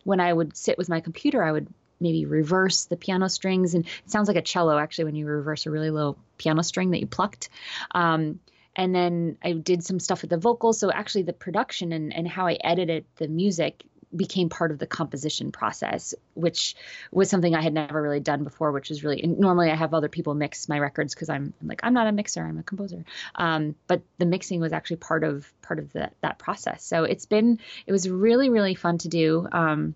when 0.08 0.22
I 0.22 0.32
would 0.32 0.56
sit 0.56 0.78
with 0.78 0.88
my 0.88 1.02
computer, 1.02 1.44
I 1.44 1.52
would 1.52 1.68
maybe 2.00 2.26
reverse 2.26 2.86
the 2.86 2.96
piano 2.96 3.28
strings. 3.28 3.74
And 3.74 3.86
it 3.86 4.10
sounds 4.10 4.30
like 4.30 4.38
a 4.38 4.42
cello 4.42 4.78
actually 4.78 5.04
when 5.04 5.16
you 5.16 5.28
reverse 5.28 5.66
a 5.66 5.72
really 5.72 5.90
low 5.90 6.16
piano 6.38 6.64
string 6.64 6.92
that 6.92 7.02
you 7.02 7.08
plucked. 7.08 7.50
Um, 7.92 8.40
and 8.74 8.96
then 8.96 9.38
I 9.44 9.52
did 9.52 9.84
some 9.84 10.00
stuff 10.00 10.22
with 10.22 10.30
the 10.30 10.38
vocals. 10.38 10.80
So 10.80 10.90
actually, 10.90 11.24
the 11.24 11.34
production 11.34 11.92
and, 11.92 12.16
and 12.16 12.26
how 12.26 12.48
I 12.48 12.58
edited 12.64 13.04
the 13.18 13.28
music 13.28 13.84
became 14.16 14.50
part 14.50 14.72
of 14.72 14.80
the 14.80 14.88
composition 14.88 15.52
process, 15.52 16.16
which 16.34 16.76
was 17.12 17.30
something 17.30 17.56
I 17.56 17.62
had 17.62 17.74
never 17.74 18.02
really 18.02 18.20
done 18.20 18.44
before, 18.44 18.72
which 18.72 18.92
is 18.92 19.04
really 19.04 19.22
normally 19.22 19.70
I 19.70 19.76
have 19.76 19.94
other 19.94 20.10
people 20.10 20.34
mix 20.34 20.70
my 20.70 20.80
records 20.80 21.14
because 21.14 21.30
I'm, 21.30 21.54
I'm, 21.62 21.68
like 21.68 21.82
I'm 21.84 21.94
not 21.94 22.08
a 22.08 22.12
mixer, 22.12 22.44
I'm 22.44 22.58
a 22.58 22.64
composer. 22.64 23.04
Um, 23.36 23.76
but 23.88 24.02
the 24.18 24.26
mixing 24.26 24.62
was 24.62 24.74
actually 24.74 24.98
part 24.98 25.24
of 25.24 25.52
part 25.62 25.80
of 25.80 25.92
the, 25.94 26.10
that 26.22 26.40
process. 26.40 26.84
So 26.84 27.04
it's 27.04 27.26
been 27.26 27.60
it 27.86 27.92
was 27.92 28.10
really 28.10 28.50
really 28.50 28.76
fun 28.76 28.98
to 29.00 29.10
do. 29.10 29.48
Um, 29.52 29.96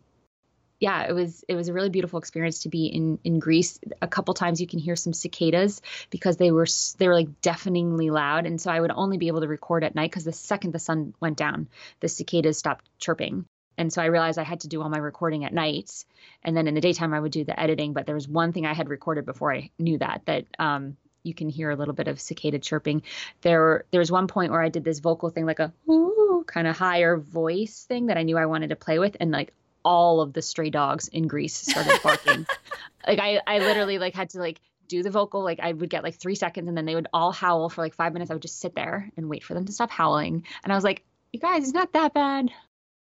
yeah, 0.82 1.04
it 1.08 1.14
was 1.14 1.46
it 1.48 1.54
was 1.54 1.68
a 1.68 1.74
really 1.74 1.90
beautiful 1.90 2.18
experience 2.18 2.64
to 2.64 2.70
be 2.70 2.88
in 2.88 3.20
in 3.24 3.38
Greece. 3.38 3.80
A 4.02 4.08
couple 4.08 4.34
times 4.34 4.60
you 4.60 4.66
can 4.66 4.80
hear 4.80 4.96
some 4.96 5.14
cicadas 5.14 5.82
because 6.10 6.38
they 6.38 6.52
were 6.52 6.66
they 6.98 7.08
were 7.08 7.14
like 7.14 7.40
deafeningly 7.42 8.10
loud, 8.10 8.48
and 8.48 8.60
so 8.60 8.72
I 8.72 8.82
would 8.82 8.92
only 8.92 9.18
be 9.18 9.28
able 9.28 9.42
to 9.42 9.48
record 9.48 9.84
at 9.84 9.94
night 9.94 10.10
because 10.10 10.26
the 10.26 10.34
second 10.34 10.74
the 10.74 10.80
sun 10.80 11.14
went 11.20 11.38
down, 11.38 11.70
the 12.00 12.10
cicadas 12.10 12.58
stopped 12.58 12.90
chirping. 12.98 13.46
And 13.82 13.92
so 13.92 14.00
I 14.00 14.06
realized 14.06 14.38
I 14.38 14.44
had 14.44 14.60
to 14.60 14.68
do 14.68 14.80
all 14.80 14.90
my 14.90 15.00
recording 15.00 15.44
at 15.44 15.56
night, 15.56 16.06
and 16.44 16.56
then 16.56 16.68
in 16.68 16.76
the 16.76 16.82
daytime 16.82 17.16
I 17.16 17.20
would 17.20 17.32
do 17.32 17.44
the 17.44 17.60
editing. 17.60 17.94
But 17.94 18.06
there 18.06 18.14
was 18.14 18.28
one 18.28 18.54
thing 18.54 18.68
I 18.68 18.76
had 18.76 18.90
recorded 18.90 19.26
before 19.26 19.52
I 19.52 19.72
knew 19.80 19.98
that 19.98 20.22
that 20.26 20.46
um, 20.60 20.98
you 21.24 21.34
can 21.34 21.50
hear 21.50 21.72
a 21.72 21.76
little 21.76 21.96
bit 21.96 22.08
of 22.08 22.22
cicada 22.22 22.60
chirping. 22.60 23.02
There, 23.42 23.86
there 23.90 23.98
was 23.98 24.12
one 24.12 24.28
point 24.28 24.52
where 24.52 24.62
I 24.62 24.70
did 24.70 24.84
this 24.84 25.00
vocal 25.00 25.32
thing, 25.32 25.48
like 25.48 25.58
a 25.58 25.74
ooh 25.90 26.46
kind 26.46 26.68
of 26.68 26.78
higher 26.78 27.18
voice 27.18 27.86
thing 27.88 28.06
that 28.06 28.18
I 28.18 28.22
knew 28.22 28.38
I 28.38 28.46
wanted 28.46 28.70
to 28.70 28.76
play 28.76 29.00
with, 29.00 29.18
and 29.20 29.32
like 29.32 29.52
all 29.84 30.22
of 30.22 30.32
the 30.32 30.44
stray 30.44 30.70
dogs 30.70 31.08
in 31.08 31.28
Greece 31.28 31.56
started 31.56 32.00
barking. 32.04 32.46
like 33.08 33.18
I, 33.18 33.42
I 33.48 33.58
literally 33.58 33.98
like 33.98 34.14
had 34.14 34.30
to 34.32 34.38
like 34.38 34.62
do 34.90 35.02
the 35.02 35.10
vocal. 35.10 35.44
Like 35.44 35.60
I 35.60 35.74
would 35.74 35.90
get 35.90 36.04
like 36.04 36.20
three 36.20 36.36
seconds 36.36 36.68
and 36.68 36.78
then 36.78 36.86
they 36.86 36.94
would 36.94 37.08
all 37.14 37.32
howl 37.32 37.68
for 37.70 37.82
like 37.82 37.96
five 37.96 38.14
minutes. 38.14 38.30
I 38.30 38.36
would 38.36 38.44
just 38.44 38.60
sit 38.60 38.76
there 38.76 39.10
and 39.18 39.28
wait 39.28 39.44
for 39.44 39.56
them 39.56 39.66
to 39.66 39.72
stop 39.72 39.90
howling. 39.90 40.46
And 40.64 40.72
I 40.72 40.76
was 40.76 40.84
like, 40.84 41.04
you 41.34 41.40
guys, 41.40 41.64
it's 41.64 41.74
not 41.74 41.94
that 41.94 42.14
bad. 42.14 42.52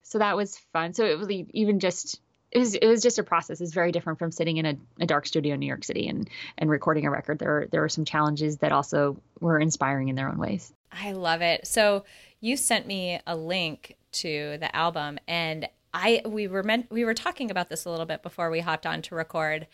So 0.04 0.20
that 0.20 0.36
was 0.36 0.58
fun. 0.74 0.94
So 0.94 1.06
it 1.06 1.18
was 1.18 1.30
even 1.30 1.80
just 1.80 2.20
it 2.52 2.60
was 2.60 2.76
it 2.76 2.88
was 2.88 3.02
just 3.02 3.18
a 3.18 3.24
process. 3.24 3.62
It's 3.62 3.74
very 3.74 3.92
different 3.92 4.20
from 4.20 4.32
sitting 4.32 4.58
in 4.58 4.66
a, 4.66 4.78
a, 5.00 5.06
dark 5.06 5.26
studio 5.26 5.54
in 5.54 5.60
New 5.60 5.68
York 5.68 5.84
City 5.84 6.08
and 6.08 6.30
and 6.58 6.70
recording 6.70 7.06
a 7.06 7.12
record. 7.12 7.40
There 7.40 7.68
there 7.72 7.82
were 7.82 7.90
some 7.90 8.06
challenges 8.06 8.58
that 8.58 8.72
also 8.72 9.22
were 9.40 9.60
inspiring 9.60 10.10
in 10.10 10.16
their 10.16 10.28
own 10.28 10.38
ways. 10.38 10.74
I 10.92 11.14
love 11.14 11.42
it. 11.42 11.66
So 11.66 12.04
you 12.42 12.58
sent 12.58 12.88
me 12.88 13.20
a 13.26 13.36
link 13.36 13.96
to 14.14 14.58
the 14.60 14.76
album 14.76 15.18
and 15.28 15.70
I 15.94 16.22
we 16.26 16.48
were 16.48 16.64
meant 16.64 16.92
we 16.92 17.06
were 17.06 17.14
talking 17.14 17.52
about 17.52 17.70
this 17.70 17.86
a 17.86 17.90
little 17.90 18.06
bit 18.06 18.22
before 18.24 18.50
we 18.50 18.60
hopped 18.60 18.86
on 18.86 19.02
to 19.04 19.16
record. 19.16 19.68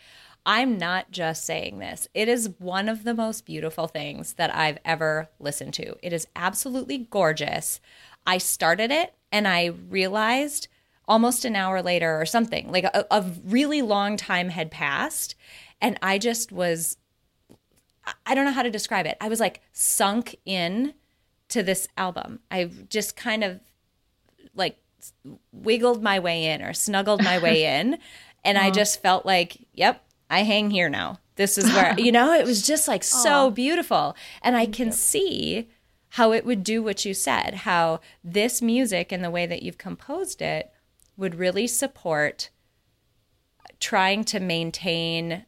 I'm 0.46 0.78
not 0.78 1.10
just 1.10 1.44
saying 1.44 1.78
this. 1.78 2.08
It 2.14 2.28
is 2.28 2.54
one 2.58 2.88
of 2.88 3.04
the 3.04 3.12
most 3.12 3.44
beautiful 3.44 3.86
things 3.86 4.34
that 4.34 4.54
I've 4.54 4.78
ever 4.84 5.28
listened 5.38 5.74
to. 5.74 5.96
It 6.02 6.12
is 6.12 6.26
absolutely 6.34 6.98
gorgeous. 7.10 7.80
I 8.28 8.36
started 8.36 8.90
it 8.90 9.14
and 9.32 9.48
I 9.48 9.68
realized 9.88 10.68
almost 11.08 11.46
an 11.46 11.56
hour 11.56 11.80
later 11.80 12.20
or 12.20 12.26
something, 12.26 12.70
like 12.70 12.84
a, 12.84 13.06
a 13.10 13.24
really 13.42 13.80
long 13.80 14.18
time 14.18 14.50
had 14.50 14.70
passed. 14.70 15.34
And 15.80 15.98
I 16.02 16.18
just 16.18 16.52
was, 16.52 16.98
I 18.26 18.34
don't 18.34 18.44
know 18.44 18.52
how 18.52 18.62
to 18.62 18.70
describe 18.70 19.06
it. 19.06 19.16
I 19.18 19.28
was 19.28 19.40
like 19.40 19.62
sunk 19.72 20.36
in 20.44 20.92
to 21.48 21.62
this 21.62 21.88
album. 21.96 22.40
I 22.50 22.70
just 22.90 23.16
kind 23.16 23.42
of 23.42 23.60
like 24.54 24.76
wiggled 25.50 26.02
my 26.02 26.18
way 26.18 26.44
in 26.44 26.60
or 26.60 26.74
snuggled 26.74 27.24
my 27.24 27.38
way 27.38 27.64
in. 27.80 27.98
And 28.44 28.58
I 28.58 28.70
just 28.70 29.00
felt 29.00 29.24
like, 29.24 29.66
yep, 29.72 30.04
I 30.28 30.42
hang 30.42 30.70
here 30.70 30.90
now. 30.90 31.18
This 31.36 31.56
is 31.56 31.64
where, 31.72 31.94
you 31.98 32.12
know, 32.12 32.34
it 32.34 32.44
was 32.44 32.66
just 32.66 32.88
like 32.88 33.02
so 33.02 33.50
beautiful. 33.50 34.14
And 34.42 34.54
I 34.54 34.66
can 34.66 34.92
see 34.92 35.68
how 36.18 36.32
it 36.32 36.44
would 36.44 36.64
do 36.64 36.82
what 36.82 37.04
you 37.04 37.14
said, 37.14 37.54
how 37.54 38.00
this 38.24 38.60
music 38.60 39.12
and 39.12 39.22
the 39.22 39.30
way 39.30 39.46
that 39.46 39.62
you've 39.62 39.78
composed 39.78 40.42
it 40.42 40.72
would 41.16 41.36
really 41.36 41.64
support 41.64 42.50
trying 43.78 44.24
to 44.24 44.40
maintain, 44.40 45.44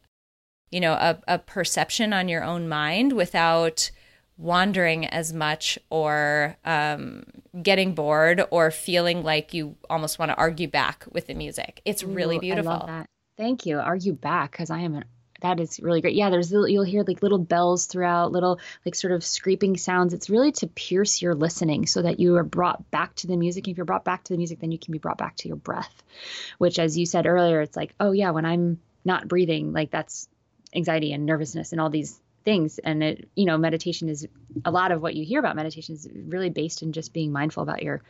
you 0.69 0.79
know, 0.79 0.93
a, 0.93 1.19
a 1.27 1.37
perception 1.37 2.13
on 2.13 2.29
your 2.29 2.41
own 2.41 2.69
mind 2.69 3.11
without 3.11 3.91
wandering 4.37 5.05
as 5.05 5.33
much 5.33 5.77
or 5.89 6.55
um, 6.63 7.25
getting 7.61 7.93
bored 7.93 8.41
or 8.49 8.71
feeling 8.71 9.23
like 9.25 9.53
you 9.53 9.75
almost 9.89 10.19
want 10.19 10.31
to 10.31 10.37
argue 10.37 10.69
back 10.69 11.03
with 11.11 11.27
the 11.27 11.33
music. 11.33 11.81
It's 11.83 12.01
really 12.01 12.37
Ooh, 12.37 12.39
beautiful. 12.39 12.71
I 12.71 12.77
love 12.77 12.87
that. 12.87 13.09
Thank 13.35 13.65
you. 13.65 13.77
Argue 13.77 14.13
back 14.13 14.51
because 14.51 14.69
I 14.69 14.79
am 14.79 14.95
an 14.95 15.03
that 15.41 15.59
is 15.59 15.79
really 15.79 16.01
great. 16.01 16.15
Yeah, 16.15 16.29
there's 16.29 16.51
you'll 16.51 16.83
hear 16.83 17.03
like 17.05 17.21
little 17.21 17.39
bells 17.39 17.85
throughout, 17.85 18.31
little 18.31 18.59
like 18.85 18.95
sort 18.95 19.13
of 19.13 19.23
scraping 19.23 19.77
sounds. 19.77 20.13
It's 20.13 20.29
really 20.29 20.51
to 20.53 20.67
pierce 20.67 21.21
your 21.21 21.35
listening 21.35 21.85
so 21.87 22.01
that 22.01 22.19
you 22.19 22.35
are 22.37 22.43
brought 22.43 22.89
back 22.91 23.15
to 23.15 23.27
the 23.27 23.37
music. 23.37 23.67
And 23.67 23.73
if 23.73 23.77
you're 23.77 23.85
brought 23.85 24.05
back 24.05 24.23
to 24.25 24.33
the 24.33 24.37
music, 24.37 24.59
then 24.59 24.71
you 24.71 24.79
can 24.79 24.91
be 24.91 24.99
brought 24.99 25.17
back 25.17 25.35
to 25.37 25.47
your 25.47 25.57
breath, 25.57 26.03
which, 26.57 26.79
as 26.79 26.97
you 26.97 27.05
said 27.05 27.25
earlier, 27.25 27.61
it's 27.61 27.75
like, 27.75 27.93
oh 27.99 28.11
yeah, 28.11 28.31
when 28.31 28.45
I'm 28.45 28.79
not 29.03 29.27
breathing, 29.27 29.73
like 29.73 29.91
that's 29.91 30.29
anxiety 30.73 31.11
and 31.11 31.25
nervousness 31.25 31.71
and 31.71 31.81
all 31.81 31.89
these 31.89 32.19
things. 32.43 32.79
And 32.79 33.03
it 33.03 33.29
you 33.35 33.45
know 33.45 33.57
meditation 33.57 34.09
is 34.09 34.27
a 34.65 34.71
lot 34.71 34.91
of 34.91 35.01
what 35.01 35.15
you 35.15 35.25
hear 35.25 35.39
about 35.39 35.55
meditation 35.55 35.95
is 35.95 36.07
really 36.13 36.49
based 36.49 36.81
in 36.81 36.91
just 36.91 37.13
being 37.13 37.31
mindful 37.31 37.63
about 37.63 37.83
your 37.83 38.01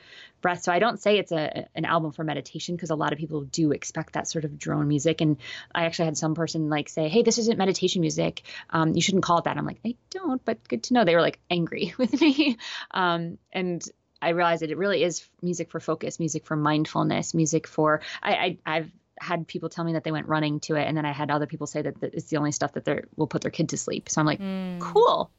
breath. 0.41 0.63
So 0.63 0.71
i 0.71 0.79
don't 0.79 0.99
say 0.99 1.17
it's 1.17 1.31
a 1.31 1.67
an 1.75 1.85
album 1.85 2.11
for 2.11 2.23
meditation 2.23 2.75
because 2.75 2.89
a 2.89 2.95
lot 2.95 3.13
of 3.13 3.19
people 3.19 3.41
do 3.41 3.71
expect 3.71 4.13
that 4.13 4.27
sort 4.27 4.45
of 4.45 4.57
drone 4.57 4.87
music. 4.87 5.21
And 5.21 5.37
i 5.73 5.85
actually 5.85 6.05
had 6.05 6.17
some 6.17 6.35
person 6.35 6.69
like 6.69 6.89
say 6.89 7.09
hey 7.09 7.23
this 7.23 7.37
isn't 7.37 7.57
meditation 7.57 8.01
music. 8.01 8.43
Um, 8.69 8.93
you 8.93 9.01
shouldn't 9.01 9.23
call 9.23 9.39
it 9.39 9.45
that. 9.45 9.57
I'm 9.57 9.65
like 9.65 9.79
i 9.85 9.95
don't 10.09 10.43
but 10.43 10.67
good 10.67 10.83
to 10.83 10.93
know. 10.93 11.05
They 11.05 11.15
were 11.15 11.21
like 11.21 11.39
angry 11.49 11.93
with 11.97 12.19
me. 12.19 12.57
Um, 12.91 13.37
and 13.51 13.83
I 14.21 14.29
realized 14.29 14.61
that 14.61 14.69
it 14.69 14.77
really 14.77 15.03
is 15.03 15.27
music 15.41 15.71
for 15.71 15.79
focus, 15.79 16.19
music 16.19 16.45
for 16.45 16.55
mindfulness, 16.55 17.33
music 17.33 17.67
for 17.67 18.01
I, 18.21 18.33
I 18.33 18.57
I've 18.65 18.91
had 19.21 19.47
people 19.47 19.69
tell 19.69 19.85
me 19.85 19.93
that 19.93 20.03
they 20.03 20.11
went 20.11 20.27
running 20.27 20.59
to 20.61 20.75
it, 20.75 20.87
and 20.87 20.97
then 20.97 21.05
I 21.05 21.11
had 21.11 21.29
other 21.31 21.45
people 21.45 21.67
say 21.67 21.81
that 21.83 21.95
it's 22.01 22.25
the 22.25 22.37
only 22.37 22.51
stuff 22.51 22.73
that 22.73 22.85
they 22.85 23.01
will 23.15 23.27
put 23.27 23.41
their 23.41 23.51
kid 23.51 23.69
to 23.69 23.77
sleep. 23.77 24.09
So 24.09 24.19
I'm 24.19 24.25
like, 24.27 24.39
Mm. 24.39 24.79
cool. 24.79 25.31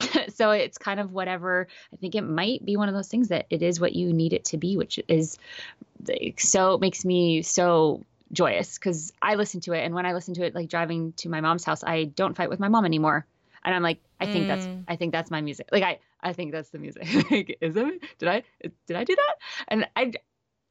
so 0.34 0.50
it's 0.50 0.78
kind 0.78 1.00
of 1.00 1.12
whatever. 1.12 1.68
I 1.92 1.96
think 1.96 2.14
it 2.14 2.22
might 2.22 2.64
be 2.64 2.76
one 2.76 2.88
of 2.88 2.94
those 2.94 3.08
things 3.08 3.28
that 3.28 3.46
it 3.50 3.62
is 3.62 3.80
what 3.80 3.94
you 3.94 4.12
need 4.12 4.32
it 4.32 4.44
to 4.46 4.56
be, 4.56 4.76
which 4.76 4.98
is 5.08 5.38
so 6.38 6.74
it 6.74 6.80
makes 6.80 7.04
me 7.04 7.42
so 7.42 8.02
joyous 8.32 8.78
because 8.78 9.12
I 9.22 9.34
listen 9.36 9.60
to 9.62 9.72
it, 9.72 9.84
and 9.84 9.94
when 9.94 10.06
I 10.06 10.12
listen 10.12 10.34
to 10.34 10.44
it, 10.44 10.54
like 10.54 10.68
driving 10.68 11.12
to 11.18 11.28
my 11.28 11.40
mom's 11.40 11.64
house, 11.64 11.84
I 11.84 12.04
don't 12.04 12.36
fight 12.36 12.50
with 12.50 12.60
my 12.60 12.68
mom 12.68 12.84
anymore, 12.84 13.26
and 13.64 13.74
I'm 13.74 13.82
like, 13.82 14.00
I 14.20 14.26
think 14.26 14.48
that's 14.48 14.66
Mm. 14.66 14.84
I 14.88 14.96
think 14.96 15.12
that's 15.12 15.30
my 15.30 15.40
music. 15.40 15.68
Like 15.72 15.82
I 15.82 15.98
I 16.20 16.32
think 16.32 16.52
that's 16.52 16.70
the 16.70 16.78
music. 16.78 17.06
like, 17.30 17.58
is 17.60 17.76
it? 17.76 18.02
did 18.18 18.28
I 18.28 18.42
did 18.86 18.96
I 18.96 19.04
do 19.04 19.14
that? 19.14 19.34
And 19.68 19.88
I 19.96 20.12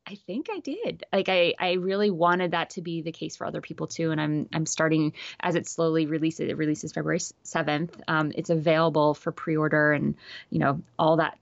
I 0.07 0.15
think 0.15 0.47
I 0.51 0.59
did. 0.59 1.03
Like 1.11 1.29
I, 1.29 1.53
I 1.59 1.73
really 1.73 2.11
wanted 2.11 2.51
that 2.51 2.71
to 2.71 2.81
be 2.81 3.01
the 3.01 3.11
case 3.11 3.35
for 3.35 3.47
other 3.47 3.61
people 3.61 3.87
too. 3.87 4.11
And 4.11 4.21
I'm, 4.21 4.47
I'm 4.53 4.65
starting 4.65 5.13
as 5.39 5.55
it 5.55 5.67
slowly 5.67 6.05
releases. 6.05 6.49
It 6.49 6.57
releases 6.57 6.91
February 6.91 7.19
seventh. 7.43 7.99
Um, 8.07 8.31
it's 8.35 8.49
available 8.49 9.13
for 9.15 9.31
pre-order 9.31 9.93
and 9.93 10.15
you 10.49 10.59
know 10.59 10.81
all 10.99 11.17
that 11.17 11.37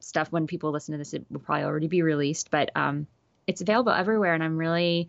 stuff. 0.00 0.30
When 0.30 0.46
people 0.46 0.70
listen 0.70 0.92
to 0.92 0.98
this, 0.98 1.14
it 1.14 1.24
will 1.30 1.40
probably 1.40 1.64
already 1.64 1.88
be 1.88 2.02
released. 2.02 2.50
But 2.50 2.70
um, 2.76 3.06
it's 3.46 3.62
available 3.62 3.92
everywhere, 3.92 4.34
and 4.34 4.44
I'm 4.44 4.58
really, 4.58 5.08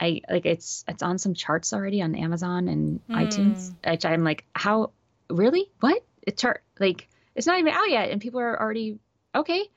I 0.00 0.22
like 0.28 0.46
it's, 0.46 0.84
it's 0.88 1.02
on 1.02 1.18
some 1.18 1.34
charts 1.34 1.72
already 1.72 2.02
on 2.02 2.16
Amazon 2.16 2.68
and 2.68 3.00
iTunes. 3.08 3.72
Which 3.88 4.04
I'm 4.04 4.24
like, 4.24 4.44
how 4.52 4.90
really? 5.30 5.70
What? 5.80 6.02
It 6.22 6.36
chart 6.36 6.64
like 6.80 7.08
it's 7.36 7.46
not 7.46 7.60
even 7.60 7.72
out 7.72 7.88
yet, 7.88 8.10
and 8.10 8.20
people 8.20 8.40
are 8.40 8.60
already 8.60 8.98
okay 9.34 9.70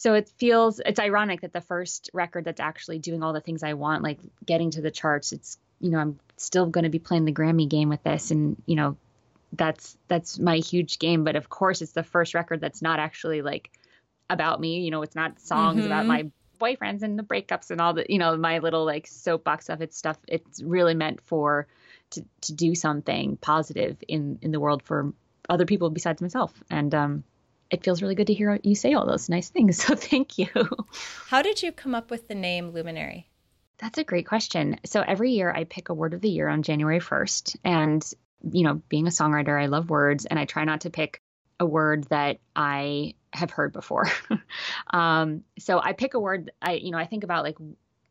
so 0.00 0.14
it 0.14 0.30
feels 0.38 0.80
it's 0.80 0.98
ironic 0.98 1.42
that 1.42 1.52
the 1.52 1.60
first 1.60 2.08
record 2.14 2.46
that's 2.46 2.58
actually 2.58 2.98
doing 2.98 3.22
all 3.22 3.34
the 3.34 3.42
things 3.42 3.62
I 3.62 3.74
want, 3.74 4.02
like 4.02 4.18
getting 4.46 4.70
to 4.70 4.80
the 4.80 4.90
charts, 4.90 5.32
it's 5.32 5.58
you 5.78 5.90
know 5.90 5.98
I'm 5.98 6.18
still 6.38 6.64
going 6.64 6.84
to 6.84 6.90
be 6.90 6.98
playing 6.98 7.26
the 7.26 7.34
Grammy 7.34 7.68
game 7.68 7.90
with 7.90 8.02
this, 8.02 8.30
and 8.30 8.56
you 8.64 8.76
know 8.76 8.96
that's 9.52 9.98
that's 10.08 10.38
my 10.38 10.56
huge 10.56 10.98
game. 11.00 11.22
But 11.22 11.36
of 11.36 11.50
course, 11.50 11.82
it's 11.82 11.92
the 11.92 12.02
first 12.02 12.32
record 12.32 12.62
that's 12.62 12.80
not 12.80 12.98
actually 12.98 13.42
like 13.42 13.70
about 14.30 14.58
me. 14.58 14.80
You 14.80 14.90
know, 14.90 15.02
it's 15.02 15.14
not 15.14 15.38
songs 15.38 15.84
about 15.84 16.04
Mhm. 16.04 16.08
my 16.08 16.30
boyfriends 16.58 17.02
and 17.02 17.18
the 17.18 17.22
breakups 17.22 17.70
and 17.70 17.78
all 17.78 17.92
the 17.92 18.06
you 18.08 18.18
know 18.18 18.38
my 18.38 18.60
little 18.60 18.86
like 18.86 19.06
soapbox 19.06 19.66
stuff. 19.66 19.82
It's 19.82 19.98
stuff. 19.98 20.16
It's 20.26 20.62
really 20.62 20.94
meant 20.94 21.20
for 21.20 21.66
to 22.12 22.24
to 22.40 22.54
do 22.54 22.74
something 22.74 23.36
positive 23.36 23.98
in 24.08 24.38
in 24.40 24.50
the 24.50 24.60
world 24.60 24.82
for 24.82 25.12
other 25.50 25.66
people 25.66 25.90
besides 25.90 26.22
myself, 26.22 26.54
and 26.70 26.94
um 26.94 27.24
it 27.70 27.84
feels 27.84 28.02
really 28.02 28.14
good 28.14 28.26
to 28.26 28.34
hear 28.34 28.58
you 28.62 28.74
say 28.74 28.94
all 28.94 29.06
those 29.06 29.28
nice 29.28 29.48
things. 29.48 29.84
So 29.90 29.94
thank 29.94 30.38
you. 30.38 30.48
How 31.28 31.42
did 31.42 31.62
you 31.62 31.72
come 31.72 31.94
up 31.94 32.10
with 32.10 32.28
the 32.28 32.34
name 32.34 32.70
Luminary? 32.70 33.28
That's 33.78 33.98
a 33.98 34.04
great 34.04 34.26
question. 34.26 34.78
So 34.84 35.00
every 35.00 35.32
year 35.32 35.50
I 35.50 35.64
pick 35.64 35.88
a 35.88 35.94
word 35.94 36.12
of 36.12 36.20
the 36.20 36.28
year 36.28 36.48
on 36.48 36.62
January 36.62 37.00
1st. 37.00 37.56
And, 37.64 38.06
you 38.52 38.62
know, 38.62 38.74
being 38.88 39.06
a 39.06 39.10
songwriter, 39.10 39.60
I 39.60 39.66
love 39.66 39.88
words 39.88 40.26
and 40.26 40.38
I 40.38 40.44
try 40.44 40.64
not 40.64 40.82
to 40.82 40.90
pick 40.90 41.22
a 41.58 41.66
word 41.66 42.04
that 42.04 42.40
I 42.54 43.14
have 43.32 43.50
heard 43.50 43.72
before. 43.72 44.06
um, 44.92 45.44
so 45.58 45.80
I 45.80 45.92
pick 45.94 46.14
a 46.14 46.20
word, 46.20 46.50
I, 46.60 46.74
you 46.74 46.90
know, 46.90 46.98
I 46.98 47.06
think 47.06 47.24
about 47.24 47.42
like, 47.42 47.56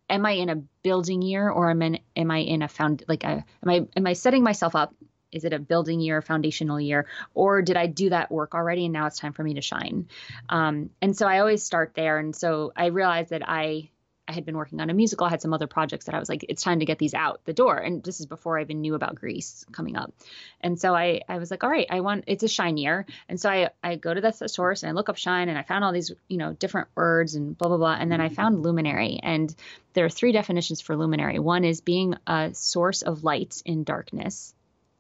am 0.10 0.26
I 0.26 0.32
in 0.32 0.50
a 0.50 0.56
building 0.56 1.22
year 1.22 1.50
or 1.50 1.70
am 1.70 1.84
I, 1.84 2.00
am 2.16 2.32
I 2.32 2.40
in 2.40 2.64
a 2.64 2.68
found, 2.68 3.04
like, 3.08 3.24
a, 3.24 3.46
am 3.64 3.70
I, 3.70 3.86
am 3.96 4.08
I 4.08 4.14
setting 4.14 4.44
myself 4.44 4.76
up? 4.76 4.94
Is 5.32 5.46
it 5.46 5.54
a 5.54 5.60
building 5.60 6.00
year, 6.00 6.18
a 6.18 6.22
foundational 6.22 6.80
year, 6.80 7.06
or 7.34 7.62
did 7.62 7.78
I 7.78 7.88
do 7.88 8.10
that 8.10 8.32
work 8.32 8.56
already 8.56 8.86
and 8.86 8.94
now 8.94 9.06
it's 9.06 9.20
time 9.20 9.34
for 9.34 9.44
me 9.44 9.56
to 9.56 9.62
shine? 9.62 10.08
Um, 10.48 10.90
and 11.02 11.16
so 11.16 11.28
I 11.28 11.40
always 11.40 11.64
start 11.64 11.94
there. 11.96 12.18
And 12.18 12.36
so 12.36 12.74
I 12.76 12.88
realized 12.88 13.30
that 13.30 13.48
I, 13.48 13.90
I 14.28 14.32
had 14.32 14.46
been 14.46 14.58
working 14.58 14.80
on 14.80 14.92
a 14.92 14.94
musical. 14.94 15.26
I 15.26 15.32
had 15.32 15.42
some 15.42 15.56
other 15.56 15.66
projects 15.66 16.06
that 16.06 16.14
I 16.14 16.20
was 16.20 16.30
like, 16.30 16.46
it's 16.48 16.62
time 16.62 16.80
to 16.80 16.86
get 16.86 17.00
these 17.00 17.16
out 17.16 17.42
the 17.46 17.54
door. 17.54 17.78
And 17.78 18.04
this 18.04 18.20
is 18.20 18.28
before 18.28 18.60
I 18.60 18.62
even 18.62 18.80
knew 18.80 18.94
about 18.94 19.16
Greece 19.16 19.66
coming 19.72 19.96
up. 19.96 20.14
And 20.62 20.80
so 20.80 20.94
I, 20.94 21.22
I 21.28 21.40
was 21.40 21.50
like, 21.50 21.64
all 21.64 21.70
right, 21.70 21.88
I 21.90 22.02
want, 22.02 22.26
it's 22.28 22.44
a 22.44 22.48
shine 22.48 22.78
year. 22.78 23.08
And 23.28 23.42
so 23.42 23.50
I, 23.50 23.70
I 23.84 23.96
go 23.96 24.14
to 24.14 24.22
the 24.22 24.32
source 24.32 24.84
and 24.84 24.92
I 24.92 24.94
look 24.94 25.10
up 25.10 25.18
shine 25.18 25.50
and 25.50 25.58
I 25.58 25.64
found 25.64 25.84
all 25.84 25.92
these, 25.92 26.12
you 26.28 26.38
know, 26.38 26.54
different 26.54 26.90
words 26.94 27.34
and 27.34 27.58
blah, 27.58 27.70
blah, 27.70 27.78
blah. 27.78 27.98
And 28.00 28.12
then 28.12 28.22
I 28.22 28.30
found 28.30 28.62
luminary. 28.62 29.20
And 29.24 29.54
there 29.94 30.06
are 30.06 30.10
three 30.10 30.32
definitions 30.32 30.80
for 30.80 30.96
luminary. 30.96 31.40
One 31.40 31.64
is 31.64 31.82
being 31.82 32.14
a 32.28 32.54
source 32.54 33.02
of 33.02 33.24
light 33.24 33.64
in 33.66 33.84
darkness, 33.84 34.54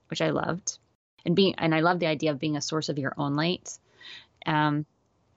which 0.09 0.21
I 0.21 0.29
loved. 0.29 0.77
And 1.25 1.35
being, 1.35 1.55
and 1.57 1.75
I 1.75 1.81
love 1.81 1.99
the 1.99 2.07
idea 2.07 2.31
of 2.31 2.39
being 2.39 2.55
a 2.55 2.61
source 2.61 2.89
of 2.89 2.97
your 2.97 3.13
own 3.17 3.35
light. 3.35 3.77
Um, 4.45 4.85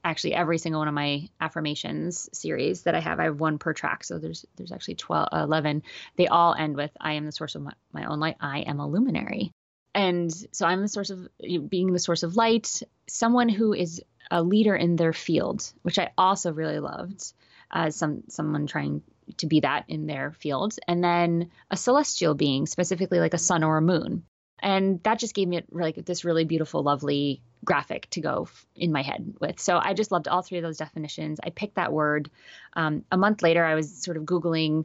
actually 0.04 0.34
every 0.34 0.58
single 0.58 0.80
one 0.80 0.88
of 0.88 0.94
my 0.94 1.28
affirmations 1.40 2.28
series 2.32 2.82
that 2.82 2.94
I 2.94 3.00
have, 3.00 3.20
I 3.20 3.24
have 3.24 3.40
one 3.40 3.58
per 3.58 3.72
track. 3.72 4.04
So 4.04 4.18
there's 4.18 4.44
there's 4.56 4.72
actually 4.72 4.96
12, 4.96 5.28
11. 5.32 5.82
They 6.16 6.26
all 6.26 6.54
end 6.54 6.76
with 6.76 6.90
I 7.00 7.14
am 7.14 7.26
the 7.26 7.32
source 7.32 7.54
of 7.54 7.62
my, 7.62 7.72
my 7.92 8.04
own 8.06 8.20
light. 8.20 8.36
I 8.40 8.60
am 8.60 8.80
a 8.80 8.88
luminary. 8.88 9.52
And 9.94 10.32
so 10.52 10.66
I'm 10.66 10.80
the 10.80 10.88
source 10.88 11.10
of 11.10 11.28
being 11.68 11.92
the 11.92 11.98
source 11.98 12.22
of 12.22 12.36
light, 12.36 12.82
someone 13.08 13.48
who 13.48 13.74
is 13.74 14.02
a 14.30 14.42
leader 14.42 14.74
in 14.74 14.96
their 14.96 15.12
field, 15.12 15.70
which 15.82 15.98
I 15.98 16.10
also 16.16 16.52
really 16.52 16.78
loved 16.78 17.32
as 17.70 17.96
some 17.96 18.24
someone 18.28 18.66
trying 18.66 19.02
to 19.38 19.46
be 19.46 19.60
that 19.60 19.84
in 19.88 20.06
their 20.06 20.32
field. 20.32 20.74
And 20.88 21.04
then 21.04 21.50
a 21.70 21.76
celestial 21.76 22.34
being, 22.34 22.66
specifically 22.66 23.20
like 23.20 23.34
a 23.34 23.38
sun 23.38 23.62
or 23.62 23.76
a 23.76 23.82
moon. 23.82 24.24
And 24.62 25.02
that 25.02 25.18
just 25.18 25.34
gave 25.34 25.48
me 25.48 25.62
like 25.70 25.96
this 26.04 26.24
really 26.24 26.44
beautiful, 26.44 26.82
lovely 26.82 27.42
graphic 27.64 28.08
to 28.10 28.20
go 28.20 28.48
in 28.76 28.92
my 28.92 29.02
head 29.02 29.34
with. 29.40 29.58
So 29.60 29.78
I 29.82 29.92
just 29.92 30.12
loved 30.12 30.28
all 30.28 30.42
three 30.42 30.58
of 30.58 30.64
those 30.64 30.78
definitions. 30.78 31.40
I 31.42 31.50
picked 31.50 31.74
that 31.74 31.92
word. 31.92 32.30
Um, 32.74 33.04
a 33.10 33.16
month 33.16 33.42
later, 33.42 33.64
I 33.64 33.74
was 33.74 33.92
sort 34.02 34.16
of 34.16 34.22
googling, 34.22 34.84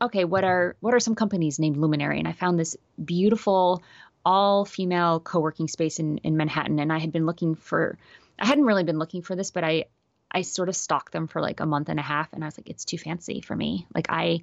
okay, 0.00 0.24
what 0.24 0.44
are 0.44 0.76
what 0.80 0.94
are 0.94 1.00
some 1.00 1.14
companies 1.14 1.58
named 1.58 1.78
Luminary? 1.78 2.18
And 2.18 2.28
I 2.28 2.32
found 2.32 2.58
this 2.58 2.76
beautiful 3.02 3.82
all 4.24 4.64
female 4.64 5.20
co-working 5.20 5.68
space 5.68 5.98
in, 5.98 6.18
in 6.18 6.36
Manhattan. 6.36 6.78
And 6.78 6.92
I 6.92 6.98
had 6.98 7.12
been 7.12 7.26
looking 7.26 7.54
for, 7.54 7.98
I 8.38 8.46
hadn't 8.46 8.64
really 8.64 8.84
been 8.84 8.98
looking 8.98 9.22
for 9.22 9.34
this, 9.34 9.50
but 9.50 9.64
I, 9.64 9.86
I 10.32 10.42
sort 10.42 10.68
of 10.68 10.76
stalked 10.76 11.12
them 11.12 11.28
for 11.28 11.40
like 11.40 11.60
a 11.60 11.66
month 11.66 11.88
and 11.88 12.00
a 12.00 12.02
half. 12.02 12.32
And 12.32 12.42
I 12.42 12.46
was 12.46 12.58
like, 12.58 12.70
it's 12.70 12.84
too 12.84 12.98
fancy 12.98 13.40
for 13.40 13.54
me. 13.54 13.86
Like 13.94 14.06
I, 14.08 14.40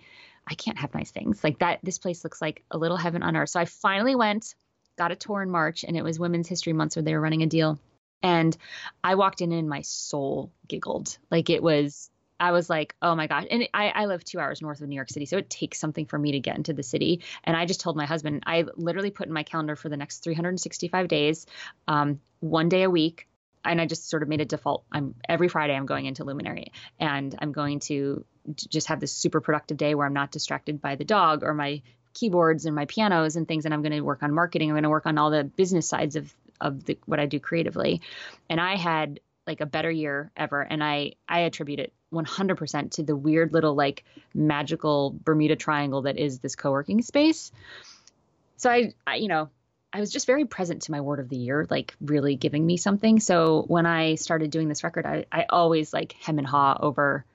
I 0.48 0.54
can't 0.54 0.78
have 0.78 0.94
nice 0.94 1.12
things 1.12 1.44
like 1.44 1.60
that. 1.60 1.80
This 1.84 1.98
place 1.98 2.24
looks 2.24 2.42
like 2.42 2.64
a 2.72 2.78
little 2.78 2.98
heaven 2.98 3.24
on 3.24 3.36
earth. 3.36 3.50
So 3.50 3.60
I 3.60 3.66
finally 3.66 4.16
went, 4.16 4.56
got 4.98 5.12
a 5.12 5.16
tour 5.16 5.42
in 5.42 5.50
March 5.50 5.84
and 5.84 5.98
it 5.98 6.04
was 6.04 6.20
Women's 6.20 6.48
History 6.48 6.74
Month. 6.74 6.94
So 6.94 7.02
they 7.02 7.14
were 7.14 7.22
running 7.22 7.44
a 7.44 7.48
deal. 7.48 7.80
And 8.22 8.56
I 9.04 9.16
walked 9.16 9.42
in 9.42 9.52
and 9.52 9.70
my 9.70 9.82
soul 9.82 10.52
giggled. 10.68 11.18
Like 11.32 11.50
it 11.50 11.64
was, 11.64 12.10
I 12.40 12.52
was 12.52 12.70
like, 12.70 12.96
oh 13.02 13.16
my 13.16 13.28
gosh. 13.28 13.46
And 13.50 13.68
I, 13.74 13.90
I 13.90 14.06
live 14.06 14.24
two 14.24 14.40
hours 14.40 14.62
north 14.62 14.82
of 14.82 14.90
New 14.90 14.96
York 14.96 15.10
City. 15.10 15.26
So 15.26 15.38
it 15.38 15.50
takes 15.50 15.80
something 15.80 16.06
for 16.06 16.20
me 16.20 16.34
to 16.34 16.40
get 16.40 16.58
into 16.58 16.74
the 16.74 16.84
city. 16.84 17.22
And 17.44 17.56
I 17.56 17.66
just 17.66 17.82
told 17.82 17.96
my 17.96 18.06
husband, 18.06 18.44
I 18.46 18.66
literally 18.76 19.12
put 19.12 19.28
in 19.28 19.34
my 19.34 19.44
calendar 19.44 19.76
for 19.76 19.90
the 19.90 19.98
next 19.98 20.20
365 20.20 21.08
days, 21.08 21.46
um, 21.88 22.20
one 22.42 22.70
day 22.70 22.84
a 22.84 22.90
week, 22.90 23.29
and 23.66 23.80
I 23.82 23.86
just 23.86 24.10
sort 24.10 24.24
of 24.24 24.30
made 24.30 24.41
a 24.41 24.45
default. 24.45 24.84
I'm 24.91 25.16
every 25.28 25.47
Friday 25.47 25.76
I'm 25.76 25.86
going 25.86 26.05
into 26.05 26.24
Luminary 26.24 26.72
and 26.99 27.36
I'm 27.39 27.51
going 27.51 27.80
to 27.82 28.26
just 28.55 28.88
have 28.88 28.99
this 28.99 29.12
super 29.12 29.41
productive 29.41 29.78
day 29.78 29.95
where 29.95 30.05
I'm 30.05 30.14
not 30.14 30.32
distracted 30.32 30.82
by 30.82 30.95
the 30.95 31.05
dog 31.05 31.43
or 31.43 31.53
my 31.53 31.82
keyboards 32.14 32.66
and 32.66 32.76
my 32.76 32.86
pianos 32.86 33.36
and 33.36 33.47
things 33.47 33.66
and 33.66 33.74
I'm 33.74 33.82
going 33.82 33.91
to 33.91 34.01
work 34.01 34.24
on 34.24 34.34
marketing. 34.34 34.70
I'm 34.70 34.76
going 34.76 34.84
to 34.84 34.89
work 34.89 35.05
on 35.05 35.18
all 35.18 35.30
the 35.30 35.43
business 35.43 35.88
sides 35.88 36.16
of 36.16 36.34
of 36.62 36.84
the, 36.86 36.97
what 37.05 37.20
I 37.20 37.26
do 37.26 37.39
creatively. 37.39 38.01
And 38.49 38.60
I 38.60 38.76
had 38.76 39.22
like 39.47 39.62
a 39.62 39.66
better 39.66 39.89
year 39.89 40.32
ever 40.36 40.62
and 40.62 40.84
I 40.84 41.14
I 41.28 41.41
attribute 41.41 41.80
it 41.80 41.93
100% 42.14 42.91
to 42.91 43.03
the 43.03 43.16
weird 43.16 43.53
little 43.53 43.76
like 43.76 44.03
magical 44.34 45.16
Bermuda 45.24 45.55
triangle 45.55 46.03
that 46.03 46.18
is 46.18 46.39
this 46.39 46.55
co-working 46.55 47.01
space. 47.01 47.51
So 48.57 48.70
I, 48.70 48.93
I 49.05 49.16
you 49.16 49.28
know, 49.28 49.49
I 49.92 50.00
was 50.00 50.12
just 50.12 50.28
very 50.28 50.46
present 50.46 50.84
to 50.84 50.92
my 50.92 51.02
word 51.02 51.20
of 51.20 51.30
the 51.30 51.38
year, 51.38 51.66
like 51.70 51.96
really 52.00 52.36
giving 52.36 52.66
me 52.66 52.78
something. 52.78 53.20
So 53.20 53.64
when 53.68 53.86
I 53.86 54.16
started 54.16 54.52
doing 54.52 54.70
this 54.70 54.84
record, 54.84 55.06
I, 55.06 55.26
I 55.32 55.46
always 55.50 55.92
like 55.92 56.14
hem 56.14 56.38
and 56.38 56.48
haw 56.48 56.78
over 56.80 57.26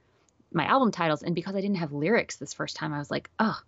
my 0.52 0.64
album 0.64 0.92
titles. 0.92 1.22
And 1.22 1.34
because 1.34 1.56
I 1.56 1.60
didn't 1.60 1.78
have 1.78 1.92
lyrics 1.92 2.36
this 2.36 2.54
first 2.54 2.76
time, 2.76 2.92
I 2.92 2.98
was 2.98 3.10
like, 3.10 3.28
oh, 3.40 3.58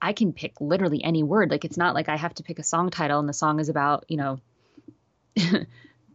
I 0.00 0.14
can 0.14 0.32
pick 0.32 0.60
literally 0.60 1.04
any 1.04 1.22
word. 1.22 1.50
Like 1.50 1.64
it's 1.64 1.76
not 1.76 1.94
like 1.94 2.08
I 2.08 2.16
have 2.16 2.34
to 2.34 2.42
pick 2.42 2.58
a 2.58 2.62
song 2.62 2.90
title 2.90 3.20
and 3.20 3.28
the 3.28 3.34
song 3.34 3.60
is 3.60 3.68
about, 3.68 4.06
you 4.08 4.16
know, 4.16 4.40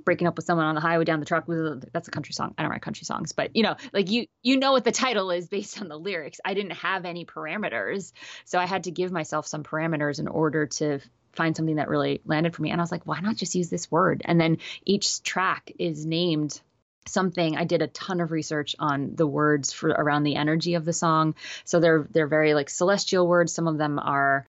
breaking 0.06 0.28
up 0.28 0.38
with 0.38 0.46
someone 0.46 0.66
on 0.66 0.74
the 0.74 0.82
highway 0.82 1.06
down 1.06 1.20
the 1.20 1.26
truck. 1.26 1.46
That's 1.94 2.08
a 2.08 2.12
country 2.12 2.34
song. 2.34 2.56
I 2.58 2.64
don't 2.64 2.72
write 2.72 2.82
country 2.82 3.06
songs, 3.06 3.32
but 3.32 3.56
you 3.56 3.62
know, 3.62 3.76
like 3.94 4.10
you 4.10 4.26
you 4.42 4.58
know 4.58 4.72
what 4.72 4.84
the 4.84 4.92
title 4.92 5.30
is 5.30 5.48
based 5.48 5.80
on 5.82 5.88
the 5.88 5.98
lyrics. 5.98 6.40
I 6.44 6.56
didn't 6.56 6.72
have 6.72 7.06
any 7.06 7.26
parameters, 7.26 8.12
so 8.46 8.58
I 8.58 8.66
had 8.66 8.86
to 8.86 8.92
give 8.92 9.12
myself 9.12 9.46
some 9.46 9.64
parameters 9.64 10.20
in 10.20 10.28
order 10.28 10.66
to 10.66 11.00
find 11.34 11.56
something 11.56 11.76
that 11.76 11.90
really 11.90 12.22
landed 12.26 12.56
for 12.56 12.62
me. 12.62 12.72
And 12.72 12.82
I 12.82 12.84
was 12.84 12.92
like, 12.92 13.06
why 13.06 13.20
not 13.20 13.36
just 13.36 13.56
use 13.56 13.70
this 13.70 13.92
word? 13.92 14.22
And 14.26 14.40
then 14.40 14.58
each 14.86 15.22
track 15.24 15.72
is 15.78 16.06
named 16.06 16.60
something 17.08 17.58
i 17.58 17.64
did 17.64 17.82
a 17.82 17.88
ton 17.88 18.22
of 18.22 18.32
research 18.32 18.76
on 18.78 19.16
the 19.16 19.26
words 19.26 19.74
for 19.74 19.90
around 19.90 20.24
the 20.24 20.36
energy 20.36 20.76
of 20.76 20.86
the 20.86 20.94
song 20.94 21.34
so 21.66 21.80
they're 21.80 22.08
they're 22.12 22.28
very 22.28 22.54
like 22.54 22.70
celestial 22.70 23.28
words 23.28 23.54
some 23.54 23.68
of 23.68 23.78
them 23.78 23.98
are 24.00 24.46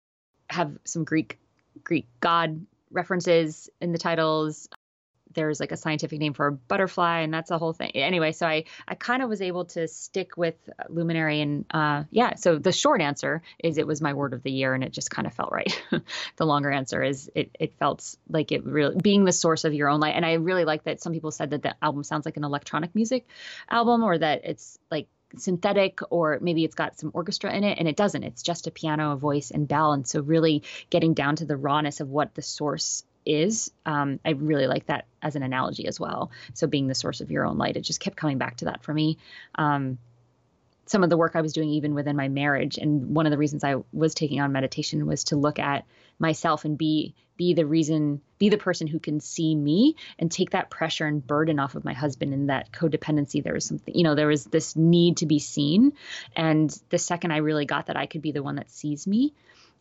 have 0.49 0.77
some 0.85 1.05
greek 1.05 1.39
greek 1.83 2.07
god 2.21 2.67
references 2.91 3.71
in 3.81 3.93
the 3.93 3.99
titles 3.99 4.69
there's 5.35 5.61
like 5.61 5.73
a 5.73 5.77
scientific 5.77 6.19
name 6.19 6.33
for 6.33 6.47
a 6.47 6.53
butterfly 6.53 7.21
and 7.21 7.33
that's 7.33 7.51
a 7.51 7.59
whole 7.59 7.73
thing. 7.73 7.91
Anyway 7.91 8.33
so 8.33 8.47
i 8.47 8.65
i 8.87 8.95
kind 8.95 9.23
of 9.23 9.29
was 9.29 9.41
able 9.41 9.65
to 9.67 9.89
stick 9.89 10.37
with 10.37 10.55
luminary 10.89 11.41
and 11.41 11.65
uh 11.71 12.05
yeah 12.11 12.35
so 12.35 12.59
the 12.59 12.73
short 12.73 13.01
answer 13.01 13.43
is 13.59 13.79
it 13.79 13.87
was 13.87 14.01
my 14.01 14.15
word 14.15 14.33
of 14.33 14.43
the 14.43 14.51
year 14.51 14.75
and 14.75 14.85
it 14.85 14.93
just 14.93 15.11
kind 15.11 15.27
of 15.27 15.35
felt 15.35 15.53
right. 15.53 15.83
The 16.37 16.47
longer 16.47 16.71
answer 16.71 17.03
is 17.03 17.31
it 17.35 17.57
it 17.59 17.75
felt 17.79 18.17
like 18.29 18.53
it 18.53 18.65
really 18.65 18.97
being 19.01 19.25
the 19.25 19.33
source 19.33 19.65
of 19.65 19.75
your 19.75 19.89
own 19.89 20.01
light 20.01 20.15
and 20.15 20.25
i 20.25 20.35
really 20.35 20.65
like 20.65 20.85
that 20.85 21.01
some 21.01 21.13
people 21.13 21.31
said 21.31 21.51
that 21.51 21.63
the 21.63 21.75
album 21.83 22.03
sounds 22.03 22.25
like 22.25 22.37
an 22.37 22.45
electronic 22.45 22.95
music 22.95 23.27
album 23.71 24.03
or 24.03 24.19
that 24.19 24.43
it's 24.45 24.79
like 24.91 25.07
synthetic 25.37 26.01
or 26.11 26.39
maybe 26.41 26.65
it's 26.65 26.75
got 26.75 26.99
some 26.99 27.11
orchestra 27.15 27.53
in 27.53 27.65
it 27.65 27.79
and 27.79 27.89
it 27.89 27.97
doesn't. 27.97 28.25
It's 28.25 28.43
just 28.43 28.67
a 28.67 28.71
piano 28.71 29.13
a 29.13 29.17
voice 29.17 29.51
and 29.51 29.69
bell 29.69 29.93
and 29.93 30.07
so 30.07 30.21
really 30.21 30.63
getting 30.91 31.15
down 31.15 31.37
to 31.37 31.45
the 31.45 31.57
rawness 31.57 32.01
of 32.01 32.09
what 32.09 32.35
the 32.35 32.43
source 32.43 33.05
is. 33.25 33.71
Um, 33.87 34.21
I 34.25 34.31
really 34.31 34.67
like 34.67 34.87
that 34.87 35.07
as 35.23 35.37
an 35.37 35.43
analogy 35.43 35.87
as 35.87 36.01
well. 36.01 36.31
So 36.55 36.67
being 36.67 36.87
the 36.87 36.95
source 36.95 37.21
of 37.21 37.31
your 37.31 37.47
own 37.47 37.59
light, 37.59 37.77
it 37.77 37.83
just 37.83 38.01
kept 38.01 38.17
coming 38.17 38.39
back 38.39 38.59
to 38.59 38.67
that 38.67 38.83
for 38.83 38.93
me. 38.95 39.19
Um, 39.55 39.99
some 40.91 41.05
of 41.05 41.11
the 41.11 41.17
work 41.17 41.37
I 41.37 41.41
was 41.41 41.53
doing 41.53 41.69
even 41.71 41.95
within 41.95 42.17
my 42.17 42.29
marriage, 42.29 42.77
and 42.77 43.15
one 43.15 43.25
of 43.25 43.31
the 43.31 43.39
reasons 43.39 43.63
I 43.63 43.77
was 43.93 44.13
taking 44.13 44.41
on 44.41 44.51
meditation 44.51 45.07
was 45.07 45.25
to 45.25 45.37
look 45.37 45.61
at 45.61 45.87
myself 46.19 46.65
and 46.65 46.77
be 46.77 47.15
be 47.37 47.55
the 47.55 47.65
reason, 47.65 48.21
be 48.39 48.51
the 48.51 48.59
person 48.59 48.87
who 48.87 48.99
can 48.99 49.19
see 49.19 49.55
me 49.55 49.97
and 50.19 50.31
take 50.31 50.51
that 50.51 50.69
pressure 50.69 51.07
and 51.07 51.27
burden 51.27 51.59
off 51.59 51.75
of 51.75 51.87
my 51.87 51.95
husband 51.95 52.35
and 52.35 52.51
that 52.51 52.71
codependency. 52.71 53.43
There 53.43 53.55
was 53.55 53.65
something, 53.65 53.95
you 53.95 54.03
know, 54.03 54.15
there 54.15 54.27
was 54.27 54.45
this 54.45 54.77
need 54.77 55.19
to 55.19 55.27
be 55.27 55.39
seen, 55.39 55.93
and 56.35 56.69
the 56.91 56.99
second 56.99 57.31
I 57.31 57.39
really 57.39 57.67
got 57.67 57.87
that 57.87 57.97
I 57.97 58.07
could 58.07 58.21
be 58.21 58.33
the 58.33 58.43
one 58.43 58.57
that 58.57 58.71
sees 58.71 59.07
me, 59.07 59.33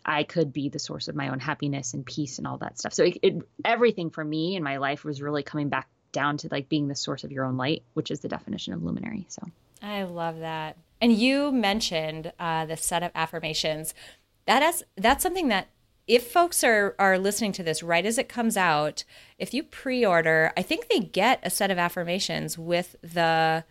I 0.06 0.24
could 0.24 0.54
be 0.54 0.70
the 0.70 0.80
source 0.80 1.08
of 1.08 1.16
my 1.16 1.30
own 1.30 1.40
happiness 1.40 1.94
and 1.94 2.06
peace 2.06 2.38
and 2.38 2.48
all 2.48 2.58
that 2.60 2.80
stuff. 2.80 2.94
So 2.94 3.04
it, 3.04 3.18
it, 3.22 3.36
everything 3.66 4.10
for 4.10 4.24
me 4.24 4.56
in 4.56 4.64
my 4.64 4.78
life 4.78 5.04
was 5.04 5.22
really 5.22 5.44
coming 5.44 5.70
back 5.70 5.88
down 6.12 6.38
to 6.38 6.48
like 6.52 6.70
being 6.70 6.88
the 6.88 6.96
source 6.96 7.24
of 7.24 7.32
your 7.32 7.46
own 7.46 7.58
light, 7.58 7.84
which 7.94 8.12
is 8.12 8.22
the 8.22 8.28
definition 8.28 8.74
of 8.74 8.84
luminary. 8.84 9.26
So 9.30 9.44
I 9.82 10.04
love 10.04 10.40
that. 10.40 10.78
And 11.02 11.14
you 11.14 11.52
mentioned 11.52 12.34
uh, 12.40 12.66
the 12.66 12.78
set 12.78 13.04
of 13.04 13.12
affirmations. 13.16 13.94
That 14.46 14.64
is 14.64 14.84
that's 14.98 15.24
something 15.24 15.50
that 15.50 15.70
if 16.08 16.32
folks 16.32 16.64
are 16.64 16.96
are 16.98 17.20
listening 17.20 17.52
to 17.54 17.64
this 17.64 17.84
right 17.84 18.06
as 18.06 18.18
it 18.18 18.28
comes 18.28 18.58
out, 18.58 19.04
if 19.38 19.54
you 19.54 19.64
pre-order, 19.64 20.52
I 20.58 20.64
think 20.64 20.90
they 20.90 21.00
get 21.00 21.40
a 21.44 21.50
set 21.50 21.72
of 21.72 21.78
affirmations 21.78 22.58
with 22.58 22.96
the. 23.02 23.64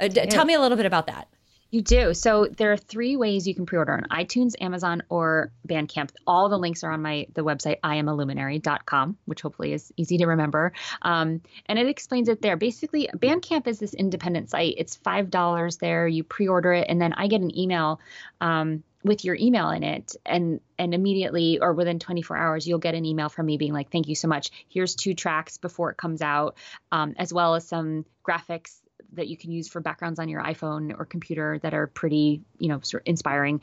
Uh, 0.00 0.08
d- 0.08 0.26
tell 0.26 0.44
me 0.44 0.54
a 0.54 0.60
little 0.60 0.76
bit 0.76 0.86
about 0.86 1.06
that. 1.06 1.28
You 1.74 1.82
do. 1.82 2.14
So 2.14 2.46
there 2.46 2.70
are 2.70 2.76
three 2.76 3.16
ways 3.16 3.48
you 3.48 3.54
can 3.56 3.66
pre-order 3.66 3.94
on 3.94 4.04
iTunes, 4.04 4.54
Amazon, 4.60 5.02
or 5.08 5.50
Bandcamp. 5.66 6.10
All 6.24 6.48
the 6.48 6.56
links 6.56 6.84
are 6.84 6.92
on 6.92 7.02
my 7.02 7.26
the 7.34 7.42
website 7.42 7.80
iamaluminary.com, 7.80 9.18
which 9.24 9.42
hopefully 9.42 9.72
is 9.72 9.92
easy 9.96 10.18
to 10.18 10.26
remember. 10.26 10.72
Um, 11.02 11.40
and 11.66 11.76
it 11.76 11.88
explains 11.88 12.28
it 12.28 12.40
there. 12.40 12.56
Basically, 12.56 13.08
Bandcamp 13.12 13.66
is 13.66 13.80
this 13.80 13.92
independent 13.92 14.50
site. 14.50 14.76
It's 14.78 14.94
five 14.94 15.30
dollars 15.30 15.78
there. 15.78 16.06
You 16.06 16.22
pre-order 16.22 16.72
it, 16.74 16.86
and 16.88 17.02
then 17.02 17.12
I 17.12 17.26
get 17.26 17.40
an 17.40 17.58
email. 17.58 17.98
Um, 18.40 18.84
with 19.02 19.24
your 19.24 19.34
email 19.34 19.70
in 19.70 19.82
it 19.82 20.16
and 20.24 20.60
and 20.78 20.94
immediately 20.94 21.58
or 21.60 21.74
within 21.74 21.98
24 21.98 22.38
hours 22.38 22.66
you'll 22.66 22.78
get 22.78 22.94
an 22.94 23.04
email 23.04 23.28
from 23.28 23.44
me 23.44 23.58
being 23.58 23.74
like 23.74 23.90
thank 23.90 24.08
you 24.08 24.14
so 24.14 24.26
much 24.26 24.50
here's 24.70 24.94
two 24.94 25.12
tracks 25.12 25.58
before 25.58 25.90
it 25.90 25.98
comes 25.98 26.22
out 26.22 26.56
um, 26.90 27.14
as 27.18 27.30
well 27.30 27.54
as 27.54 27.68
some 27.68 28.06
graphics 28.26 28.80
that 29.14 29.28
you 29.28 29.36
can 29.36 29.50
use 29.50 29.68
for 29.68 29.80
backgrounds 29.80 30.18
on 30.18 30.28
your 30.28 30.42
iPhone 30.42 30.98
or 30.98 31.04
computer 31.04 31.58
that 31.62 31.74
are 31.74 31.86
pretty, 31.86 32.42
you 32.58 32.68
know, 32.68 32.80
sort 32.82 33.02
of 33.02 33.08
inspiring. 33.08 33.60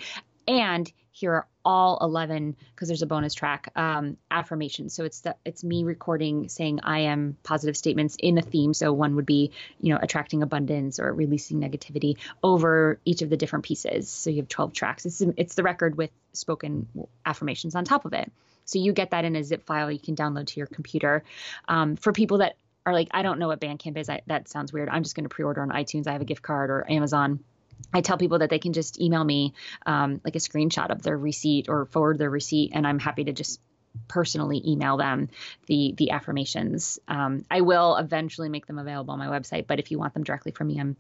And 0.48 0.92
here 1.12 1.34
are 1.34 1.48
all 1.64 2.00
11 2.02 2.56
because 2.74 2.88
there's 2.88 3.02
a 3.02 3.08
bonus 3.08 3.34
track 3.34 3.72
um, 3.76 4.18
affirmations. 4.30 4.94
So 4.94 5.04
it's 5.04 5.22
the, 5.22 5.36
it's 5.46 5.64
me 5.64 5.84
recording 5.84 6.50
saying 6.50 6.80
I 6.84 7.00
am 7.02 7.38
positive 7.44 7.78
statements 7.78 8.16
in 8.18 8.38
a 8.38 8.42
theme. 8.42 8.74
So 8.74 8.94
one 8.94 9.16
would 9.16 9.26
be, 9.26 9.52
you 9.80 9.94
know, 9.94 10.00
attracting 10.02 10.42
abundance 10.42 11.00
or 11.00 11.14
releasing 11.14 11.60
negativity 11.60 12.18
over 12.42 13.00
each 13.06 13.22
of 13.22 13.30
the 13.30 13.38
different 13.38 13.66
pieces. 13.66 14.10
So 14.10 14.30
you 14.30 14.38
have 14.38 14.48
12 14.48 14.74
tracks. 14.74 15.06
It's 15.06 15.22
it's 15.38 15.56
the 15.56 15.64
record 15.64 15.96
with 15.98 16.12
spoken 16.34 16.88
affirmations 17.26 17.76
on 17.76 17.84
top 17.84 18.06
of 18.06 18.14
it. 18.14 18.32
So 18.66 18.80
you 18.80 18.94
get 18.94 19.12
that 19.12 19.26
in 19.26 19.36
a 19.36 19.44
zip 19.44 19.66
file 19.66 19.92
you 19.92 20.00
can 20.00 20.16
download 20.16 20.48
to 20.48 20.60
your 20.60 20.68
computer. 20.68 21.24
Um, 21.68 21.98
for 21.98 22.14
people 22.14 22.40
that 22.40 22.56
are 22.86 22.94
like, 22.94 23.10
I 23.12 23.22
don't 23.22 23.40
know 23.40 23.48
what 23.48 23.60
Bandcamp 23.60 23.98
is. 23.98 24.10
I, 24.10 24.22
that 24.28 24.48
sounds 24.50 24.74
weird. 24.74 24.90
I'm 24.90 25.04
just 25.04 25.16
going 25.16 25.26
to 25.26 25.30
pre-order 25.30 25.62
on 25.62 25.70
iTunes. 25.70 26.08
I 26.08 26.14
have 26.14 26.22
a 26.22 26.26
gift 26.26 26.42
card 26.42 26.70
or 26.70 26.90
Amazon. 26.90 27.44
I 27.94 28.02
tell 28.02 28.18
people 28.18 28.40
that 28.40 28.50
they 28.50 28.60
can 28.60 28.74
just 28.74 29.00
email 29.00 29.24
me 29.24 29.54
um, 29.86 30.22
like 30.24 30.36
a 30.36 30.40
screenshot 30.40 30.92
of 30.92 31.02
their 31.02 31.18
receipt 31.18 31.68
or 31.68 31.86
forward 31.86 32.18
their 32.18 32.30
receipt, 32.30 32.72
and 32.74 32.86
I'm 32.86 33.00
happy 33.00 33.24
to 33.26 33.34
just 33.34 33.60
personally 34.08 34.62
email 34.66 34.98
them 34.98 35.30
the 35.68 35.94
the 35.98 36.12
affirmations. 36.12 37.00
Um, 37.08 37.46
I 37.50 37.62
will 37.62 37.96
eventually 37.96 38.50
make 38.50 38.66
them 38.66 38.80
available 38.80 39.14
on 39.14 39.20
my 39.20 39.28
website, 39.28 39.68
but 39.68 39.80
if 39.80 39.92
you 39.92 40.00
want 40.00 40.14
them 40.14 40.24
directly 40.24 40.52
from 40.52 40.68
me, 40.68 40.80
I'm 40.80 40.96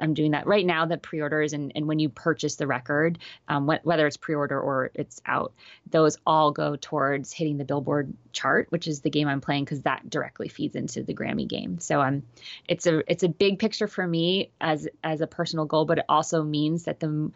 I'm 0.00 0.14
doing 0.14 0.32
that 0.32 0.46
right 0.46 0.64
now. 0.64 0.86
The 0.86 0.98
pre-orders 0.98 1.52
and 1.52 1.72
and 1.74 1.86
when 1.86 1.98
you 1.98 2.08
purchase 2.08 2.56
the 2.56 2.66
record, 2.66 3.18
um, 3.48 3.68
wh- 3.68 3.84
whether 3.84 4.06
it's 4.06 4.16
pre-order 4.16 4.60
or 4.60 4.90
it's 4.94 5.20
out, 5.26 5.52
those 5.90 6.18
all 6.26 6.52
go 6.52 6.76
towards 6.76 7.32
hitting 7.32 7.58
the 7.58 7.64
Billboard 7.64 8.12
chart, 8.32 8.66
which 8.70 8.86
is 8.86 9.00
the 9.00 9.10
game 9.10 9.28
I'm 9.28 9.40
playing 9.40 9.64
because 9.64 9.82
that 9.82 10.08
directly 10.08 10.48
feeds 10.48 10.76
into 10.76 11.02
the 11.02 11.14
Grammy 11.14 11.46
game. 11.46 11.78
So 11.78 12.00
um, 12.00 12.22
it's 12.68 12.86
a 12.86 13.10
it's 13.10 13.22
a 13.22 13.28
big 13.28 13.58
picture 13.58 13.88
for 13.88 14.06
me 14.06 14.50
as 14.60 14.88
as 15.02 15.20
a 15.20 15.26
personal 15.26 15.64
goal, 15.66 15.84
but 15.84 15.98
it 15.98 16.04
also 16.08 16.42
means 16.42 16.84
that 16.84 17.00
the 17.00 17.30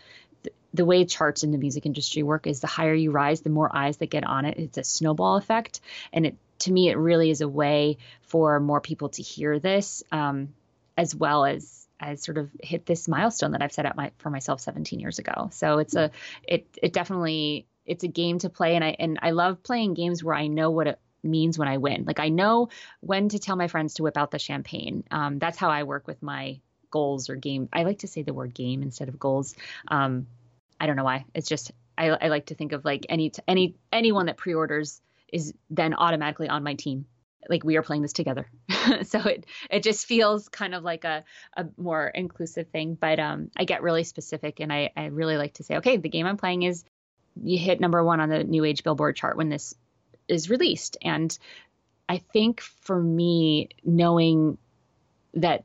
the 0.75 0.85
way 0.85 1.05
charts 1.05 1.43
in 1.43 1.51
the 1.51 1.59
music 1.59 1.87
industry 1.87 2.23
work 2.23 2.47
is 2.47 2.61
the 2.61 2.67
higher 2.67 2.95
you 2.95 3.11
rise, 3.11 3.41
the 3.41 3.51
more 3.51 3.75
eyes 3.75 3.97
that 3.99 4.11
get 4.11 4.25
on 4.25 4.45
it. 4.45 4.59
It's 4.59 4.79
a 4.79 4.85
snowball 4.85 5.37
effect, 5.37 5.81
and 6.13 6.27
it 6.27 6.37
to 6.61 6.73
me 6.73 6.89
it 6.89 6.99
really 6.99 7.31
is 7.31 7.41
a 7.41 7.49
way 7.49 7.99
for 8.23 8.61
more 8.61 8.81
people 8.81 9.09
to 9.11 9.23
hear 9.23 9.59
this, 9.59 10.03
um, 10.13 10.49
as 10.97 11.15
well 11.15 11.45
as 11.45 11.87
as 12.01 12.23
sort 12.23 12.39
of 12.39 12.51
hit 12.63 12.87
this 12.87 13.09
milestone 13.09 13.53
that 13.53 13.63
I've 13.63 13.73
set 13.73 13.85
out 13.85 13.97
my, 13.97 14.13
for 14.19 14.31
myself 14.31 14.61
17 14.61 15.01
years 15.01 15.19
ago. 15.19 15.51
So 15.53 15.79
it's 15.79 15.97
a 15.97 16.11
it 16.43 16.67
it 16.83 16.93
definitely 16.93 17.67
it's 17.87 18.05
a 18.05 18.09
game 18.09 18.39
to 18.41 18.51
play, 18.51 18.75
and 18.75 18.85
I 18.85 18.97
and 18.99 19.19
I 19.23 19.31
love 19.31 19.63
playing 19.63 19.95
games 19.95 20.23
where 20.23 20.35
I 20.35 20.47
know 20.47 20.71
what 20.71 20.87
it 20.87 20.99
means 21.23 21.59
when 21.59 21.69
I 21.69 21.79
win. 21.79 22.05
Like 22.07 22.21
I 22.21 22.29
know 22.29 22.69
when 23.01 23.31
to 23.31 23.39
tell 23.39 23.57
my 23.57 23.69
friends 23.69 23.95
to 23.95 24.03
whip 24.03 24.17
out 24.17 24.31
the 24.31 24.39
champagne. 24.39 25.05
Um, 25.11 25.39
that's 25.39 25.59
how 25.59 25.71
I 25.71 25.83
work 25.83 26.07
with 26.07 26.23
my 26.23 26.61
goals 26.91 27.29
or 27.29 27.37
game. 27.37 27.69
I 27.73 27.83
like 27.83 28.01
to 28.01 28.07
say 28.07 28.23
the 28.23 28.33
word 28.33 28.55
game 28.55 28.83
instead 28.83 29.09
of 29.09 29.19
goals. 29.19 29.55
Um, 29.89 30.27
I 30.81 30.87
don't 30.87 30.97
know 30.97 31.05
why. 31.05 31.25
It's 31.35 31.49
just 31.49 31.73
I, 31.97 32.09
I 32.09 32.29
like 32.29 32.47
to 32.47 32.55
think 32.55 32.73
of 32.73 32.85
like 32.85 33.07
any 33.09 33.33
any 33.47 33.75
anyone 33.93 34.27
that 34.27 34.37
pre-orders 34.37 35.01
is 35.33 35.53
then 35.71 35.95
automatically 35.95 36.49
on 36.49 36.63
my 36.63 36.75
team. 36.75 37.07
Like 37.49 37.65
we 37.65 37.77
are 37.77 37.83
playing 37.83 38.03
this 38.03 38.13
together. 38.13 38.49
so 39.03 39.21
it 39.21 39.47
it 39.71 39.83
just 39.83 40.07
feels 40.07 40.49
kind 40.49 40.75
of 40.75 40.83
like 40.85 41.05
a, 41.05 41.25
a 41.57 41.67
more 41.77 42.07
inclusive 42.07 42.69
thing. 42.69 42.97
But 43.01 43.19
um, 43.19 43.51
I 43.57 43.65
get 43.65 43.83
really 43.83 44.05
specific 44.05 44.61
and 44.61 44.73
I, 44.73 44.91
I 44.97 45.07
really 45.07 45.37
like 45.37 45.55
to 45.55 45.65
say, 45.65 45.77
okay, 45.79 45.97
the 45.97 46.09
game 46.09 46.27
I'm 46.27 46.37
playing 46.37 46.63
is 46.63 46.85
you 47.43 47.59
hit 47.59 47.81
number 47.81 48.03
one 48.03 48.21
on 48.21 48.29
the 48.29 48.45
new 48.45 48.65
age 48.65 48.83
billboard 48.83 49.17
chart 49.17 49.37
when 49.37 49.49
this 49.49 49.75
is 50.29 50.51
released. 50.51 50.97
And 51.03 51.37
I 52.09 52.19
think 52.19 52.61
for 52.61 53.01
me, 53.01 53.71
knowing 53.85 54.59
that 55.35 55.65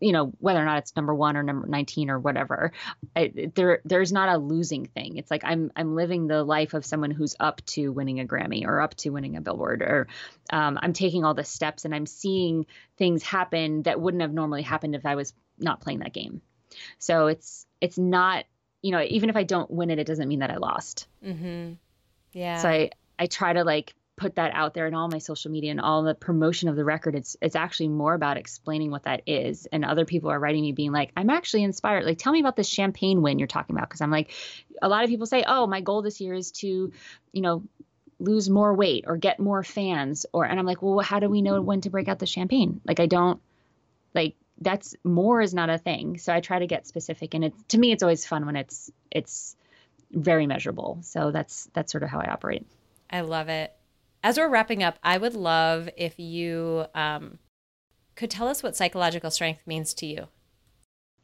you 0.00 0.12
know 0.12 0.32
whether 0.38 0.60
or 0.60 0.64
not 0.64 0.78
it's 0.78 0.94
number 0.96 1.14
one 1.14 1.36
or 1.36 1.42
number 1.42 1.66
19 1.66 2.10
or 2.10 2.18
whatever 2.18 2.72
I, 3.16 3.50
there 3.54 3.80
there's 3.84 4.12
not 4.12 4.28
a 4.28 4.38
losing 4.38 4.86
thing. 4.86 5.16
It's 5.16 5.30
like 5.30 5.42
i'm 5.44 5.72
i'm 5.74 5.94
living 5.94 6.26
the 6.26 6.44
life 6.44 6.74
of 6.74 6.84
someone 6.84 7.10
who's 7.10 7.34
up 7.40 7.64
to 7.66 7.92
winning 7.92 8.20
a 8.20 8.24
grammy 8.24 8.64
or 8.64 8.80
up 8.80 8.94
to 8.96 9.10
winning 9.10 9.36
a 9.36 9.40
billboard 9.40 9.82
or 9.82 10.08
um, 10.50 10.78
i'm 10.80 10.92
taking 10.92 11.24
all 11.24 11.34
the 11.34 11.44
steps 11.44 11.84
and 11.84 11.94
i'm 11.94 12.06
seeing 12.06 12.66
things 12.96 13.22
happen 13.22 13.82
that 13.82 14.00
wouldn't 14.00 14.22
have 14.22 14.32
normally 14.32 14.62
happened 14.62 14.94
if 14.94 15.04
i 15.04 15.14
was 15.14 15.32
not 15.58 15.80
playing 15.80 16.00
that 16.00 16.12
game. 16.12 16.40
So 16.98 17.26
it's 17.26 17.66
it's 17.80 17.98
not 17.98 18.44
you 18.82 18.92
know 18.92 19.02
even 19.02 19.30
if 19.30 19.36
i 19.36 19.42
don't 19.42 19.70
win 19.70 19.90
it 19.90 19.98
it 19.98 20.06
doesn't 20.06 20.28
mean 20.28 20.40
that 20.40 20.50
i 20.50 20.56
lost. 20.56 21.06
Mm-hmm. 21.24 21.74
yeah. 22.32 22.58
So 22.58 22.68
i 22.68 22.90
i 23.18 23.26
try 23.26 23.52
to 23.52 23.64
like 23.64 23.94
put 24.18 24.34
that 24.34 24.52
out 24.52 24.74
there 24.74 24.86
in 24.86 24.94
all 24.94 25.08
my 25.08 25.18
social 25.18 25.50
media 25.50 25.70
and 25.70 25.80
all 25.80 26.02
the 26.02 26.14
promotion 26.14 26.68
of 26.68 26.76
the 26.76 26.84
record 26.84 27.14
it's 27.14 27.36
it's 27.40 27.56
actually 27.56 27.88
more 27.88 28.14
about 28.14 28.36
explaining 28.36 28.90
what 28.90 29.04
that 29.04 29.22
is. 29.26 29.66
And 29.72 29.84
other 29.84 30.04
people 30.04 30.30
are 30.30 30.38
writing 30.38 30.62
me 30.62 30.72
being 30.72 30.92
like 30.92 31.12
i'm 31.16 31.30
actually 31.30 31.62
inspired. 31.62 32.04
Like 32.04 32.18
tell 32.18 32.32
me 32.32 32.40
about 32.40 32.56
this 32.56 32.68
champagne 32.68 33.22
win 33.22 33.38
you're 33.38 33.48
talking 33.48 33.76
about. 33.76 33.88
Because 33.88 34.00
i'm 34.00 34.10
like 34.10 34.32
a 34.82 34.88
lot 34.88 35.04
of 35.04 35.10
people 35.10 35.26
say 35.26 35.44
oh 35.46 35.66
my 35.66 35.80
goal 35.80 36.02
this 36.02 36.20
year 36.20 36.34
is 36.34 36.50
to 36.52 36.92
you 37.32 37.42
know 37.42 37.62
lose 38.18 38.50
more 38.50 38.74
weight 38.74 39.04
or 39.06 39.16
get 39.16 39.38
more 39.38 39.62
fans 39.62 40.26
or 40.32 40.44
and 40.44 40.58
i'm 40.58 40.66
like 40.66 40.82
well 40.82 40.98
how 40.98 41.20
do 41.20 41.28
we 41.28 41.40
know 41.40 41.62
when 41.62 41.80
to 41.80 41.90
break 41.90 42.08
out 42.08 42.18
the 42.18 42.26
champagne? 42.26 42.80
Like 42.84 43.00
i 43.00 43.06
don't 43.06 43.40
like 44.14 44.34
that's 44.60 44.96
more 45.04 45.40
is 45.40 45.54
not 45.54 45.70
a 45.70 45.78
thing. 45.78 46.18
So 46.18 46.34
i 46.34 46.40
try 46.40 46.58
to 46.58 46.66
get 46.66 46.86
specific 46.86 47.34
and 47.34 47.44
it's 47.44 47.62
to 47.68 47.78
me 47.78 47.92
it's 47.92 48.02
always 48.02 48.26
fun 48.26 48.44
when 48.44 48.56
it's 48.56 48.90
it's 49.10 49.56
very 50.10 50.46
measurable. 50.46 50.98
So 51.02 51.30
that's 51.30 51.68
that's 51.72 51.92
sort 51.92 52.02
of 52.02 52.10
how 52.10 52.20
i 52.20 52.26
operate. 52.30 52.66
I 53.10 53.22
love 53.22 53.48
it 53.48 53.72
as 54.22 54.38
we're 54.38 54.48
wrapping 54.48 54.82
up, 54.82 54.98
I 55.02 55.18
would 55.18 55.34
love 55.34 55.88
if 55.96 56.18
you 56.18 56.86
um, 56.94 57.38
could 58.16 58.30
tell 58.30 58.48
us 58.48 58.62
what 58.62 58.76
psychological 58.76 59.30
strength 59.30 59.66
means 59.66 59.94
to 59.94 60.06
you. 60.06 60.26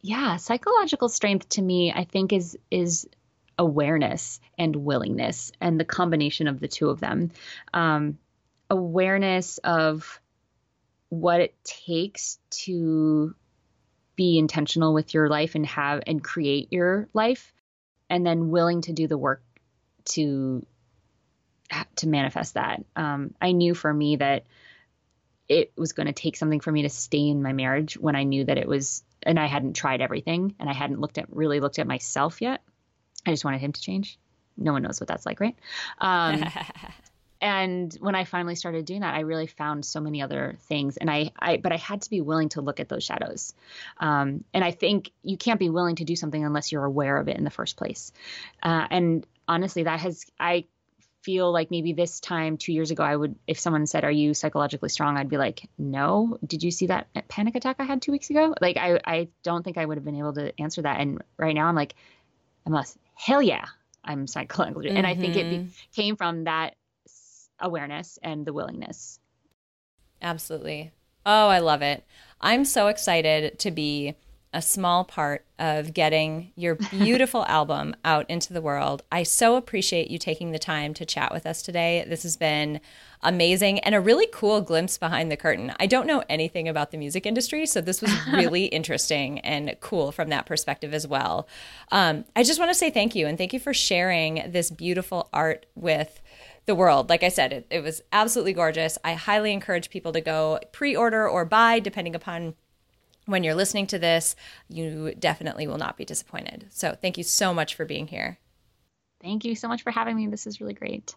Yeah, 0.01 0.37
psychological 0.37 1.09
strength 1.09 1.49
to 1.51 1.63
me, 1.63 1.93
I 1.93 2.05
think, 2.05 2.33
is 2.33 2.59
is 2.71 3.09
awareness 3.59 4.41
and 4.59 4.77
willingness, 4.77 5.51
and 5.61 5.81
the 5.81 5.85
combination 5.85 6.47
of 6.47 6.61
the 6.61 6.69
two 6.69 6.91
of 6.91 7.01
them. 7.01 7.31
Um, 7.73 8.19
awareness 8.71 9.59
of 9.59 10.21
what 11.09 11.41
it 11.41 11.55
takes 11.65 12.39
to 12.51 13.35
be 14.17 14.39
intentional 14.39 14.95
with 14.95 15.15
your 15.15 15.29
life 15.29 15.55
and 15.55 15.67
have 15.67 16.03
and 16.07 16.23
create 16.23 16.69
your 16.71 17.09
life, 17.15 17.53
and 18.11 18.27
then 18.27 18.51
willing 18.51 18.83
to 18.83 18.93
do 18.93 19.09
the 19.09 19.19
work 19.19 19.43
to 20.05 20.67
to 21.97 22.09
manifest 22.09 22.55
that. 22.55 22.85
Um, 22.97 23.35
I 23.41 23.53
knew 23.53 23.75
for 23.75 23.93
me 23.93 24.17
that 24.17 24.45
it 25.49 25.73
was 25.77 25.93
going 25.93 26.07
to 26.07 26.13
take 26.13 26.37
something 26.37 26.61
for 26.61 26.73
me 26.73 26.83
to 26.83 26.89
stay 26.89 27.29
in 27.29 27.43
my 27.43 27.53
marriage 27.53 27.97
when 27.97 28.17
I 28.17 28.25
knew 28.25 28.45
that 28.45 28.59
it 28.59 28.67
was, 28.67 29.03
and 29.23 29.39
I 29.39 29.47
hadn't 29.47 29.75
tried 29.75 30.01
everything 30.01 30.55
and 30.59 30.69
I 30.69 30.73
hadn't 30.73 31.01
looked 31.01 31.19
at 31.19 31.35
really 31.35 31.61
looked 31.61 31.79
at 31.79 31.87
myself 31.87 32.41
yet. 32.41 32.63
I 33.27 33.31
just 33.31 33.45
wanted 33.45 33.61
him 33.61 33.73
to 33.73 33.81
change. 33.81 34.19
No 34.57 34.73
one 34.73 34.83
knows 34.83 35.01
what 35.01 35.09
that's 35.09 35.27
like, 35.27 35.41
right? 35.41 35.57
Um, 35.99 36.45
and 37.41 37.95
when 38.01 38.15
I 38.15 38.25
finally 38.25 38.55
started 38.55 38.85
doing 38.85 39.01
that, 39.01 39.15
I 39.15 39.21
really 39.21 39.47
found 39.47 39.85
so 39.85 40.01
many 40.01 40.23
other 40.23 40.57
things. 40.63 40.97
And 40.97 41.11
I, 41.11 41.33
I 41.39 41.57
but 41.57 41.73
I 41.73 41.77
had 41.77 42.03
to 42.03 42.11
be 42.11 42.21
willing 42.21 42.51
to 42.51 42.61
look 42.61 42.81
at 42.81 42.89
those 42.89 43.05
shadows. 43.05 43.55
Um, 43.99 44.45
and 44.55 44.65
I 44.65 44.71
think 44.71 45.11
you 45.23 45.37
can't 45.37 45.59
be 45.59 45.71
willing 45.71 45.97
to 45.97 46.05
do 46.05 46.17
something 46.17 46.45
unless 46.45 46.73
you're 46.73 46.85
aware 46.85 47.17
of 47.17 47.29
it 47.29 47.37
in 47.37 47.45
the 47.45 47.51
first 47.51 47.77
place. 47.77 48.13
Uh, 48.63 48.87
and 48.91 49.27
honestly, 49.49 49.83
that 49.83 50.01
has 50.01 50.25
I 50.39 50.67
feel 51.25 51.51
like 51.51 51.71
maybe 51.71 51.93
this 51.93 52.21
time 52.21 52.57
two 52.59 52.73
years 52.73 52.91
ago, 52.91 53.03
I 53.03 53.17
would, 53.17 53.35
if 53.47 53.59
someone 53.59 53.87
said, 53.87 54.05
Are 54.05 54.11
you 54.11 54.35
psychologically 54.35 54.91
strong? 54.91 55.17
I'd 55.17 55.29
be 55.29 55.39
like, 55.39 55.69
No. 55.79 56.39
Did 56.47 56.63
you 56.63 56.71
see 56.71 56.87
that 56.87 57.09
panic 57.29 57.57
attack 57.57 57.77
I 57.79 57.85
had 57.85 58.03
two 58.03 58.13
weeks 58.13 58.31
ago? 58.31 58.55
Like, 58.61 58.77
I, 58.77 59.01
I 59.05 59.29
don't 59.43 59.63
think 59.63 59.79
I 59.79 59.85
would 59.85 59.97
have 59.97 60.05
been 60.05 60.19
able 60.19 60.35
to 60.35 60.53
answer 60.61 60.83
that. 60.83 61.01
And 61.01 61.23
right 61.39 61.55
now 61.55 61.67
I'm 61.67 61.75
like, 61.75 61.95
I 62.67 62.71
must, 62.71 62.97
hell 63.15 63.43
yeah, 63.43 63.65
I'm 64.05 64.27
psychologically. 64.27 64.89
Mm-hmm. 64.89 64.97
And 64.99 65.07
I 65.07 65.15
think 65.15 65.37
it 65.37 65.51
be, 65.51 65.57
mm-hmm. 65.57 65.69
came 65.95 66.17
from 66.17 66.45
that 66.45 66.77
awareness 67.59 68.19
and 68.23 68.45
the 68.45 68.53
willingness. 68.53 69.19
Absolutely. 70.21 70.93
Oh, 71.27 71.49
I 71.49 71.61
love 71.61 71.83
it. 71.83 72.05
I'm 72.41 72.65
so 72.65 72.89
excited 72.89 73.59
to 73.61 73.71
be 73.71 74.15
a 74.55 74.63
small 74.63 75.05
part 75.05 75.45
of 75.59 75.93
getting 75.93 76.53
your 76.55 76.77
beautiful 76.77 77.45
album 77.49 77.95
out 78.05 78.29
into 78.31 78.53
the 78.53 78.63
world. 78.63 79.03
I 79.11 79.25
so 79.25 79.57
appreciate 79.57 80.11
you 80.11 80.19
taking 80.19 80.53
the 80.53 80.59
time 80.61 80.95
to 80.95 81.05
chat 81.05 81.33
with 81.33 81.45
us 81.45 81.61
today. 81.61 82.05
This 82.09 82.23
has 82.23 82.37
been 82.37 82.81
amazing 83.23 83.81
and 83.81 83.95
a 83.95 84.01
really 84.01 84.29
cool 84.33 84.61
glimpse 84.61 84.97
behind 84.97 85.31
the 85.31 85.37
curtain. 85.37 85.73
I 85.81 85.87
don't 85.87 86.07
know 86.07 86.23
anything 86.29 86.69
about 86.69 86.93
the 86.93 86.99
music 86.99 87.27
industry, 87.27 87.67
so 87.67 87.81
this 87.81 88.01
was 88.01 88.13
really 88.33 88.67
interesting 88.67 89.41
and 89.41 89.77
cool 89.81 90.13
from 90.13 90.29
that 90.29 90.47
perspective 90.47 90.95
as 90.95 91.07
well. 91.07 91.49
Um, 91.91 92.25
I 92.37 92.45
just 92.45 92.61
want 92.61 92.71
to 92.71 92.75
say 92.75 92.91
thank 92.91 93.17
you 93.17 93.27
and 93.27 93.37
thank 93.37 93.53
you 93.53 93.61
for 93.61 93.75
sharing 93.75 94.51
this 94.53 94.71
beautiful 94.71 95.29
art 95.33 95.67
with 95.75 96.23
the 96.67 96.75
world. 96.75 97.11
Like 97.11 97.23
I 97.23 97.29
said, 97.29 97.53
it, 97.53 97.67
it 97.71 97.83
was 97.83 98.03
absolutely 98.13 98.53
gorgeous. 98.53 98.99
I 99.05 99.15
highly 99.15 99.53
encourage 99.53 99.91
people 99.91 100.13
to 100.13 100.21
go 100.21 100.61
pre 100.73 100.95
order 100.95 101.29
or 101.29 101.45
buy, 101.45 101.81
depending 101.81 102.15
upon 102.15 102.55
when 103.27 103.45
you're 103.45 103.55
listening 103.55 103.87
to 103.89 103.99
this, 103.99 104.37
you 104.69 105.15
definitely 105.19 105.67
will 105.67 105.79
not 105.79 105.97
be 105.97 106.05
disappointed. 106.05 106.67
So 106.71 106.97
thank 107.01 107.19
you 107.19 107.25
so 107.25 107.55
much 107.55 107.75
for 107.75 107.85
being 107.85 108.07
here. 108.07 108.39
Thank 109.23 109.45
you 109.45 109.55
so 109.55 109.69
much 109.69 109.83
for 109.83 109.91
having 109.91 110.17
me. 110.17 110.27
This 110.27 110.47
is 110.47 110.61
really 110.61 110.75
great. 110.75 111.15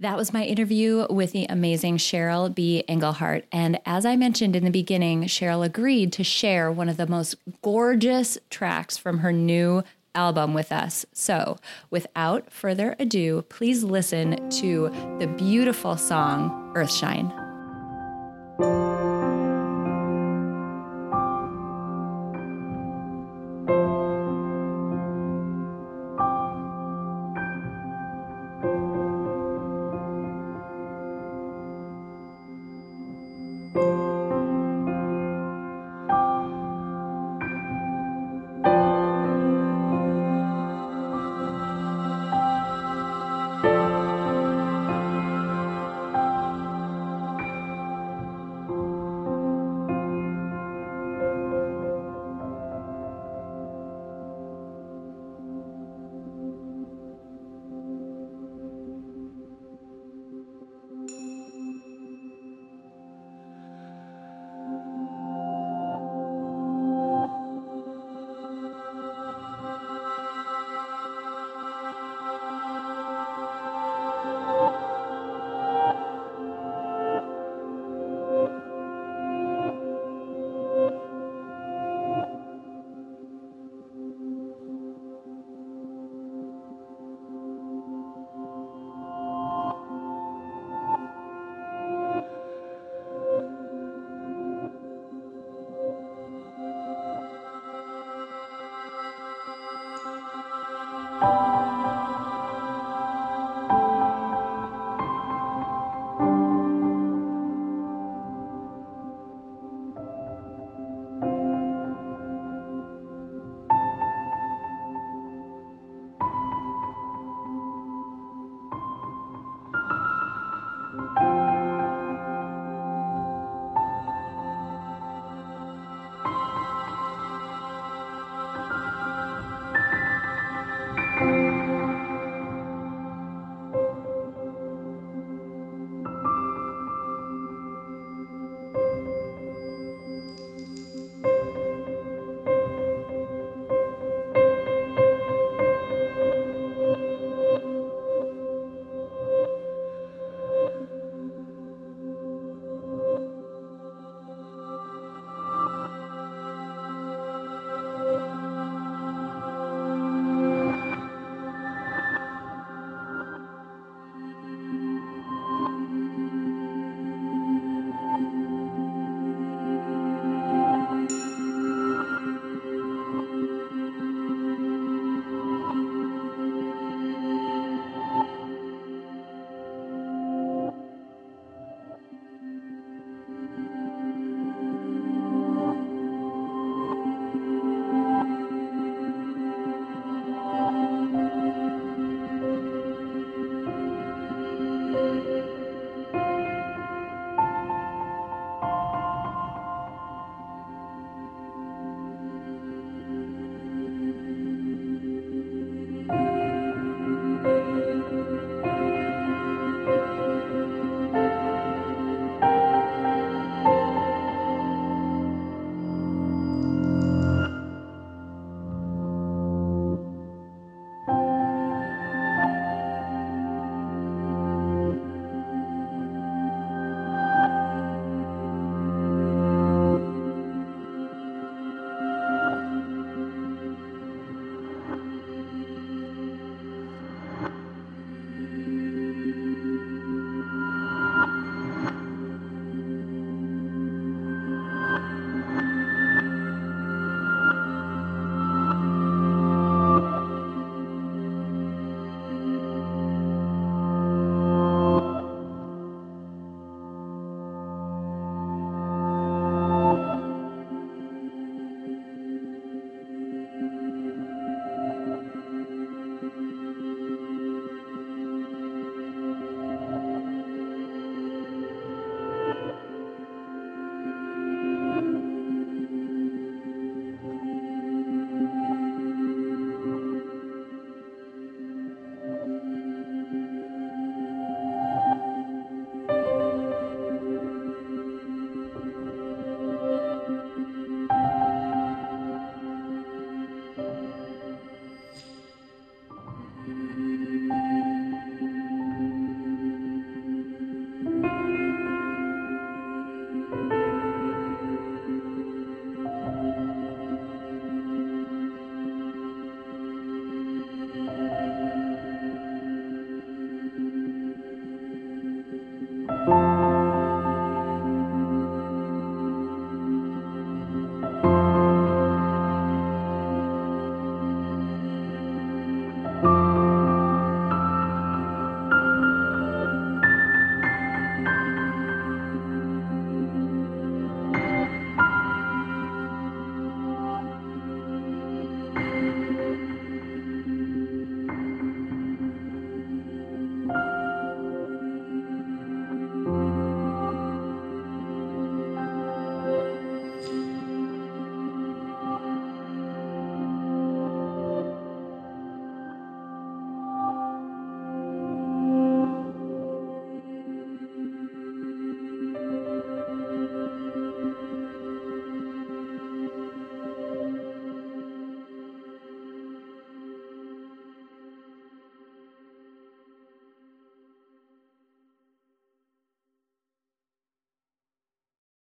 That 0.00 0.16
was 0.16 0.32
my 0.32 0.44
interview 0.44 1.06
with 1.08 1.32
the 1.32 1.46
amazing 1.46 1.98
Cheryl 1.98 2.52
B. 2.52 2.84
Engelhardt. 2.88 3.46
And 3.52 3.80
as 3.86 4.04
I 4.04 4.16
mentioned 4.16 4.56
in 4.56 4.64
the 4.64 4.70
beginning, 4.70 5.22
Cheryl 5.22 5.64
agreed 5.64 6.12
to 6.14 6.24
share 6.24 6.70
one 6.70 6.88
of 6.88 6.96
the 6.96 7.06
most 7.06 7.36
gorgeous 7.62 8.36
tracks 8.50 8.98
from 8.98 9.18
her 9.18 9.32
new 9.32 9.84
album 10.14 10.52
with 10.52 10.72
us. 10.72 11.06
So, 11.12 11.58
without 11.90 12.52
further 12.52 12.96
ado, 12.98 13.42
please 13.48 13.84
listen 13.84 14.48
to 14.50 14.90
the 15.20 15.26
beautiful 15.26 15.96
song 15.96 16.72
Earthshine. 16.74 17.32